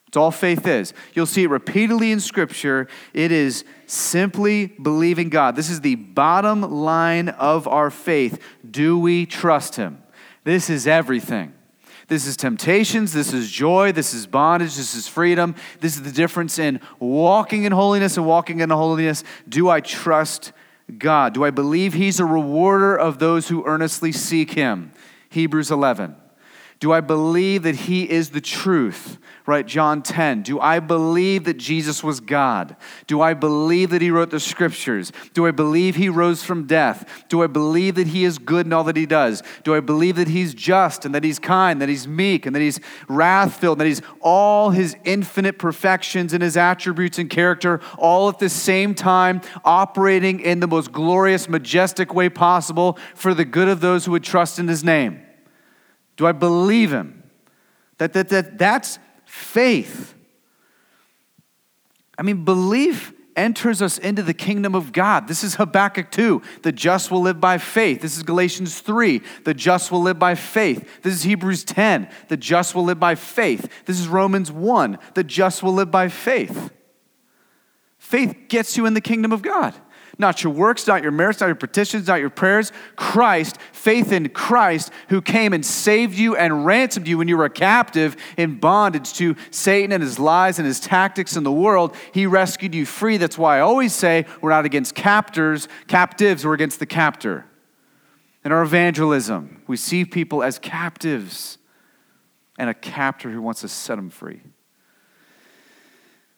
It's 0.08 0.18
all 0.18 0.32
faith 0.32 0.68
is. 0.68 0.94
You'll 1.14 1.26
see 1.26 1.44
it 1.44 1.50
repeatedly 1.50 2.12
in 2.12 2.20
Scripture. 2.20 2.90
It 3.14 3.32
is 3.32 3.64
simply 3.86 4.68
believing 4.68 5.30
God. 5.30 5.56
This 5.56 5.70
is 5.70 5.80
the 5.80 5.96
bottom 5.96 6.62
line 6.62 7.30
of 7.30 7.66
our 7.66 7.90
faith. 7.90 8.44
Do 8.70 9.00
we 9.00 9.26
trust 9.26 9.78
Him? 9.78 10.04
This 10.44 10.70
is 10.70 10.86
everything. 10.86 11.54
This 12.12 12.28
is 12.28 12.36
temptations. 12.36 13.14
This 13.14 13.32
is 13.32 13.50
joy. 13.50 13.94
This 13.94 14.14
is 14.14 14.28
bondage. 14.28 14.76
This 14.76 14.96
is 14.96 15.08
freedom. 15.08 15.56
This 15.80 15.96
is 15.96 16.04
the 16.04 16.12
difference 16.12 16.60
in 16.60 16.82
walking 17.00 17.64
in 17.64 17.72
holiness 17.72 18.18
and 18.18 18.26
walking 18.26 18.60
in 18.60 18.70
holiness. 18.70 19.24
Do 19.48 19.70
I 19.70 19.80
trust 19.80 20.52
God? 20.98 21.34
Do 21.34 21.46
I 21.46 21.52
believe 21.52 21.94
He's 21.94 22.20
a 22.20 22.26
rewarder 22.26 22.98
of 22.98 23.20
those 23.20 23.48
who 23.48 23.66
earnestly 23.66 24.12
seek 24.12 24.52
Him? 24.52 24.92
Hebrews 25.30 25.72
11. 25.72 26.18
Do 26.82 26.92
I 26.92 27.00
believe 27.00 27.62
that 27.64 27.76
He 27.76 28.10
is 28.10 28.32
the 28.32 28.42
truth? 28.42 29.20
Right, 29.46 29.68
John 29.68 30.02
10. 30.02 30.42
Do 30.42 30.60
I 30.60 30.80
believe 30.80 31.44
that 31.44 31.58
Jesus 31.58 32.04
was 32.04 32.20
God? 32.20 32.76
Do 33.06 33.22
I 33.22 33.36
believe 33.36 33.92
that 33.92 34.02
He 34.02 34.10
wrote 34.10 34.32
the 34.32 34.40
scriptures? 34.40 35.12
Do 35.36 35.46
I 35.46 35.52
believe 35.52 35.96
He 35.96 36.10
rose 36.10 36.44
from 36.44 36.66
death? 36.66 37.26
Do 37.30 37.44
I 37.44 37.48
believe 37.48 37.96
that 37.96 38.08
He 38.08 38.24
is 38.24 38.40
good 38.40 38.66
in 38.66 38.74
all 38.74 38.84
that 38.86 38.96
He 38.96 39.06
does? 39.06 39.44
Do 39.64 39.76
I 39.76 39.80
believe 39.80 40.16
that 40.16 40.28
He's 40.28 40.56
just 40.56 41.06
and 41.06 41.14
that 41.14 41.24
He's 41.24 41.38
kind, 41.38 41.80
that 41.84 41.90
He's 41.90 42.08
meek 42.08 42.48
and 42.48 42.56
that 42.56 42.62
He's 42.62 42.80
wrath 43.08 43.60
filled, 43.60 43.78
that 43.78 43.86
He's 43.86 44.02
all 44.20 44.72
His 44.72 44.96
infinite 45.04 45.60
perfections 45.60 46.34
and 46.34 46.42
His 46.42 46.58
attributes 46.58 47.20
and 47.20 47.30
character, 47.30 47.80
all 48.00 48.28
at 48.28 48.40
the 48.40 48.50
same 48.50 48.96
time, 48.96 49.42
operating 49.64 50.40
in 50.40 50.62
the 50.62 50.68
most 50.68 50.92
glorious, 50.92 51.48
majestic 51.48 52.12
way 52.12 52.28
possible 52.28 52.98
for 53.14 53.36
the 53.36 53.46
good 53.46 53.68
of 53.68 53.82
those 53.82 54.06
who 54.06 54.14
would 54.14 54.24
trust 54.24 54.58
in 54.58 54.68
His 54.68 54.84
name? 54.84 55.22
Do 56.22 56.28
I 56.28 56.34
believe 56.34 56.94
Him? 56.94 57.24
That, 57.98 58.14
that, 58.14 58.30
that, 58.30 58.60
that's 58.60 59.00
faith. 59.26 60.14
I 62.16 62.22
mean, 62.22 62.46
belief 62.46 63.12
enters 63.36 63.82
us 63.82 63.98
into 63.98 64.22
the 64.22 64.36
kingdom 64.36 64.76
of 64.76 64.92
God. 64.92 65.28
This 65.28 65.44
is 65.44 65.56
Habakkuk 65.56 66.12
2. 66.12 66.44
The 66.62 66.72
just 66.72 67.10
will 67.10 67.24
live 67.24 67.42
by 67.42 67.58
faith. 67.58 68.02
This 68.02 68.18
is 68.18 68.22
Galatians 68.22 68.82
3. 68.82 69.24
The 69.46 69.56
just 69.56 69.92
will 69.92 70.04
live 70.04 70.20
by 70.20 70.36
faith. 70.36 71.02
This 71.02 71.16
is 71.16 71.24
Hebrews 71.24 71.64
10. 71.64 72.08
The 72.28 72.38
just 72.38 72.76
will 72.76 72.84
live 72.84 73.00
by 73.00 73.16
faith. 73.16 73.68
This 73.86 74.00
is 74.00 74.08
Romans 74.08 74.52
1. 74.52 75.00
The 75.16 75.24
just 75.24 75.64
will 75.64 75.74
live 75.74 75.90
by 75.90 76.08
faith. 76.08 76.70
Faith 77.98 78.36
gets 78.48 78.78
you 78.78 78.86
in 78.86 78.94
the 78.94 79.02
kingdom 79.02 79.32
of 79.32 79.42
God. 79.42 79.74
Not 80.22 80.44
your 80.44 80.54
works, 80.54 80.86
not 80.86 81.02
your 81.02 81.12
merits, 81.12 81.40
not 81.40 81.48
your 81.48 81.56
petitions, 81.56 82.08
not 82.08 82.20
your 82.20 82.30
prayers. 82.30 82.72
Christ, 82.96 83.58
faith 83.74 84.12
in 84.12 84.30
Christ, 84.30 84.92
who 85.10 85.20
came 85.20 85.52
and 85.52 85.66
saved 85.66 86.14
you 86.14 86.36
and 86.36 86.64
ransomed 86.64 87.08
you 87.08 87.18
when 87.18 87.28
you 87.28 87.38
were 87.38 87.46
a 87.46 87.50
captive 87.50 88.16
in 88.38 88.60
bondage 88.60 89.14
to 89.14 89.36
Satan 89.50 89.92
and 89.92 90.04
his 90.04 90.20
lies 90.20 90.60
and 90.60 90.68
his 90.68 90.80
tactics 90.80 91.36
in 91.36 91.44
the 91.44 91.52
world. 91.52 91.96
He 92.14 92.28
rescued 92.28 92.76
you 92.76 92.86
free. 92.86 93.18
That's 93.18 93.36
why 93.36 93.58
I 93.58 93.62
always 93.62 93.96
say 93.96 94.28
we're 94.42 94.52
not 94.52 94.64
against 94.64 94.94
captors, 94.94 95.68
captives, 95.88 96.46
we're 96.46 96.54
against 96.54 96.78
the 96.78 96.86
captor. 96.86 97.46
In 98.46 98.52
our 98.52 98.62
evangelism, 98.62 99.64
we 99.66 99.76
see 99.76 100.06
people 100.06 100.44
as 100.44 100.60
captives 100.60 101.58
and 102.60 102.70
a 102.70 102.76
captor 102.76 103.32
who 103.32 103.42
wants 103.42 103.62
to 103.62 103.68
set 103.68 103.96
them 103.96 104.12
free. 104.12 104.42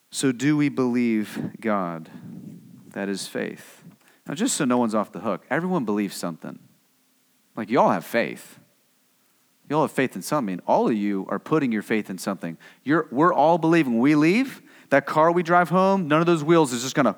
So, 0.10 0.32
do 0.32 0.56
we 0.56 0.70
believe 0.70 1.60
God? 1.60 2.10
That 2.94 3.10
is 3.10 3.28
faith. 3.28 3.84
Now, 4.28 4.36
just 4.36 4.56
so 4.56 4.66
no 4.66 4.78
one's 4.78 4.96
off 4.96 5.12
the 5.12 5.20
hook, 5.20 5.46
everyone 5.50 5.84
believes 5.84 6.16
something. 6.16 6.58
Like, 7.56 7.70
you 7.70 7.80
all 7.80 7.90
have 7.90 8.06
faith. 8.06 8.60
You 9.70 9.76
all 9.76 9.84
have 9.84 9.92
faith 9.92 10.16
in 10.16 10.22
something. 10.22 10.60
All 10.66 10.88
of 10.88 10.94
you 10.94 11.26
are 11.30 11.40
putting 11.40 11.72
your 11.72 11.82
faith 11.82 12.10
in 12.10 12.18
something. 12.18 12.58
You're, 12.84 13.08
we're 13.12 13.34
all 13.34 13.58
believing. 13.58 14.00
We 14.00 14.16
leave, 14.16 14.62
that 14.90 15.06
car 15.06 15.32
we 15.32 15.44
drive 15.44 15.70
home, 15.70 16.08
none 16.08 16.20
of 16.20 16.26
those 16.26 16.44
wheels 16.44 16.72
is 16.72 16.84
just 16.84 16.96
going 16.96 17.06
to 17.14 17.16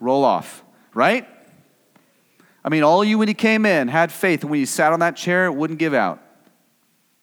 roll 0.00 0.24
off, 0.24 0.64
right? 0.94 1.28
I 2.64 2.68
mean, 2.68 2.82
all 2.82 3.02
of 3.02 3.08
you, 3.08 3.18
when 3.18 3.28
you 3.28 3.34
came 3.34 3.66
in, 3.66 3.88
had 3.88 4.12
faith. 4.12 4.42
And 4.42 4.50
when 4.50 4.60
you 4.60 4.66
sat 4.66 4.92
on 4.92 5.00
that 5.00 5.16
chair, 5.16 5.46
it 5.46 5.52
wouldn't 5.52 5.78
give 5.78 5.94
out. 5.94 6.22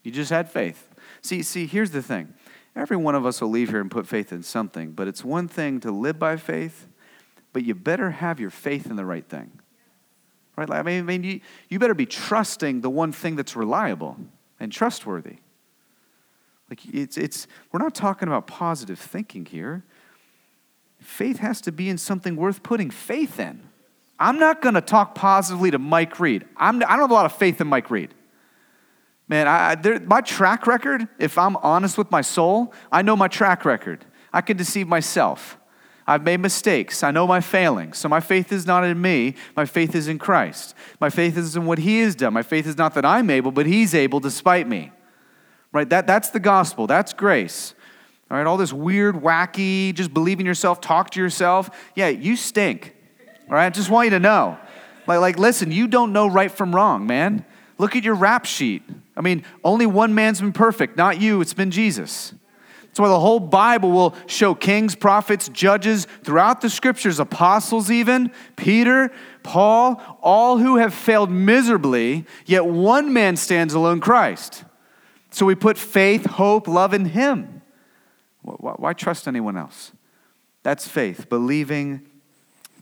You 0.03 0.11
just 0.11 0.31
had 0.31 0.49
faith. 0.49 0.89
See, 1.21 1.43
see, 1.43 1.65
here's 1.67 1.91
the 1.91 2.01
thing. 2.01 2.33
Every 2.75 2.97
one 2.97 3.15
of 3.15 3.25
us 3.25 3.41
will 3.41 3.49
leave 3.49 3.69
here 3.69 3.81
and 3.81 3.89
put 3.89 4.07
faith 4.07 4.31
in 4.31 4.43
something, 4.43 4.91
but 4.91 5.07
it's 5.07 5.23
one 5.23 5.47
thing 5.47 5.79
to 5.81 5.91
live 5.91 6.19
by 6.19 6.37
faith 6.37 6.86
but 7.57 7.65
you 7.65 7.73
better 7.73 8.11
have 8.11 8.39
your 8.39 8.51
faith 8.51 8.85
in 8.85 8.97
the 8.97 9.03
right 9.03 9.27
thing. 9.27 9.49
Right? 10.55 10.69
I 10.69 10.83
mean, 10.83 10.99
I 10.99 11.01
mean 11.01 11.23
you, 11.23 11.39
you 11.69 11.79
better 11.79 11.95
be 11.95 12.05
trusting 12.05 12.81
the 12.81 12.89
one 12.91 13.11
thing 13.11 13.35
that's 13.35 13.55
reliable 13.55 14.15
and 14.59 14.71
trustworthy. 14.71 15.37
Like 16.69 16.85
it's, 16.85 17.17
it's, 17.17 17.47
we're 17.71 17.79
not 17.79 17.95
talking 17.95 18.27
about 18.27 18.45
positive 18.45 18.99
thinking 18.99 19.43
here. 19.43 19.83
Faith 20.99 21.39
has 21.39 21.59
to 21.61 21.71
be 21.71 21.89
in 21.89 21.97
something 21.97 22.35
worth 22.35 22.61
putting 22.61 22.91
faith 22.91 23.39
in. 23.39 23.63
I'm 24.19 24.37
not 24.37 24.61
going 24.61 24.75
to 24.75 24.81
talk 24.81 25.15
positively 25.15 25.71
to 25.71 25.79
Mike 25.79 26.19
Reed. 26.19 26.45
I'm, 26.57 26.75
I 26.75 26.89
don't 26.89 26.99
have 26.99 27.09
a 27.09 27.15
lot 27.15 27.25
of 27.25 27.33
faith 27.33 27.59
in 27.59 27.65
Mike 27.65 27.89
Reed. 27.89 28.13
Man, 29.27 29.47
I, 29.47 29.73
there, 29.73 29.99
my 30.01 30.21
track 30.21 30.67
record, 30.67 31.07
if 31.17 31.39
I'm 31.39 31.55
honest 31.55 31.97
with 31.97 32.11
my 32.11 32.21
soul, 32.21 32.71
I 32.91 33.01
know 33.01 33.15
my 33.15 33.27
track 33.27 33.65
record. 33.65 34.05
I 34.31 34.41
can 34.41 34.57
deceive 34.57 34.87
myself. 34.87 35.56
I've 36.07 36.23
made 36.23 36.39
mistakes. 36.39 37.03
I 37.03 37.11
know 37.11 37.27
my 37.27 37.41
failings. 37.41 37.97
So 37.97 38.07
my 38.07 38.21
faith 38.21 38.53
is 38.53 38.65
not 38.65 38.85
in 38.85 39.01
me. 39.01 39.35
My 39.57 39.65
faith 39.65 39.93
is 39.93 40.07
in 40.07 40.17
Christ. 40.17 40.73
My 41.01 41.09
faith 41.09 41.37
is 41.37 41.57
in 41.57 41.65
what 41.65 41.79
He 41.79 41.99
has 41.99 42.15
done. 42.15 42.33
My 42.33 42.43
faith 42.43 42.65
is 42.65 42.77
not 42.77 42.93
that 42.93 43.03
I'm 43.03 43.29
able, 43.29 43.51
but 43.51 43.65
He's 43.65 43.93
able 43.93 44.21
despite 44.21 44.69
me. 44.69 44.91
Right? 45.73 45.89
That, 45.89 46.07
that's 46.07 46.29
the 46.29 46.39
gospel. 46.39 46.87
That's 46.87 47.11
grace. 47.11 47.75
All 48.31 48.37
right? 48.37 48.47
All 48.47 48.55
this 48.55 48.71
weird, 48.71 49.15
wacky, 49.15 49.93
just 49.93 50.13
believe 50.13 50.39
in 50.39 50.45
yourself, 50.45 50.79
talk 50.79 51.09
to 51.11 51.19
yourself. 51.19 51.69
Yeah, 51.93 52.07
you 52.07 52.37
stink. 52.37 52.95
All 53.49 53.55
right? 53.55 53.65
I 53.65 53.69
just 53.69 53.89
want 53.89 54.05
you 54.05 54.11
to 54.11 54.19
know. 54.19 54.57
Like, 55.07 55.19
like, 55.19 55.37
listen, 55.37 55.73
you 55.73 55.87
don't 55.87 56.13
know 56.13 56.27
right 56.27 56.51
from 56.51 56.73
wrong, 56.73 57.05
man. 57.05 57.45
Look 57.77 57.97
at 57.97 58.05
your 58.05 58.15
rap 58.15 58.45
sheet. 58.45 58.81
I 59.17 59.21
mean, 59.21 59.43
only 59.63 59.85
one 59.85 60.15
man's 60.15 60.39
been 60.39 60.53
perfect, 60.53 60.95
not 60.95 61.19
you, 61.19 61.41
it's 61.41 61.53
been 61.53 61.71
Jesus. 61.71 62.33
That's 62.97 63.03
why 63.03 63.09
the 63.09 63.19
whole 63.19 63.39
Bible 63.39 63.91
will 63.91 64.15
show 64.25 64.55
kings, 64.55 64.95
prophets, 64.95 65.49
judges 65.49 66.07
throughout 66.23 66.61
the 66.61 66.69
scriptures, 66.71 67.19
apostles, 67.19 67.91
even, 67.91 68.31
Peter, 68.55 69.11
Paul, 69.43 70.01
all 70.19 70.57
who 70.57 70.77
have 70.77 70.95
failed 70.95 71.29
miserably, 71.29 72.25
yet 72.47 72.65
one 72.65 73.13
man 73.13 73.35
stands 73.35 73.75
alone 73.75 73.99
Christ. 73.99 74.63
So 75.29 75.45
we 75.45 75.53
put 75.53 75.77
faith, 75.77 76.25
hope, 76.25 76.67
love 76.67 76.91
in 76.91 77.05
him. 77.05 77.61
Why, 78.41 78.71
why 78.77 78.93
trust 78.93 79.27
anyone 79.27 79.57
else? 79.57 79.91
That's 80.63 80.87
faith, 80.87 81.29
believing 81.29 82.01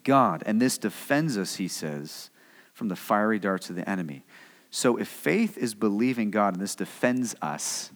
God. 0.06 0.44
And 0.46 0.62
this 0.62 0.78
defends 0.78 1.38
us, 1.38 1.58
he 1.58 1.68
says, 1.68 2.30
from 2.74 2.88
the 2.88 2.96
fiery 2.96 3.38
darts 3.38 3.70
of 3.70 3.76
the 3.76 3.90
enemy. 3.90 4.24
So 4.70 4.96
if 4.96 5.10
faith 5.10 5.58
is 5.58 5.76
believing 5.76 6.32
God 6.32 6.54
and 6.54 6.64
this 6.64 6.76
defends 6.76 7.36
us, 7.42 7.92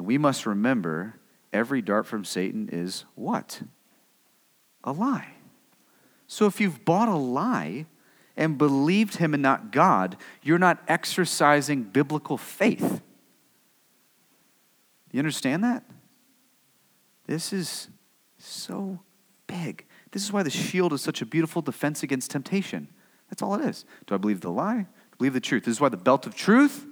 then 0.00 0.06
we 0.06 0.16
must 0.16 0.46
remember 0.46 1.20
every 1.52 1.82
dart 1.82 2.06
from 2.06 2.24
Satan 2.24 2.70
is 2.72 3.04
what? 3.16 3.60
A 4.82 4.92
lie. 4.92 5.34
So 6.26 6.46
if 6.46 6.58
you've 6.58 6.86
bought 6.86 7.08
a 7.08 7.16
lie 7.16 7.84
and 8.34 8.56
believed 8.56 9.16
him 9.16 9.34
and 9.34 9.42
not 9.42 9.72
God, 9.72 10.16
you're 10.42 10.58
not 10.58 10.82
exercising 10.88 11.82
biblical 11.82 12.38
faith. 12.38 13.02
You 15.12 15.18
understand 15.18 15.64
that? 15.64 15.84
This 17.26 17.52
is 17.52 17.88
so 18.38 19.00
big. 19.46 19.84
This 20.12 20.24
is 20.24 20.32
why 20.32 20.42
the 20.42 20.48
shield 20.48 20.94
is 20.94 21.02
such 21.02 21.20
a 21.20 21.26
beautiful 21.26 21.60
defense 21.60 22.02
against 22.02 22.30
temptation. 22.30 22.88
That's 23.28 23.42
all 23.42 23.54
it 23.54 23.68
is. 23.68 23.84
Do 24.06 24.14
I 24.14 24.18
believe 24.18 24.40
the 24.40 24.50
lie? 24.50 24.86
Believe 25.18 25.34
the 25.34 25.40
truth. 25.40 25.66
This 25.66 25.72
is 25.72 25.80
why 25.80 25.90
the 25.90 25.98
belt 25.98 26.26
of 26.26 26.34
truth, 26.34 26.86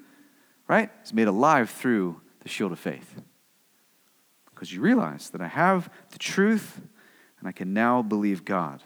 right, 0.68 0.90
is 1.02 1.14
made 1.14 1.28
alive 1.28 1.70
through 1.70 2.20
the 2.48 2.54
shield 2.54 2.72
of 2.72 2.78
faith. 2.78 3.20
Because 4.46 4.72
you 4.72 4.80
realize 4.80 5.30
that 5.30 5.42
I 5.42 5.48
have 5.48 5.90
the 6.10 6.18
truth 6.18 6.80
and 7.38 7.46
I 7.46 7.52
can 7.52 7.74
now 7.74 8.02
believe 8.02 8.44
God. 8.44 8.82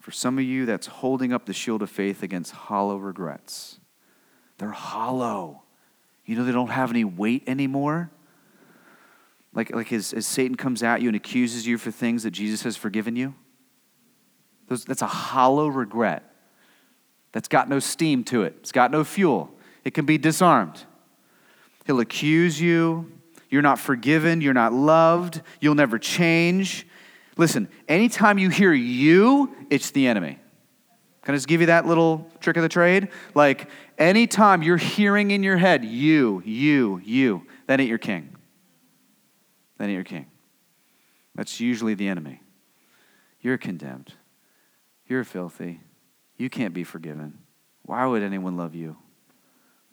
For 0.00 0.10
some 0.10 0.38
of 0.38 0.44
you, 0.44 0.66
that's 0.66 0.88
holding 0.88 1.32
up 1.32 1.46
the 1.46 1.52
shield 1.52 1.82
of 1.82 1.90
faith 1.90 2.22
against 2.22 2.52
hollow 2.52 2.96
regrets. 2.96 3.78
They're 4.58 4.70
hollow. 4.70 5.62
You 6.24 6.36
know, 6.36 6.44
they 6.44 6.52
don't 6.52 6.70
have 6.70 6.90
any 6.90 7.04
weight 7.04 7.44
anymore. 7.46 8.10
Like, 9.54 9.74
like 9.74 9.92
as, 9.92 10.12
as 10.12 10.26
Satan 10.26 10.56
comes 10.56 10.82
at 10.82 11.00
you 11.00 11.08
and 11.08 11.16
accuses 11.16 11.66
you 11.66 11.78
for 11.78 11.90
things 11.90 12.24
that 12.24 12.32
Jesus 12.32 12.62
has 12.64 12.76
forgiven 12.76 13.16
you, 13.16 13.34
those, 14.68 14.84
that's 14.84 15.02
a 15.02 15.06
hollow 15.06 15.68
regret. 15.68 16.24
That's 17.32 17.48
got 17.48 17.68
no 17.68 17.78
steam 17.78 18.24
to 18.24 18.42
it, 18.42 18.56
it's 18.60 18.72
got 18.72 18.90
no 18.90 19.04
fuel. 19.04 19.52
It 19.84 19.94
can 19.94 20.04
be 20.04 20.18
disarmed. 20.18 20.84
He'll 21.86 22.00
accuse 22.00 22.60
you. 22.60 23.12
You're 23.48 23.62
not 23.62 23.78
forgiven. 23.78 24.40
You're 24.40 24.54
not 24.54 24.72
loved. 24.72 25.40
You'll 25.60 25.76
never 25.76 25.98
change. 25.98 26.86
Listen, 27.36 27.68
anytime 27.88 28.38
you 28.38 28.50
hear 28.50 28.72
you, 28.72 29.54
it's 29.70 29.90
the 29.90 30.06
enemy. 30.06 30.38
Can 31.22 31.34
I 31.34 31.36
just 31.36 31.48
give 31.48 31.60
you 31.60 31.68
that 31.68 31.86
little 31.86 32.30
trick 32.40 32.56
of 32.56 32.62
the 32.62 32.68
trade? 32.68 33.08
Like, 33.34 33.68
anytime 33.98 34.62
you're 34.62 34.76
hearing 34.76 35.30
in 35.30 35.42
your 35.42 35.56
head, 35.56 35.84
you, 35.84 36.42
you, 36.44 37.00
you, 37.04 37.46
that 37.66 37.80
ain't 37.80 37.88
your 37.88 37.98
king. 37.98 38.36
That 39.78 39.84
ain't 39.84 39.94
your 39.94 40.04
king. 40.04 40.26
That's 41.34 41.60
usually 41.60 41.94
the 41.94 42.08
enemy. 42.08 42.42
You're 43.40 43.58
condemned. 43.58 44.12
You're 45.06 45.24
filthy. 45.24 45.80
You 46.36 46.48
can't 46.48 46.74
be 46.74 46.84
forgiven. 46.84 47.38
Why 47.82 48.06
would 48.06 48.22
anyone 48.22 48.56
love 48.56 48.74
you? 48.74 48.96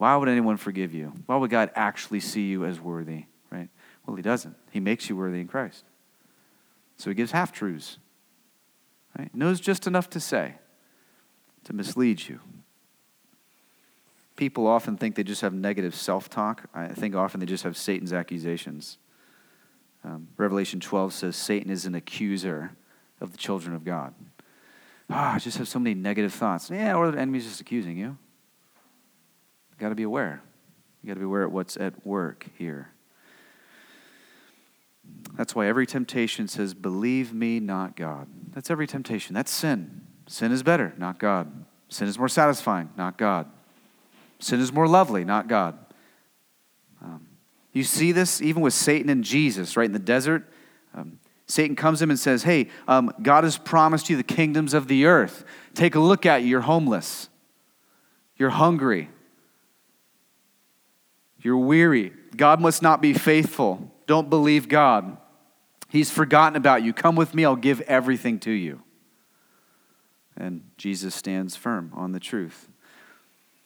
Why 0.03 0.17
would 0.17 0.27
anyone 0.27 0.57
forgive 0.57 0.93
you? 0.93 1.13
Why 1.27 1.37
would 1.37 1.49
God 1.49 1.71
actually 1.75 2.19
see 2.19 2.41
you 2.41 2.65
as 2.65 2.77
worthy, 2.77 3.23
right? 3.49 3.69
Well, 4.05 4.17
He 4.17 4.21
doesn't. 4.21 4.53
He 4.69 4.81
makes 4.81 5.07
you 5.07 5.15
worthy 5.15 5.39
in 5.39 5.47
Christ. 5.47 5.85
So 6.97 7.09
He 7.09 7.13
gives 7.13 7.31
half 7.31 7.53
truths, 7.53 7.99
right? 9.17 9.33
Knows 9.33 9.61
just 9.61 9.87
enough 9.87 10.09
to 10.09 10.19
say 10.19 10.55
to 11.63 11.71
mislead 11.71 12.27
you. 12.27 12.41
People 14.35 14.67
often 14.67 14.97
think 14.97 15.15
they 15.15 15.23
just 15.23 15.39
have 15.39 15.53
negative 15.53 15.95
self 15.95 16.29
talk. 16.29 16.69
I 16.73 16.89
think 16.89 17.15
often 17.15 17.39
they 17.39 17.45
just 17.45 17.63
have 17.63 17.77
Satan's 17.77 18.11
accusations. 18.11 18.97
Um, 20.03 20.27
Revelation 20.35 20.81
12 20.81 21.13
says 21.13 21.37
Satan 21.37 21.71
is 21.71 21.85
an 21.85 21.95
accuser 21.95 22.71
of 23.21 23.31
the 23.31 23.37
children 23.37 23.73
of 23.73 23.85
God. 23.85 24.13
Ah, 25.09 25.31
oh, 25.31 25.35
I 25.35 25.39
just 25.39 25.57
have 25.59 25.69
so 25.69 25.79
many 25.79 25.93
negative 25.93 26.33
thoughts. 26.33 26.69
Yeah, 26.69 26.95
or 26.95 27.09
the 27.09 27.17
enemy's 27.17 27.45
just 27.45 27.61
accusing 27.61 27.97
you. 27.97 28.17
Got 29.83 29.89
to 29.89 29.95
be 29.95 30.03
aware. 30.03 30.41
You 31.01 31.07
got 31.07 31.15
to 31.15 31.19
be 31.19 31.25
aware 31.25 31.43
of 31.43 31.51
what's 31.51 31.75
at 31.75 32.07
work 32.07 32.45
here. 32.57 32.93
That's 35.33 35.53
why 35.53 35.67
every 35.67 35.85
temptation 35.85 36.47
says, 36.47 36.73
Believe 36.73 37.33
me, 37.33 37.59
not 37.59 37.97
God. 37.97 38.29
That's 38.53 38.71
every 38.71 38.87
temptation. 38.87 39.35
That's 39.35 39.51
sin. 39.51 40.03
Sin 40.25 40.53
is 40.53 40.63
better, 40.63 40.93
not 40.97 41.19
God. 41.19 41.65
Sin 41.89 42.07
is 42.07 42.17
more 42.17 42.29
satisfying, 42.29 42.91
not 42.95 43.17
God. 43.17 43.47
Sin 44.39 44.61
is 44.61 44.71
more 44.71 44.87
lovely, 44.87 45.25
not 45.25 45.49
God. 45.49 45.77
Um, 47.03 47.27
you 47.73 47.83
see 47.83 48.13
this 48.13 48.41
even 48.41 48.61
with 48.61 48.73
Satan 48.73 49.09
and 49.09 49.21
Jesus, 49.21 49.75
right? 49.75 49.85
In 49.85 49.91
the 49.91 49.99
desert, 49.99 50.49
um, 50.95 51.19
Satan 51.45 51.75
comes 51.75 51.99
to 51.99 52.05
him 52.05 52.09
and 52.09 52.17
says, 52.17 52.43
Hey, 52.43 52.69
um, 52.87 53.11
God 53.21 53.43
has 53.43 53.57
promised 53.57 54.09
you 54.09 54.15
the 54.15 54.23
kingdoms 54.23 54.73
of 54.73 54.87
the 54.87 55.07
earth. 55.07 55.43
Take 55.73 55.95
a 55.95 55.99
look 55.99 56.25
at 56.25 56.43
you. 56.43 56.47
You're 56.47 56.61
homeless. 56.61 57.27
You're 58.37 58.51
hungry. 58.51 59.09
You're 61.43 61.57
weary. 61.57 62.13
God 62.35 62.59
must 62.59 62.81
not 62.81 63.01
be 63.01 63.13
faithful. 63.13 63.91
Don't 64.07 64.29
believe 64.29 64.67
God. 64.67 65.17
He's 65.89 66.09
forgotten 66.09 66.55
about 66.55 66.83
you. 66.83 66.93
Come 66.93 67.15
with 67.15 67.35
me. 67.35 67.45
I'll 67.45 67.55
give 67.55 67.81
everything 67.81 68.39
to 68.39 68.51
you. 68.51 68.81
And 70.35 70.63
Jesus 70.77 71.13
stands 71.13 71.55
firm 71.55 71.91
on 71.93 72.13
the 72.13 72.19
truth. 72.19 72.69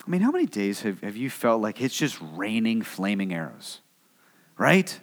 I 0.05 0.09
mean, 0.09 0.21
how 0.21 0.31
many 0.31 0.45
days 0.45 0.81
have, 0.81 1.01
have 1.01 1.15
you 1.15 1.29
felt 1.29 1.61
like 1.61 1.81
it's 1.81 1.95
just 1.95 2.17
raining 2.33 2.81
flaming 2.81 3.33
arrows? 3.33 3.81
Right? 4.57 4.99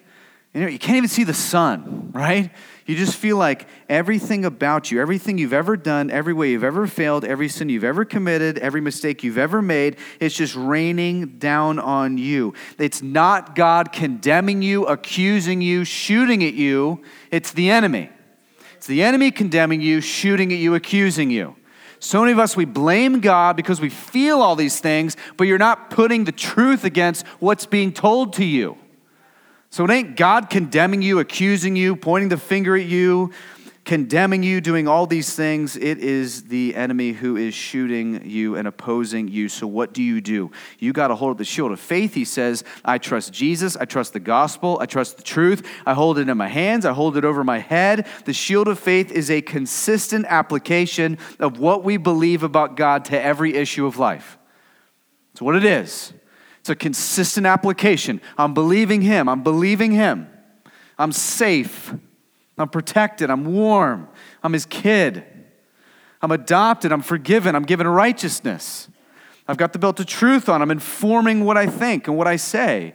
You 0.54 0.60
know, 0.60 0.68
you 0.68 0.78
can't 0.78 0.96
even 0.96 1.08
see 1.08 1.24
the 1.24 1.34
sun, 1.34 2.10
right? 2.14 2.48
You 2.86 2.94
just 2.94 3.16
feel 3.16 3.36
like 3.36 3.66
everything 3.88 4.44
about 4.44 4.90
you, 4.92 5.00
everything 5.00 5.36
you've 5.36 5.52
ever 5.52 5.76
done, 5.76 6.12
every 6.12 6.32
way 6.32 6.52
you've 6.52 6.62
ever 6.62 6.86
failed, 6.86 7.24
every 7.24 7.48
sin 7.48 7.68
you've 7.68 7.82
ever 7.82 8.04
committed, 8.04 8.58
every 8.58 8.80
mistake 8.80 9.24
you've 9.24 9.38
ever 9.38 9.60
made, 9.60 9.96
it's 10.20 10.36
just 10.36 10.54
raining 10.54 11.38
down 11.38 11.80
on 11.80 12.18
you. 12.18 12.54
It's 12.78 13.02
not 13.02 13.56
God 13.56 13.90
condemning 13.90 14.62
you, 14.62 14.86
accusing 14.86 15.60
you, 15.60 15.84
shooting 15.84 16.44
at 16.44 16.54
you. 16.54 17.02
It's 17.32 17.50
the 17.50 17.70
enemy. 17.70 18.10
It's 18.76 18.86
the 18.86 19.02
enemy 19.02 19.32
condemning 19.32 19.80
you, 19.80 20.00
shooting 20.00 20.52
at 20.52 20.58
you, 20.58 20.76
accusing 20.76 21.30
you. 21.30 21.56
So 21.98 22.20
many 22.20 22.32
of 22.32 22.38
us, 22.38 22.54
we 22.54 22.64
blame 22.64 23.18
God 23.20 23.56
because 23.56 23.80
we 23.80 23.88
feel 23.88 24.40
all 24.40 24.54
these 24.54 24.78
things, 24.78 25.16
but 25.36 25.44
you're 25.48 25.58
not 25.58 25.90
putting 25.90 26.24
the 26.24 26.32
truth 26.32 26.84
against 26.84 27.26
what's 27.40 27.66
being 27.66 27.92
told 27.92 28.34
to 28.34 28.44
you. 28.44 28.76
So 29.74 29.84
it 29.84 29.90
ain't 29.90 30.14
God 30.14 30.50
condemning 30.50 31.02
you, 31.02 31.18
accusing 31.18 31.74
you, 31.74 31.96
pointing 31.96 32.28
the 32.28 32.36
finger 32.36 32.76
at 32.76 32.86
you, 32.86 33.32
condemning 33.84 34.44
you, 34.44 34.60
doing 34.60 34.86
all 34.86 35.04
these 35.04 35.34
things. 35.34 35.74
It 35.76 35.98
is 35.98 36.44
the 36.44 36.76
enemy 36.76 37.10
who 37.10 37.36
is 37.36 37.54
shooting 37.54 38.22
you 38.24 38.54
and 38.54 38.68
opposing 38.68 39.26
you. 39.26 39.48
So 39.48 39.66
what 39.66 39.92
do 39.92 40.00
you 40.00 40.20
do? 40.20 40.52
You 40.78 40.92
got 40.92 41.08
to 41.08 41.16
hold 41.16 41.38
the 41.38 41.44
shield 41.44 41.72
of 41.72 41.80
faith. 41.80 42.14
He 42.14 42.24
says, 42.24 42.62
I 42.84 42.98
trust 42.98 43.32
Jesus. 43.32 43.76
I 43.76 43.84
trust 43.84 44.12
the 44.12 44.20
gospel. 44.20 44.78
I 44.80 44.86
trust 44.86 45.16
the 45.16 45.24
truth. 45.24 45.68
I 45.84 45.94
hold 45.94 46.18
it 46.18 46.28
in 46.28 46.38
my 46.38 46.46
hands. 46.46 46.86
I 46.86 46.92
hold 46.92 47.16
it 47.16 47.24
over 47.24 47.42
my 47.42 47.58
head. 47.58 48.06
The 48.26 48.32
shield 48.32 48.68
of 48.68 48.78
faith 48.78 49.10
is 49.10 49.28
a 49.28 49.42
consistent 49.42 50.24
application 50.28 51.18
of 51.40 51.58
what 51.58 51.82
we 51.82 51.96
believe 51.96 52.44
about 52.44 52.76
God 52.76 53.06
to 53.06 53.20
every 53.20 53.56
issue 53.56 53.86
of 53.86 53.98
life. 53.98 54.38
That's 55.32 55.42
what 55.42 55.56
it 55.56 55.64
is. 55.64 56.12
It's 56.64 56.70
a 56.70 56.74
consistent 56.74 57.46
application. 57.46 58.22
I'm 58.38 58.54
believing 58.54 59.02
Him. 59.02 59.28
I'm 59.28 59.42
believing 59.42 59.92
Him. 59.92 60.26
I'm 60.98 61.12
safe. 61.12 61.92
I'm 62.56 62.70
protected. 62.70 63.28
I'm 63.28 63.44
warm. 63.44 64.08
I'm 64.42 64.54
His 64.54 64.64
kid. 64.64 65.26
I'm 66.22 66.30
adopted. 66.30 66.90
I'm 66.90 67.02
forgiven. 67.02 67.54
I'm 67.54 67.64
given 67.64 67.86
righteousness. 67.86 68.88
I've 69.46 69.58
got 69.58 69.74
the 69.74 69.78
belt 69.78 70.00
of 70.00 70.06
truth 70.06 70.48
on. 70.48 70.62
I'm 70.62 70.70
informing 70.70 71.44
what 71.44 71.58
I 71.58 71.66
think 71.66 72.08
and 72.08 72.16
what 72.16 72.26
I 72.26 72.36
say. 72.36 72.94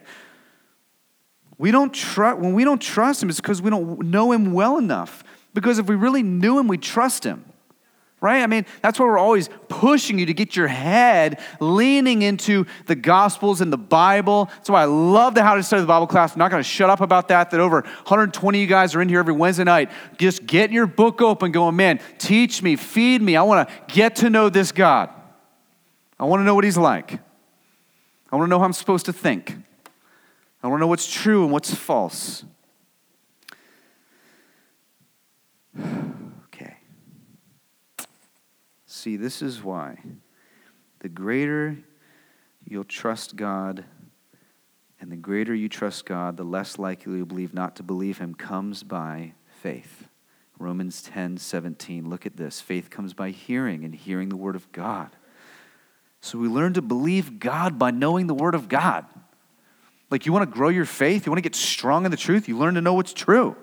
We 1.59 1.69
don't 1.69 1.93
trust 1.93 2.39
when 2.39 2.53
we 2.53 2.63
don't 2.63 2.81
trust 2.81 3.21
him, 3.21 3.29
it's 3.29 3.39
because 3.39 3.61
we 3.61 3.69
don't 3.69 3.99
know 3.99 4.31
him 4.31 4.51
well 4.51 4.79
enough. 4.79 5.23
Because 5.53 5.77
if 5.77 5.85
we 5.85 5.93
really 5.93 6.23
knew 6.23 6.57
him, 6.57 6.67
we'd 6.67 6.81
trust 6.81 7.23
him 7.23 7.45
right? 8.21 8.41
I 8.41 8.47
mean, 8.47 8.65
that's 8.81 8.99
why 8.99 9.05
we're 9.05 9.17
always 9.17 9.49
pushing 9.69 10.19
you 10.19 10.25
to 10.25 10.33
get 10.33 10.55
your 10.55 10.67
head 10.67 11.39
leaning 11.59 12.21
into 12.21 12.65
the 12.85 12.95
Gospels 12.95 13.61
and 13.61 13.71
the 13.71 13.77
Bible. 13.77 14.45
That's 14.45 14.69
why 14.69 14.81
I 14.81 14.85
love 14.85 15.35
the 15.35 15.43
How 15.43 15.55
to 15.55 15.63
Study 15.63 15.81
the 15.81 15.87
Bible 15.87 16.07
class. 16.07 16.33
I'm 16.33 16.39
not 16.39 16.51
going 16.51 16.61
to 16.61 16.67
shut 16.67 16.89
up 16.89 17.01
about 17.01 17.29
that, 17.29 17.51
that 17.51 17.59
over 17.59 17.81
120 17.81 18.57
of 18.57 18.61
you 18.61 18.67
guys 18.67 18.95
are 18.95 19.01
in 19.01 19.09
here 19.09 19.19
every 19.19 19.33
Wednesday 19.33 19.63
night. 19.63 19.89
Just 20.17 20.45
getting 20.45 20.73
your 20.73 20.87
book 20.87 21.21
open, 21.21 21.51
going, 21.51 21.75
man, 21.75 21.99
teach 22.17 22.61
me, 22.61 22.75
feed 22.75 23.21
me. 23.21 23.35
I 23.35 23.43
want 23.43 23.67
to 23.67 23.93
get 23.93 24.17
to 24.17 24.29
know 24.29 24.49
this 24.49 24.71
God. 24.71 25.09
I 26.19 26.25
want 26.25 26.41
to 26.41 26.43
know 26.43 26.55
what 26.55 26.65
he's 26.65 26.77
like. 26.77 27.19
I 28.31 28.35
want 28.35 28.47
to 28.47 28.49
know 28.49 28.59
how 28.59 28.65
I'm 28.65 28.73
supposed 28.73 29.05
to 29.05 29.13
think. 29.13 29.55
I 30.61 30.67
want 30.67 30.79
to 30.79 30.81
know 30.81 30.87
what's 30.87 31.11
true 31.11 31.43
and 31.43 31.51
what's 31.51 31.73
false. 31.73 32.43
See, 38.99 39.15
this 39.15 39.41
is 39.41 39.63
why. 39.63 39.97
The 40.99 41.07
greater 41.07 41.77
you'll 42.67 42.83
trust 42.83 43.37
God, 43.37 43.85
and 44.99 45.09
the 45.09 45.15
greater 45.15 45.55
you 45.55 45.69
trust 45.69 46.05
God, 46.05 46.35
the 46.35 46.43
less 46.43 46.77
likely 46.77 47.15
you'll 47.15 47.25
believe 47.25 47.53
not 47.53 47.77
to 47.77 47.83
believe 47.83 48.17
Him 48.17 48.35
comes 48.35 48.83
by 48.83 49.35
faith. 49.61 50.09
Romans 50.57 51.01
10 51.01 51.37
17. 51.37 52.09
Look 52.09 52.25
at 52.25 52.35
this. 52.35 52.59
Faith 52.59 52.89
comes 52.89 53.13
by 53.13 53.29
hearing, 53.29 53.85
and 53.85 53.95
hearing 53.95 54.27
the 54.27 54.35
Word 54.35 54.57
of 54.57 54.69
God. 54.73 55.11
So 56.19 56.37
we 56.37 56.49
learn 56.49 56.73
to 56.73 56.81
believe 56.81 57.39
God 57.39 57.79
by 57.79 57.91
knowing 57.91 58.27
the 58.27 58.33
Word 58.33 58.53
of 58.53 58.67
God. 58.67 59.05
Like 60.11 60.25
you 60.25 60.33
want 60.33 60.43
to 60.43 60.53
grow 60.53 60.67
your 60.67 60.83
faith, 60.83 61.25
you 61.25 61.31
want 61.31 61.37
to 61.37 61.49
get 61.49 61.55
strong 61.55 62.03
in 62.03 62.11
the 62.11 62.17
truth, 62.17 62.49
you 62.49 62.57
learn 62.57 62.73
to 62.73 62.81
know 62.81 62.95
what's 62.95 63.13
true. 63.13 63.55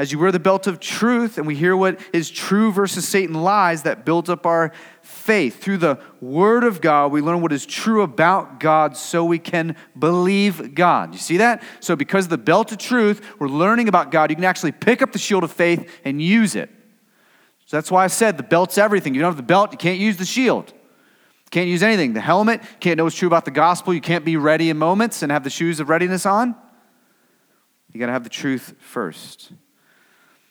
As 0.00 0.10
you 0.10 0.18
wear 0.18 0.32
the 0.32 0.40
belt 0.40 0.66
of 0.66 0.80
truth 0.80 1.36
and 1.36 1.46
we 1.46 1.54
hear 1.54 1.76
what 1.76 2.00
is 2.14 2.30
true 2.30 2.72
versus 2.72 3.06
Satan 3.06 3.34
lies, 3.34 3.82
that 3.82 4.06
builds 4.06 4.30
up 4.30 4.46
our 4.46 4.72
faith. 5.02 5.62
Through 5.62 5.76
the 5.76 5.98
Word 6.22 6.64
of 6.64 6.80
God, 6.80 7.12
we 7.12 7.20
learn 7.20 7.42
what 7.42 7.52
is 7.52 7.66
true 7.66 8.00
about 8.00 8.60
God 8.60 8.96
so 8.96 9.26
we 9.26 9.38
can 9.38 9.76
believe 9.98 10.74
God. 10.74 11.12
You 11.12 11.18
see 11.18 11.36
that? 11.36 11.62
So, 11.80 11.96
because 11.96 12.24
of 12.24 12.30
the 12.30 12.38
belt 12.38 12.72
of 12.72 12.78
truth, 12.78 13.20
we're 13.38 13.48
learning 13.48 13.88
about 13.88 14.10
God. 14.10 14.30
You 14.30 14.36
can 14.36 14.44
actually 14.46 14.72
pick 14.72 15.02
up 15.02 15.12
the 15.12 15.18
shield 15.18 15.44
of 15.44 15.52
faith 15.52 15.86
and 16.02 16.22
use 16.22 16.54
it. 16.54 16.70
So, 17.66 17.76
that's 17.76 17.90
why 17.90 18.02
I 18.02 18.06
said 18.06 18.38
the 18.38 18.42
belt's 18.42 18.78
everything. 18.78 19.14
You 19.14 19.20
don't 19.20 19.28
have 19.28 19.36
the 19.36 19.42
belt, 19.42 19.70
you 19.70 19.76
can't 19.76 19.98
use 19.98 20.16
the 20.16 20.24
shield. 20.24 20.72
Can't 21.50 21.68
use 21.68 21.82
anything. 21.82 22.14
The 22.14 22.22
helmet, 22.22 22.62
can't 22.80 22.96
know 22.96 23.04
what's 23.04 23.16
true 23.16 23.28
about 23.28 23.44
the 23.44 23.50
gospel. 23.50 23.92
You 23.92 24.00
can't 24.00 24.24
be 24.24 24.38
ready 24.38 24.70
in 24.70 24.78
moments 24.78 25.22
and 25.22 25.30
have 25.30 25.44
the 25.44 25.50
shoes 25.50 25.78
of 25.78 25.90
readiness 25.90 26.24
on. 26.24 26.54
You 27.92 28.00
got 28.00 28.06
to 28.06 28.12
have 28.12 28.24
the 28.24 28.30
truth 28.30 28.76
first. 28.78 29.52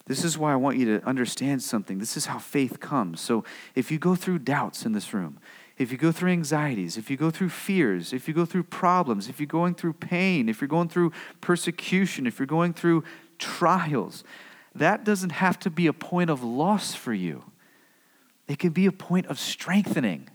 This 0.10 0.24
is 0.24 0.39
why 0.39 0.51
I 0.51 0.55
want 0.55 0.78
you 0.78 0.97
to 0.97 1.05
understand 1.05 1.62
something. 1.62 1.99
This 1.99 2.18
is 2.18 2.26
how 2.26 2.39
faith 2.39 2.80
comes. 2.80 3.22
So 3.22 3.43
if 3.76 3.91
you 3.91 3.99
go 3.99 4.16
through 4.16 4.39
doubts 4.39 4.84
in 4.84 4.93
this 4.93 5.14
room, 5.14 5.38
if 5.78 5.91
you 5.91 5.99
go 5.99 6.12
through 6.12 6.32
anxieties, 6.32 6.97
if 6.97 7.12
you 7.12 7.16
go 7.16 7.30
through 7.30 7.49
fears, 7.49 8.12
if 8.12 8.28
you 8.28 8.34
go 8.34 8.43
through 8.43 8.64
problems, 8.64 9.30
if 9.30 9.39
you're 9.39 9.45
going 9.45 9.76
through 9.76 9.93
pain, 9.93 10.49
if 10.49 10.62
you're 10.62 10.68
going 10.68 10.89
through 10.89 11.12
persecution, 11.41 12.26
if 12.26 12.39
you're 12.39 12.47
going 12.47 12.74
through 12.74 13.03
trials, 13.38 14.24
that 14.74 15.03
doesn't 15.03 15.34
have 15.34 15.60
to 15.60 15.70
be 15.70 15.86
a 15.86 15.93
point 15.93 16.32
of 16.32 16.43
loss 16.43 16.95
for 16.95 17.14
you. 17.14 17.43
It 18.47 18.57
can 18.57 18.72
be 18.72 18.88
a 18.88 18.91
point 18.91 19.28
of 19.28 19.38
strengthening. 19.38 20.28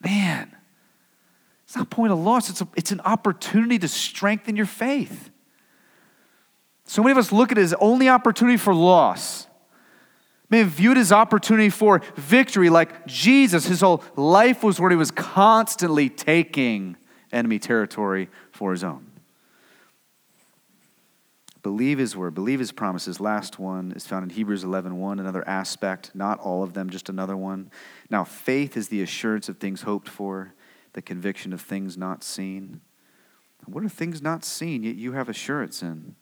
Man, 0.00 0.54
it's 1.64 1.74
not 1.74 1.86
a 1.86 1.90
point 1.90 2.12
of 2.12 2.20
loss, 2.20 2.50
it's, 2.50 2.60
a, 2.60 2.68
it's 2.76 2.92
an 2.92 3.00
opportunity 3.00 3.80
to 3.80 3.88
strengthen 3.88 4.54
your 4.54 4.66
faith. 4.66 5.30
So 6.84 7.02
many 7.02 7.12
of 7.12 7.18
us 7.18 7.32
look 7.32 7.50
at 7.50 7.58
it 7.58 7.62
as 7.62 7.74
only 7.74 8.08
opportunity 8.08 8.56
for 8.56 8.74
loss. 8.74 9.46
Man, 10.50 10.66
view 10.66 10.92
it 10.92 10.98
as 10.98 11.10
opportunity 11.10 11.70
for 11.70 12.02
victory, 12.16 12.68
like 12.70 13.06
Jesus, 13.06 13.66
his 13.66 13.80
whole 13.80 14.04
life 14.16 14.62
was 14.62 14.78
where 14.78 14.90
he 14.90 14.96
was 14.96 15.10
constantly 15.10 16.08
taking 16.08 16.96
enemy 17.32 17.58
territory 17.58 18.28
for 18.52 18.70
his 18.72 18.84
own. 18.84 19.10
Believe 21.62 21.96
his 21.96 22.14
word, 22.14 22.34
believe 22.34 22.58
his 22.58 22.72
promises. 22.72 23.20
Last 23.20 23.58
one 23.58 23.92
is 23.92 24.06
found 24.06 24.22
in 24.22 24.36
Hebrews 24.36 24.64
11 24.64 25.00
1, 25.00 25.18
another 25.18 25.48
aspect, 25.48 26.10
not 26.14 26.38
all 26.38 26.62
of 26.62 26.74
them, 26.74 26.90
just 26.90 27.08
another 27.08 27.38
one. 27.38 27.70
Now, 28.10 28.22
faith 28.22 28.76
is 28.76 28.88
the 28.88 29.00
assurance 29.00 29.48
of 29.48 29.56
things 29.56 29.80
hoped 29.80 30.08
for, 30.08 30.52
the 30.92 31.00
conviction 31.00 31.54
of 31.54 31.62
things 31.62 31.96
not 31.96 32.22
seen. 32.22 32.82
What 33.64 33.82
are 33.82 33.88
things 33.88 34.20
not 34.20 34.44
seen 34.44 34.82
yet 34.82 34.96
you 34.96 35.12
have 35.12 35.30
assurance 35.30 35.82
in? 35.82 36.16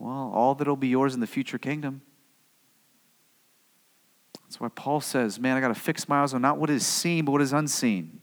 Well, 0.00 0.32
all 0.34 0.54
that'll 0.54 0.76
be 0.76 0.88
yours 0.88 1.12
in 1.12 1.20
the 1.20 1.26
future 1.26 1.58
kingdom. 1.58 2.00
That's 4.44 4.58
why 4.58 4.68
Paul 4.68 5.02
says, 5.02 5.38
Man, 5.38 5.56
I 5.56 5.60
got 5.60 5.68
to 5.68 5.74
fix 5.74 6.08
my 6.08 6.22
eyes 6.22 6.32
on 6.32 6.40
not 6.40 6.56
what 6.56 6.70
is 6.70 6.86
seen, 6.86 7.26
but 7.26 7.32
what 7.32 7.42
is 7.42 7.52
unseen. 7.52 8.20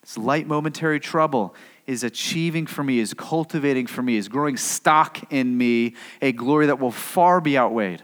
This 0.00 0.16
light 0.16 0.46
momentary 0.46 0.98
trouble 0.98 1.54
is 1.86 2.04
achieving 2.04 2.66
for 2.66 2.82
me, 2.82 3.00
is 3.00 3.12
cultivating 3.12 3.86
for 3.86 4.02
me, 4.02 4.16
is 4.16 4.28
growing 4.28 4.56
stock 4.56 5.30
in 5.30 5.56
me 5.56 5.94
a 6.22 6.32
glory 6.32 6.66
that 6.66 6.80
will 6.80 6.90
far 6.90 7.40
be 7.42 7.58
outweighed. 7.58 8.02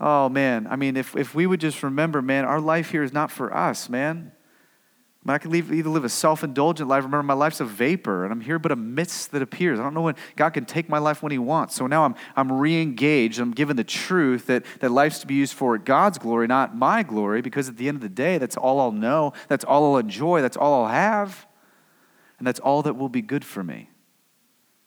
Oh, 0.00 0.28
man. 0.28 0.66
I 0.68 0.74
mean, 0.74 0.96
if, 0.96 1.14
if 1.14 1.36
we 1.36 1.46
would 1.46 1.60
just 1.60 1.84
remember, 1.84 2.20
man, 2.20 2.44
our 2.44 2.60
life 2.60 2.90
here 2.90 3.04
is 3.04 3.12
not 3.12 3.30
for 3.30 3.54
us, 3.56 3.88
man. 3.88 4.32
I 5.32 5.38
can 5.38 5.50
leave, 5.50 5.72
either 5.72 5.88
live 5.88 6.04
a 6.04 6.10
self 6.10 6.44
indulgent 6.44 6.88
life. 6.88 7.02
Remember, 7.02 7.22
my 7.22 7.32
life's 7.34 7.60
a 7.60 7.64
vapor, 7.64 8.24
and 8.24 8.32
I'm 8.32 8.42
here 8.42 8.58
but 8.58 8.70
a 8.70 8.76
mist 8.76 9.32
that 9.32 9.40
appears. 9.40 9.80
I 9.80 9.82
don't 9.82 9.94
know 9.94 10.02
when 10.02 10.16
God 10.36 10.50
can 10.50 10.66
take 10.66 10.88
my 10.88 10.98
life 10.98 11.22
when 11.22 11.32
He 11.32 11.38
wants. 11.38 11.74
So 11.74 11.86
now 11.86 12.04
I'm, 12.04 12.14
I'm 12.36 12.52
re 12.52 12.80
engaged. 12.82 13.40
I'm 13.40 13.52
given 13.52 13.76
the 13.76 13.84
truth 13.84 14.46
that, 14.46 14.64
that 14.80 14.90
life's 14.90 15.20
to 15.20 15.26
be 15.26 15.34
used 15.34 15.54
for 15.54 15.78
God's 15.78 16.18
glory, 16.18 16.46
not 16.46 16.76
my 16.76 17.02
glory, 17.02 17.40
because 17.40 17.70
at 17.70 17.78
the 17.78 17.88
end 17.88 17.96
of 17.96 18.02
the 18.02 18.10
day, 18.10 18.36
that's 18.36 18.56
all 18.56 18.78
I'll 18.78 18.92
know. 18.92 19.32
That's 19.48 19.64
all 19.64 19.92
I'll 19.92 19.98
enjoy. 19.98 20.42
That's 20.42 20.58
all 20.58 20.84
I'll 20.84 20.92
have. 20.92 21.46
And 22.38 22.46
that's 22.46 22.60
all 22.60 22.82
that 22.82 22.94
will 22.94 23.08
be 23.08 23.22
good 23.22 23.46
for 23.46 23.64
me. 23.64 23.88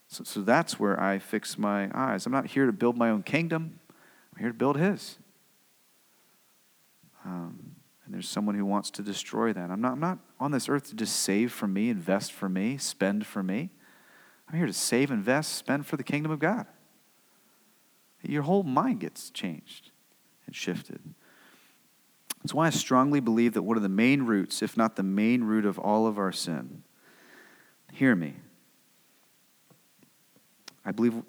So, 0.07 0.23
so 0.23 0.41
that's 0.41 0.79
where 0.79 1.01
I 1.01 1.17
fix 1.17 1.57
my 1.57 1.89
eyes. 1.95 2.27
I'm 2.27 2.31
not 2.31 2.45
here 2.47 2.67
to 2.67 2.71
build 2.71 2.95
my 2.95 3.09
own 3.09 3.23
kingdom, 3.23 3.79
I'm 4.33 4.39
here 4.39 4.49
to 4.49 4.57
build 4.57 4.77
His. 4.77 5.17
Um, 7.25 7.66
and 8.08 8.14
there's 8.14 8.30
someone 8.30 8.55
who 8.55 8.66
wants 8.66 8.89
to 8.91 9.01
destroy 9.01 9.51
that. 9.51 9.70
I'm 9.70 9.82
not, 9.82 9.91
I'm 9.91 9.99
not 9.99 10.20
on 10.39 10.51
this 10.51 10.70
earth 10.70 10.88
to 10.89 10.95
just 10.95 11.18
save 11.18 11.51
for 11.51 11.68
me, 11.68 11.89
invest 11.89 12.32
for 12.32 12.47
me, 12.47 12.78
spend 12.78 13.26
for 13.26 13.43
me. 13.43 13.70
I'm 14.47 14.58
here 14.58 14.66
to 14.66 14.72
save, 14.72 15.12
invest, 15.12 15.55
spend 15.55 15.86
for 15.86 15.97
the 15.97 16.05
kingdom 16.05 16.32
of 16.32 16.39
God. 16.39 16.68
Your 18.24 18.43
whole 18.43 18.64
mind 18.64 19.01
gets 19.01 19.30
changed 19.30 19.91
and 20.45 20.55
shifted. 20.55 21.01
That's 22.41 22.53
why 22.53 22.68
I 22.68 22.70
strongly 22.70 23.20
believe 23.20 23.55
that 23.55 23.64
one 23.64 23.76
of 23.76 23.84
the 23.84 23.89
main 23.89 24.24
roots, 24.24 24.62
if 24.62 24.78
not 24.78 24.95
the 24.95 25.03
main 25.03 25.43
root 25.43 25.66
of 25.66 25.78
all 25.78 26.08
of 26.08 26.18
our 26.18 26.32
sin, 26.32 26.84
hear 27.91 28.16
me. 28.16 28.36
I 30.86 30.93
believe 30.93 31.24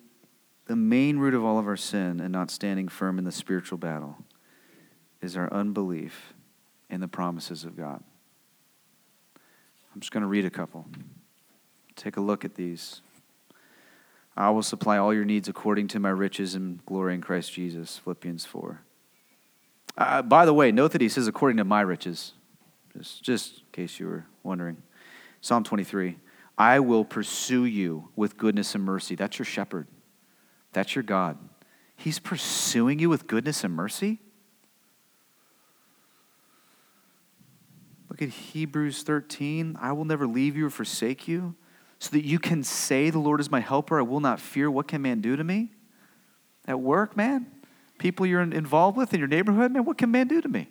the 0.67 0.77
main 0.77 1.19
root 1.19 1.35
of 1.35 1.45
all 1.45 1.59
of 1.59 1.67
our 1.67 1.77
sin 1.77 2.21
and 2.21 2.31
not 2.31 2.53
standing 2.53 2.87
firm 2.87 3.19
in 3.19 3.25
the 3.25 3.33
spiritual 3.33 3.79
battle 3.79 4.19
is 5.21 5.37
our 5.37 5.53
unbelief 5.53 6.35
in 6.91 7.01
the 7.01 7.09
promises 7.09 7.65
of 7.65 7.77
God. 7.77 8.03
I'm 9.95 10.01
just 10.01 10.13
going 10.13 10.23
to 10.23 10.29
read 10.29 10.45
a 10.45 10.51
couple. 10.51 10.87
Take 11.97 12.17
a 12.17 12.21
look 12.21 12.45
at 12.45 12.55
these. 12.55 13.03
I 14.37 14.51
will 14.51 14.63
supply 14.63 14.99
all 14.99 15.13
your 15.13 15.25
needs 15.25 15.49
according 15.49 15.89
to 15.89 15.99
my 15.99 16.11
riches 16.11 16.55
and 16.55 16.85
glory 16.87 17.15
in 17.15 17.21
Christ 17.21 17.53
Jesus, 17.53 17.99
Philippians 17.99 18.45
4. 18.45 18.81
Uh, 19.97 20.23
by 20.23 20.45
the 20.45 20.55
way, 20.55 20.71
note 20.71 20.93
that 20.93 21.01
he 21.01 21.09
says 21.09 21.27
according 21.27 21.57
to 21.57 21.65
my 21.65 21.81
riches, 21.81 22.35
just, 22.97 23.23
just 23.25 23.59
in 23.59 23.65
case 23.73 23.99
you 23.99 24.07
were 24.07 24.27
wondering. 24.45 24.77
Psalm 25.41 25.65
23 25.65 26.17
I 26.57 26.81
will 26.81 27.05
pursue 27.05 27.65
you 27.65 28.09
with 28.17 28.37
goodness 28.37 28.75
and 28.75 28.85
mercy. 28.85 29.15
That's 29.15 29.39
your 29.39 29.47
shepherd, 29.47 29.89
that's 30.73 30.95
your 30.95 31.05
God. 31.05 31.39
He's 31.97 32.21
pursuing 32.21 33.01
you 33.01 33.09
with 33.09 33.27
goodness 33.27 33.65
and 33.65 33.75
mercy? 33.75 34.21
Look 38.19 38.31
at 38.31 38.35
Hebrews 38.35 39.05
13. 39.05 39.79
I 39.81 39.93
will 39.93 40.05
never 40.05 40.27
leave 40.27 40.57
you 40.57 40.67
or 40.67 40.71
forsake 40.71 41.29
you, 41.29 41.55
so 42.01 42.11
that 42.11 42.25
you 42.25 42.41
can 42.41 42.65
say, 42.65 43.11
The 43.11 43.21
Lord 43.21 43.39
is 43.39 43.49
my 43.49 43.61
helper. 43.61 44.01
I 44.01 44.03
will 44.03 44.19
not 44.19 44.41
fear. 44.41 44.69
What 44.69 44.89
can 44.89 45.03
man 45.03 45.21
do 45.21 45.37
to 45.37 45.45
me? 45.45 45.71
At 46.67 46.81
work, 46.81 47.17
man? 47.17 47.47
People 47.99 48.27
you're 48.27 48.41
involved 48.41 48.97
with 48.97 49.15
in 49.15 49.21
your 49.21 49.29
neighborhood, 49.29 49.71
man, 49.71 49.85
what 49.85 49.99
can 49.99 50.11
man 50.11 50.27
do 50.27 50.41
to 50.41 50.49
me? 50.49 50.69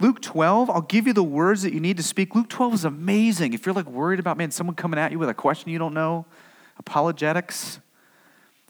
Luke 0.00 0.20
12, 0.20 0.68
I'll 0.68 0.82
give 0.82 1.06
you 1.06 1.14
the 1.14 1.22
words 1.22 1.62
that 1.62 1.72
you 1.72 1.80
need 1.80 1.96
to 1.96 2.02
speak. 2.02 2.34
Luke 2.34 2.48
12 2.48 2.74
is 2.74 2.84
amazing. 2.84 3.54
If 3.54 3.64
you're 3.64 3.74
like 3.74 3.88
worried 3.88 4.20
about, 4.20 4.36
man, 4.36 4.50
someone 4.50 4.76
coming 4.76 4.98
at 4.98 5.12
you 5.12 5.18
with 5.18 5.30
a 5.30 5.34
question 5.34 5.70
you 5.70 5.78
don't 5.78 5.94
know, 5.94 6.26
apologetics. 6.78 7.80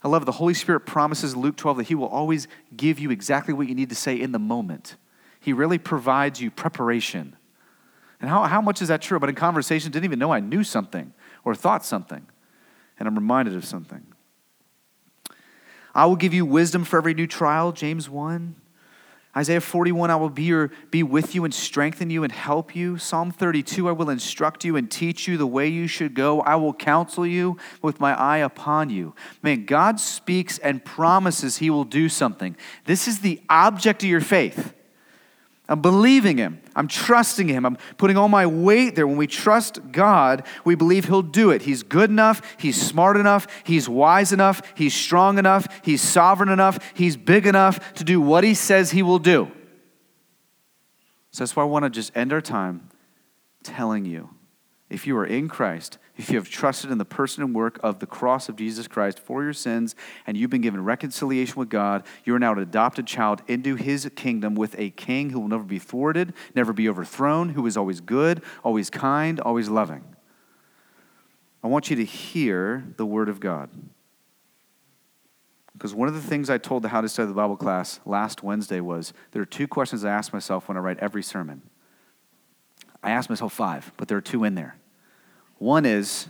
I 0.02 0.08
love 0.08 0.26
the 0.26 0.32
Holy 0.32 0.54
Spirit 0.54 0.80
promises 0.80 1.36
Luke 1.36 1.56
12 1.56 1.78
that 1.78 1.86
He 1.88 1.96
will 1.96 2.08
always 2.08 2.46
give 2.76 3.00
you 3.00 3.10
exactly 3.10 3.52
what 3.52 3.68
you 3.68 3.74
need 3.74 3.88
to 3.88 3.96
say 3.96 4.20
in 4.20 4.30
the 4.30 4.38
moment. 4.38 4.96
He 5.40 5.52
really 5.52 5.78
provides 5.78 6.40
you 6.40 6.50
preparation. 6.50 7.36
And 8.20 8.28
how, 8.28 8.44
how 8.44 8.60
much 8.60 8.82
is 8.82 8.88
that 8.88 9.00
true? 9.00 9.18
But 9.18 9.30
in 9.30 9.34
conversation, 9.34 9.90
didn't 9.90 10.04
even 10.04 10.18
know 10.18 10.32
I 10.32 10.40
knew 10.40 10.62
something 10.62 11.12
or 11.44 11.54
thought 11.54 11.84
something. 11.84 12.26
And 12.98 13.08
I'm 13.08 13.14
reminded 13.14 13.54
of 13.54 13.64
something. 13.64 14.06
I 15.94 16.06
will 16.06 16.16
give 16.16 16.34
you 16.34 16.44
wisdom 16.44 16.84
for 16.84 16.98
every 16.98 17.14
new 17.14 17.26
trial, 17.26 17.72
James 17.72 18.08
1. 18.08 18.54
Isaiah 19.36 19.60
41, 19.60 20.10
I 20.10 20.16
will 20.16 20.28
be, 20.28 20.42
your, 20.42 20.72
be 20.90 21.04
with 21.04 21.36
you 21.36 21.44
and 21.44 21.54
strengthen 21.54 22.10
you 22.10 22.24
and 22.24 22.32
help 22.32 22.74
you. 22.74 22.98
Psalm 22.98 23.30
32, 23.30 23.88
I 23.88 23.92
will 23.92 24.10
instruct 24.10 24.64
you 24.64 24.76
and 24.76 24.90
teach 24.90 25.28
you 25.28 25.36
the 25.36 25.46
way 25.46 25.68
you 25.68 25.86
should 25.86 26.14
go. 26.14 26.40
I 26.40 26.56
will 26.56 26.74
counsel 26.74 27.24
you 27.24 27.56
with 27.80 28.00
my 28.00 28.12
eye 28.12 28.38
upon 28.38 28.90
you. 28.90 29.14
Man, 29.40 29.66
God 29.66 30.00
speaks 30.00 30.58
and 30.58 30.84
promises 30.84 31.58
he 31.58 31.70
will 31.70 31.84
do 31.84 32.08
something. 32.08 32.56
This 32.86 33.06
is 33.06 33.20
the 33.20 33.40
object 33.48 34.02
of 34.02 34.08
your 34.08 34.20
faith. 34.20 34.74
I'm 35.70 35.80
believing 35.80 36.36
Him. 36.36 36.60
I'm 36.74 36.88
trusting 36.88 37.46
Him. 37.46 37.64
I'm 37.64 37.78
putting 37.96 38.16
all 38.16 38.28
my 38.28 38.44
weight 38.44 38.96
there. 38.96 39.06
When 39.06 39.16
we 39.16 39.28
trust 39.28 39.92
God, 39.92 40.44
we 40.64 40.74
believe 40.74 41.04
He'll 41.04 41.22
do 41.22 41.50
it. 41.50 41.62
He's 41.62 41.84
good 41.84 42.10
enough. 42.10 42.42
He's 42.58 42.80
smart 42.80 43.16
enough. 43.16 43.46
He's 43.62 43.88
wise 43.88 44.32
enough. 44.32 44.60
He's 44.74 44.92
strong 44.92 45.38
enough. 45.38 45.68
He's 45.84 46.02
sovereign 46.02 46.48
enough. 46.48 46.80
He's 46.94 47.16
big 47.16 47.46
enough 47.46 47.94
to 47.94 48.04
do 48.04 48.20
what 48.20 48.42
He 48.42 48.54
says 48.54 48.90
He 48.90 49.04
will 49.04 49.20
do. 49.20 49.48
So 51.30 51.44
that's 51.44 51.54
why 51.54 51.62
I 51.62 51.66
want 51.66 51.84
to 51.84 51.90
just 51.90 52.16
end 52.16 52.32
our 52.32 52.40
time 52.40 52.90
telling 53.62 54.04
you 54.04 54.28
if 54.90 55.06
you 55.06 55.16
are 55.16 55.24
in 55.24 55.48
Christ, 55.48 55.98
if 56.16 56.30
you 56.30 56.36
have 56.36 56.50
trusted 56.50 56.90
in 56.90 56.98
the 56.98 57.04
person 57.04 57.42
and 57.42 57.54
work 57.54 57.78
of 57.82 58.00
the 58.00 58.06
cross 58.06 58.48
of 58.48 58.56
Jesus 58.56 58.88
Christ 58.88 59.20
for 59.20 59.42
your 59.44 59.52
sins, 59.52 59.94
and 60.26 60.36
you've 60.36 60.50
been 60.50 60.60
given 60.60 60.84
reconciliation 60.84 61.54
with 61.56 61.68
God, 61.68 62.04
you 62.24 62.34
are 62.34 62.38
now 62.40 62.52
an 62.52 62.58
adopted 62.58 63.06
child 63.06 63.40
into 63.46 63.76
his 63.76 64.10
kingdom 64.16 64.56
with 64.56 64.78
a 64.78 64.90
king 64.90 65.30
who 65.30 65.40
will 65.40 65.48
never 65.48 65.62
be 65.62 65.78
thwarted, 65.78 66.34
never 66.56 66.72
be 66.72 66.88
overthrown, 66.88 67.50
who 67.50 67.64
is 67.66 67.76
always 67.76 68.00
good, 68.00 68.42
always 68.64 68.90
kind, 68.90 69.38
always 69.40 69.68
loving. 69.68 70.04
I 71.62 71.68
want 71.68 71.88
you 71.88 71.96
to 71.96 72.04
hear 72.04 72.84
the 72.96 73.06
word 73.06 73.28
of 73.28 73.38
God. 73.38 73.70
Because 75.72 75.94
one 75.94 76.08
of 76.08 76.14
the 76.14 76.20
things 76.20 76.50
I 76.50 76.58
told 76.58 76.82
the 76.82 76.88
How 76.88 77.00
to 77.00 77.08
Study 77.08 77.28
the 77.28 77.34
Bible 77.34 77.56
class 77.56 78.00
last 78.04 78.42
Wednesday 78.42 78.80
was 78.80 79.12
there 79.30 79.40
are 79.40 79.46
two 79.46 79.68
questions 79.68 80.04
I 80.04 80.10
ask 80.10 80.32
myself 80.32 80.68
when 80.68 80.76
I 80.76 80.80
write 80.80 80.98
every 80.98 81.22
sermon. 81.22 81.62
I 83.02 83.12
ask 83.12 83.30
myself 83.30 83.52
five, 83.52 83.92
but 83.96 84.08
there 84.08 84.18
are 84.18 84.22
two 84.22 84.44
in 84.44 84.56
there. 84.56 84.76
One 85.60 85.84
is, 85.84 86.26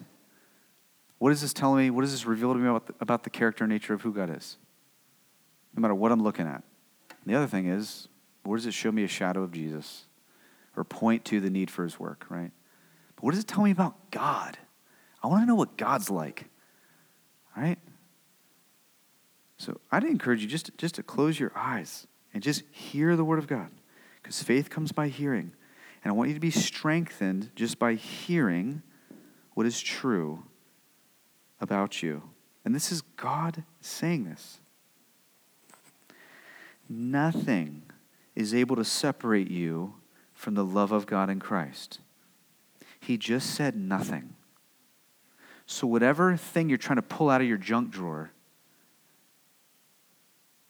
what 1.18 1.30
is 1.30 1.40
this 1.40 1.52
telling 1.52 1.84
me? 1.84 1.90
What 1.90 2.00
does 2.00 2.10
this 2.10 2.26
reveal 2.26 2.52
to 2.52 2.58
me 2.58 2.68
about 2.68 2.86
the, 2.88 2.94
about 3.00 3.22
the 3.22 3.30
character 3.30 3.62
and 3.62 3.72
nature 3.72 3.94
of 3.94 4.02
who 4.02 4.12
God 4.12 4.28
is? 4.36 4.56
No 5.72 5.80
matter 5.80 5.94
what 5.94 6.10
I'm 6.10 6.20
looking 6.20 6.48
at. 6.48 6.64
And 7.10 7.32
the 7.32 7.36
other 7.36 7.46
thing 7.46 7.68
is, 7.68 8.08
where 8.42 8.56
does 8.56 8.66
it 8.66 8.74
show 8.74 8.90
me 8.90 9.04
a 9.04 9.08
shadow 9.08 9.44
of 9.44 9.52
Jesus 9.52 10.06
or 10.76 10.82
point 10.82 11.24
to 11.26 11.38
the 11.38 11.48
need 11.48 11.70
for 11.70 11.84
his 11.84 12.00
work, 12.00 12.26
right? 12.28 12.50
But 13.14 13.22
what 13.22 13.30
does 13.30 13.44
it 13.44 13.46
tell 13.46 13.62
me 13.62 13.70
about 13.70 14.10
God? 14.10 14.58
I 15.22 15.28
want 15.28 15.42
to 15.42 15.46
know 15.46 15.54
what 15.54 15.76
God's 15.76 16.10
like, 16.10 16.46
right? 17.56 17.78
So 19.58 19.78
I'd 19.92 20.02
encourage 20.02 20.42
you 20.42 20.48
just, 20.48 20.76
just 20.76 20.96
to 20.96 21.04
close 21.04 21.38
your 21.38 21.52
eyes 21.54 22.08
and 22.34 22.42
just 22.42 22.64
hear 22.72 23.14
the 23.14 23.24
word 23.24 23.38
of 23.38 23.46
God 23.46 23.70
because 24.20 24.42
faith 24.42 24.70
comes 24.70 24.90
by 24.90 25.06
hearing. 25.06 25.52
And 26.02 26.10
I 26.10 26.16
want 26.16 26.30
you 26.30 26.34
to 26.34 26.40
be 26.40 26.50
strengthened 26.50 27.52
just 27.54 27.78
by 27.78 27.94
hearing 27.94 28.82
what 29.60 29.66
is 29.66 29.82
true 29.82 30.42
about 31.60 32.02
you. 32.02 32.22
And 32.64 32.74
this 32.74 32.90
is 32.90 33.02
God 33.02 33.62
saying 33.82 34.24
this. 34.24 34.58
Nothing 36.88 37.82
is 38.34 38.54
able 38.54 38.74
to 38.76 38.86
separate 38.86 39.50
you 39.50 39.96
from 40.32 40.54
the 40.54 40.64
love 40.64 40.92
of 40.92 41.04
God 41.04 41.28
in 41.28 41.40
Christ. 41.40 42.00
He 43.00 43.18
just 43.18 43.50
said 43.50 43.76
nothing. 43.76 44.34
So, 45.66 45.86
whatever 45.86 46.38
thing 46.38 46.70
you're 46.70 46.78
trying 46.78 46.96
to 46.96 47.02
pull 47.02 47.28
out 47.28 47.42
of 47.42 47.46
your 47.46 47.58
junk 47.58 47.90
drawer, 47.90 48.30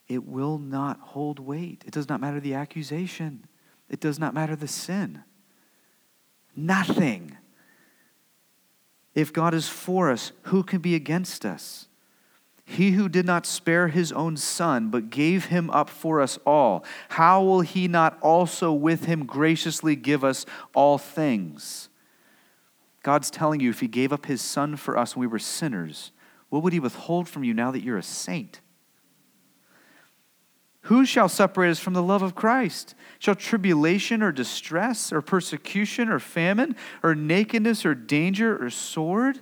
it 0.09 0.27
will 0.27 0.59
not 0.59 0.99
hold 0.99 1.39
weight. 1.39 1.85
It 1.87 1.93
does 1.93 2.09
not 2.09 2.21
matter 2.21 2.41
the 2.41 2.55
accusation. 2.55 3.45
It 3.89 4.01
does 4.01 4.19
not 4.19 4.35
matter 4.35 4.57
the 4.57 4.67
sin. 4.67 5.23
Nothing. 6.57 7.37
If 9.15 9.33
God 9.33 9.55
is 9.55 9.69
for 9.69 10.11
us, 10.11 10.33
who 10.45 10.63
can 10.63 10.81
be 10.81 10.95
against 10.95 11.45
us? 11.45 11.89
He 12.65 12.93
who 12.93 13.09
did 13.09 13.27
not 13.27 13.47
spare 13.47 13.89
his 13.89 14.13
own 14.13 14.37
son, 14.37 14.91
but 14.91 15.11
gave 15.11 15.47
him 15.47 15.71
up 15.71 15.91
for 15.91 16.21
us 16.21 16.39
all, 16.47 16.85
how 17.09 17.43
will 17.43 17.63
he 17.63 17.89
not 17.89 18.17
also 18.23 18.73
with 18.73 19.07
him 19.07 19.27
graciously 19.27 19.97
give 19.97 20.23
us 20.23 20.47
all 20.73 20.97
things? 20.97 21.89
God's 23.03 23.31
telling 23.31 23.61
you 23.61 23.71
if 23.71 23.81
he 23.81 23.89
gave 23.89 24.13
up 24.13 24.27
his 24.27 24.41
son 24.41 24.77
for 24.77 24.97
us 24.97 25.17
when 25.17 25.23
we 25.23 25.27
were 25.27 25.41
sinners, 25.41 26.13
what 26.49 26.63
would 26.63 26.73
he 26.73 26.79
withhold 26.81 27.29
from 27.29 27.43
you 27.43 27.55
now 27.55 27.73
that 27.73 27.83
you're 27.83 27.99
a 27.99 28.03
saint? 28.03 28.61
Who 30.83 31.05
shall 31.05 31.29
separate 31.29 31.71
us 31.71 31.79
from 31.79 31.95
the 31.95 32.03
love 32.03 32.23
of 32.23 32.35
Christ? 32.35 32.95
Shall 33.19 33.35
tribulation 33.35 34.23
or 34.23 34.33
distress 34.33 35.13
or 35.13 35.21
persecution 35.21 36.09
or 36.09 36.19
famine 36.19 36.75
or 37.03 37.15
nakedness 37.15 37.85
or 37.85 37.95
danger 37.95 38.63
or 38.63 38.71
sword? 38.71 39.41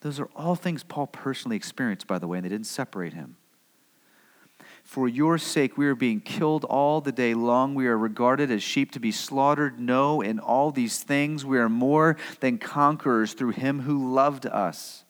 Those 0.00 0.20
are 0.20 0.28
all 0.36 0.54
things 0.54 0.84
Paul 0.84 1.08
personally 1.08 1.56
experienced, 1.56 2.06
by 2.06 2.18
the 2.18 2.28
way, 2.28 2.38
and 2.38 2.44
they 2.44 2.48
didn't 2.48 2.66
separate 2.66 3.14
him. 3.14 3.36
For 4.84 5.08
your 5.08 5.36
sake, 5.36 5.76
we 5.76 5.88
are 5.88 5.96
being 5.96 6.20
killed 6.20 6.64
all 6.64 7.00
the 7.00 7.10
day 7.10 7.34
long. 7.34 7.74
We 7.74 7.88
are 7.88 7.98
regarded 7.98 8.52
as 8.52 8.62
sheep 8.62 8.92
to 8.92 9.00
be 9.00 9.10
slaughtered. 9.10 9.80
No, 9.80 10.20
in 10.20 10.38
all 10.38 10.70
these 10.70 11.02
things, 11.02 11.44
we 11.44 11.58
are 11.58 11.68
more 11.68 12.16
than 12.38 12.58
conquerors 12.58 13.32
through 13.32 13.50
him 13.50 13.80
who 13.80 14.14
loved 14.14 14.46
us. 14.46 15.04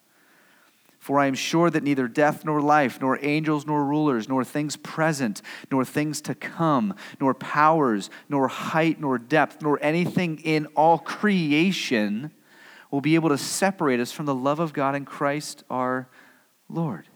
For 1.07 1.21
I 1.21 1.27
am 1.27 1.35
sure 1.35 1.71
that 1.71 1.85
neither 1.85 2.09
death 2.09 2.45
nor 2.45 2.61
life, 2.61 3.01
nor 3.01 3.17
angels 3.25 3.65
nor 3.65 3.85
rulers, 3.85 4.29
nor 4.29 4.43
things 4.43 4.75
present, 4.75 5.41
nor 5.71 5.85
things 5.85 6.21
to 6.23 6.35
come, 6.35 6.97
nor 7.21 7.33
powers, 7.33 8.11
nor 8.29 8.49
height, 8.49 9.01
nor 9.01 9.17
depth, 9.17 9.63
nor 9.63 9.79
anything 9.81 10.41
in 10.41 10.67
all 10.75 10.99
creation 10.99 12.33
will 12.91 13.01
be 13.01 13.15
able 13.15 13.29
to 13.29 13.39
separate 13.39 14.01
us 14.01 14.11
from 14.11 14.27
the 14.27 14.35
love 14.35 14.59
of 14.59 14.73
God 14.73 14.97
in 14.97 15.05
Christ 15.05 15.63
our 15.71 16.09
Lord. 16.69 17.07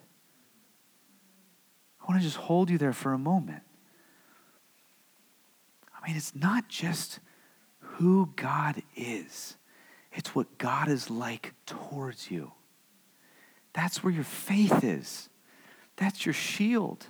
I 2.01 2.05
want 2.09 2.21
to 2.21 2.25
just 2.25 2.37
hold 2.37 2.71
you 2.71 2.79
there 2.79 2.93
for 2.93 3.13
a 3.13 3.19
moment. 3.19 3.65
I 6.01 6.07
mean, 6.07 6.17
it's 6.17 6.37
not 6.37 6.69
just 6.69 7.19
who 7.81 8.33
God 8.37 8.85
is, 8.95 9.57
it's 10.13 10.33
what 10.33 10.59
God 10.59 10.89
is 10.89 11.11
like 11.11 11.55
towards 11.67 12.31
you. 12.31 12.53
That's 13.73 14.03
where 14.03 14.13
your 14.13 14.25
faith 14.25 14.83
is. 14.85 15.29
That's 15.97 16.27
your 16.27 16.33
shield. 16.33 17.07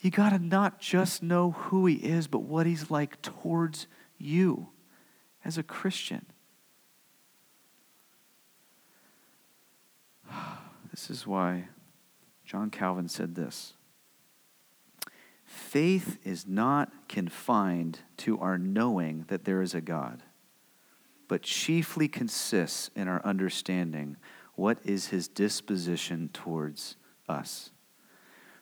You 0.00 0.10
got 0.10 0.30
to 0.30 0.38
not 0.38 0.78
just 0.78 1.22
know 1.22 1.52
who 1.52 1.86
he 1.86 1.94
is, 1.94 2.26
but 2.26 2.40
what 2.40 2.66
he's 2.66 2.90
like 2.90 3.20
towards 3.22 3.86
you 4.18 4.68
as 5.44 5.58
a 5.58 5.62
Christian. 5.62 6.26
This 10.90 11.10
is 11.10 11.26
why 11.26 11.68
John 12.46 12.70
Calvin 12.70 13.08
said 13.08 13.34
this 13.34 13.74
Faith 15.44 16.18
is 16.24 16.46
not 16.46 17.08
confined 17.08 18.00
to 18.18 18.38
our 18.40 18.56
knowing 18.56 19.26
that 19.28 19.44
there 19.44 19.60
is 19.60 19.74
a 19.74 19.80
God, 19.80 20.22
but 21.28 21.42
chiefly 21.42 22.08
consists 22.08 22.90
in 22.96 23.08
our 23.08 23.22
understanding 23.26 24.16
what 24.56 24.78
is 24.84 25.08
his 25.08 25.28
disposition 25.28 26.30
towards 26.32 26.96
us. 27.28 27.70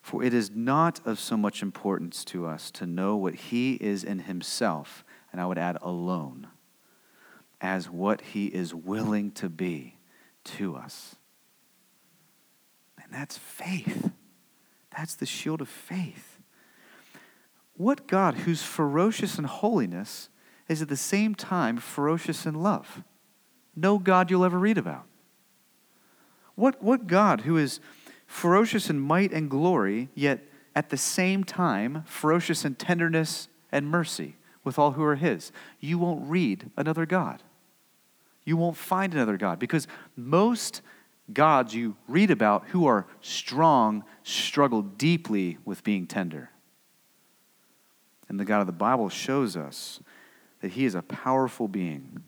For 0.03 0.23
it 0.23 0.35
is 0.35 0.51
not 0.51 1.01
of 1.07 1.19
so 1.19 1.37
much 1.37 1.63
importance 1.63 2.25
to 2.27 2.47
us 2.47 2.71
to 2.73 2.85
know 2.85 3.17
what 3.17 3.35
he 3.35 3.75
is 3.75 4.05
in 4.05 4.19
himself, 4.21 5.03
and 5.33 5.41
I 5.41 5.47
would 5.47 5.57
add 5.57 5.79
alone, 5.81 6.49
as 7.61 7.89
what 7.89 8.21
he 8.21 8.47
is 8.47 8.75
willing 8.75 9.31
to 9.33 9.49
be 9.49 9.97
to 10.45 10.77
us. 10.77 11.17
And 13.03 13.11
that's 13.13 13.39
faith. 13.39 14.11
That's 14.95 15.15
the 15.15 15.27
shield 15.27 15.61
of 15.61 15.69
faith. 15.69 16.39
What 17.77 18.07
God, 18.07 18.35
who's 18.35 18.63
ferocious 18.63 19.39
in 19.39 19.45
holiness, 19.45 20.29
is 20.69 20.83
at 20.83 20.89
the 20.89 20.97
same 20.97 21.35
time 21.35 21.79
ferocious 21.79 22.47
in 22.47 22.55
love? 22.55 23.03
No 23.75 23.99
God 23.99 24.31
you'll 24.31 24.45
ever 24.45 24.59
read 24.59 24.79
about. 24.79 25.07
What, 26.55 26.83
what 26.83 27.07
God 27.07 27.43
who 27.43 27.57
is 27.57 27.81
ferocious 28.27 28.89
in 28.89 29.01
might 29.01 29.33
and 29.33 29.51
glory, 29.51 30.09
yet 30.15 30.45
at 30.75 30.91
the 30.91 30.97
same 30.97 31.45
time 31.45 32.05
ferocious 32.07 32.65
in 32.65 32.75
tenderness 32.75 33.49
and 33.73 33.89
mercy 33.89 34.37
with 34.63 34.79
all 34.79 34.93
who 34.93 35.03
are 35.03 35.17
his? 35.17 35.53
You 35.81 35.99
won't 35.99 36.29
read 36.29 36.71
another 36.77 37.07
God. 37.07 37.43
You 38.45 38.57
won't 38.57 38.77
find 38.77 39.15
another 39.15 39.37
God 39.37 39.59
because 39.59 39.87
most 40.17 40.83
gods 41.33 41.75
you 41.75 41.97
read 42.07 42.31
about 42.31 42.69
who 42.69 42.87
are 42.87 43.07
strong 43.21 44.05
struggle 44.23 44.83
deeply 44.83 45.59
with 45.65 45.83
being 45.83 46.07
tender. 46.07 46.51
And 48.29 48.39
the 48.39 48.45
God 48.45 48.61
of 48.61 48.67
the 48.67 48.73
Bible 48.73 49.09
shows 49.09 49.57
us 49.57 50.01
that 50.61 50.73
he 50.73 50.85
is 50.85 50.95
a 50.95 51.03
powerful 51.03 51.69
being 51.69 52.25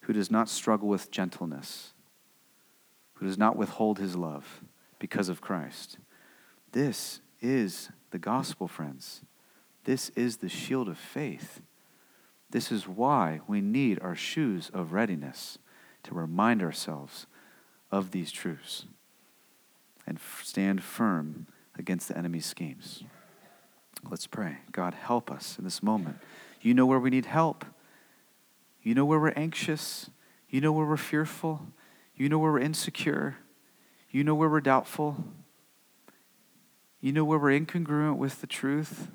who 0.00 0.12
does 0.12 0.30
not 0.30 0.48
struggle 0.48 0.88
with 0.88 1.10
gentleness 1.10 1.92
who 3.16 3.26
does 3.26 3.38
not 3.38 3.56
withhold 3.56 3.98
his 3.98 4.16
love 4.16 4.62
because 4.98 5.28
of 5.28 5.40
Christ. 5.40 5.98
This 6.72 7.20
is 7.40 7.90
the 8.10 8.18
gospel, 8.18 8.68
friends. 8.68 9.22
This 9.84 10.10
is 10.10 10.38
the 10.38 10.48
shield 10.48 10.88
of 10.88 10.98
faith. 10.98 11.60
This 12.50 12.70
is 12.70 12.88
why 12.88 13.40
we 13.46 13.60
need 13.60 13.98
our 14.00 14.14
shoes 14.14 14.70
of 14.72 14.92
readiness 14.92 15.58
to 16.04 16.14
remind 16.14 16.62
ourselves 16.62 17.26
of 17.90 18.10
these 18.10 18.30
truths 18.30 18.86
and 20.06 20.18
stand 20.42 20.82
firm 20.82 21.46
against 21.78 22.08
the 22.08 22.16
enemy's 22.16 22.46
schemes. 22.46 23.02
Let's 24.08 24.26
pray. 24.26 24.58
God, 24.72 24.94
help 24.94 25.30
us 25.30 25.58
in 25.58 25.64
this 25.64 25.82
moment. 25.82 26.18
You 26.60 26.74
know 26.74 26.86
where 26.86 27.00
we 27.00 27.10
need 27.10 27.26
help. 27.26 27.64
You 28.82 28.94
know 28.94 29.04
where 29.04 29.18
we're 29.18 29.30
anxious. 29.30 30.10
You 30.48 30.60
know 30.60 30.72
where 30.72 30.86
we're 30.86 30.96
fearful. 30.96 31.66
You 32.16 32.28
know 32.28 32.38
where 32.38 32.52
we're 32.52 32.60
insecure. 32.60 33.36
You 34.10 34.24
know 34.24 34.34
where 34.34 34.48
we're 34.48 34.60
doubtful. 34.60 35.24
You 37.00 37.12
know 37.12 37.24
where 37.24 37.38
we're 37.38 37.58
incongruent 37.58 38.16
with 38.16 38.40
the 38.40 38.46
truth. 38.46 39.08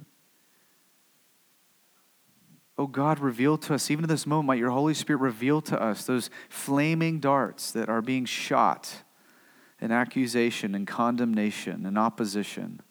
Oh 2.78 2.88
God, 2.88 3.20
reveal 3.20 3.58
to 3.60 3.74
us, 3.74 3.92
even 3.92 4.06
in 4.06 4.10
this 4.10 4.26
moment, 4.26 4.48
might 4.48 4.60
your 4.60 4.70
Holy 4.70 4.94
Spirit 4.94 5.20
reveal 5.20 5.62
to 5.62 5.82
us 5.82 6.06
those 6.06 6.30
flaming 6.50 7.20
darts 7.20 7.72
that 7.72 7.90
are 7.90 8.02
being 8.02 8.26
shot 8.26 9.04
in 9.80 9.92
accusation 9.92 10.74
and 10.74 10.88
condemnation 10.88 11.86
and 11.86 11.98
opposition. 11.98 12.82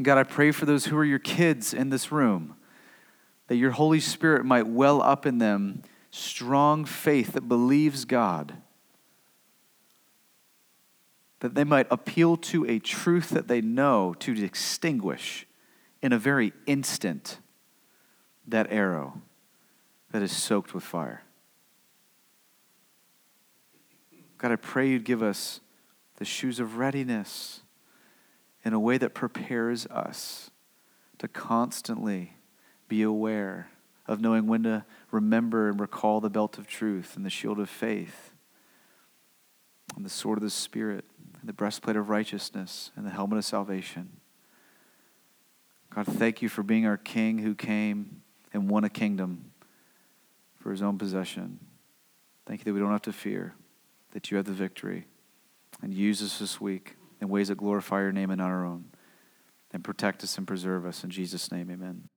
God, 0.00 0.18
I 0.18 0.24
pray 0.24 0.50
for 0.50 0.64
those 0.66 0.86
who 0.86 0.96
are 0.96 1.04
your 1.04 1.18
kids 1.18 1.72
in 1.72 1.90
this 1.90 2.10
room, 2.10 2.56
that 3.46 3.56
your 3.56 3.72
Holy 3.72 4.00
Spirit 4.00 4.44
might 4.44 4.66
well 4.66 5.02
up 5.02 5.26
in 5.26 5.38
them 5.38 5.82
strong 6.12 6.84
faith 6.84 7.32
that 7.32 7.48
believes 7.48 8.04
God, 8.04 8.58
that 11.40 11.54
they 11.54 11.64
might 11.64 11.88
appeal 11.90 12.36
to 12.36 12.64
a 12.66 12.78
truth 12.78 13.30
that 13.30 13.48
they 13.48 13.60
know 13.60 14.14
to 14.20 14.44
extinguish 14.44 15.46
in 16.00 16.12
a 16.12 16.18
very 16.18 16.52
instant 16.66 17.38
that 18.46 18.70
arrow 18.70 19.22
that 20.12 20.22
is 20.22 20.30
soaked 20.30 20.74
with 20.74 20.84
fire. 20.84 21.22
God, 24.36 24.52
I 24.52 24.56
pray 24.56 24.88
you'd 24.88 25.04
give 25.04 25.22
us 25.22 25.60
the 26.16 26.24
shoes 26.24 26.60
of 26.60 26.76
readiness 26.76 27.62
in 28.64 28.74
a 28.74 28.80
way 28.80 28.98
that 28.98 29.14
prepares 29.14 29.86
us 29.86 30.50
to 31.18 31.26
constantly 31.26 32.34
be 32.86 33.02
aware 33.02 33.70
of 34.06 34.20
knowing 34.20 34.46
when 34.46 34.64
to 34.64 34.84
remember 35.12 35.68
and 35.68 35.78
recall 35.78 36.20
the 36.20 36.30
belt 36.30 36.58
of 36.58 36.66
truth 36.66 37.14
and 37.14 37.24
the 37.24 37.30
shield 37.30 37.60
of 37.60 37.68
faith 37.70 38.32
and 39.94 40.04
the 40.04 40.10
sword 40.10 40.38
of 40.38 40.42
the 40.42 40.50
Spirit 40.50 41.04
and 41.38 41.48
the 41.48 41.52
breastplate 41.52 41.96
of 41.96 42.08
righteousness 42.08 42.90
and 42.96 43.06
the 43.06 43.10
helmet 43.10 43.38
of 43.38 43.44
salvation. 43.44 44.16
God, 45.94 46.06
thank 46.06 46.40
you 46.40 46.48
for 46.48 46.62
being 46.62 46.86
our 46.86 46.96
King 46.96 47.38
who 47.38 47.54
came 47.54 48.22
and 48.54 48.68
won 48.68 48.84
a 48.84 48.90
kingdom 48.90 49.52
for 50.58 50.70
his 50.70 50.82
own 50.82 50.96
possession. 50.96 51.58
Thank 52.46 52.60
you 52.60 52.64
that 52.64 52.74
we 52.74 52.80
don't 52.80 52.90
have 52.90 53.02
to 53.02 53.12
fear, 53.12 53.54
that 54.12 54.30
you 54.30 54.36
have 54.38 54.46
the 54.46 54.52
victory. 54.52 55.06
And 55.82 55.92
use 55.92 56.22
us 56.22 56.38
this 56.38 56.60
week 56.60 56.96
in 57.20 57.28
ways 57.28 57.48
that 57.48 57.56
glorify 57.56 58.00
your 58.00 58.12
name 58.12 58.30
and 58.30 58.38
not 58.38 58.50
our 58.50 58.64
own. 58.64 58.86
And 59.72 59.82
protect 59.82 60.22
us 60.22 60.36
and 60.38 60.46
preserve 60.46 60.86
us. 60.86 61.02
In 61.02 61.10
Jesus' 61.10 61.50
name, 61.50 61.70
amen. 61.70 62.08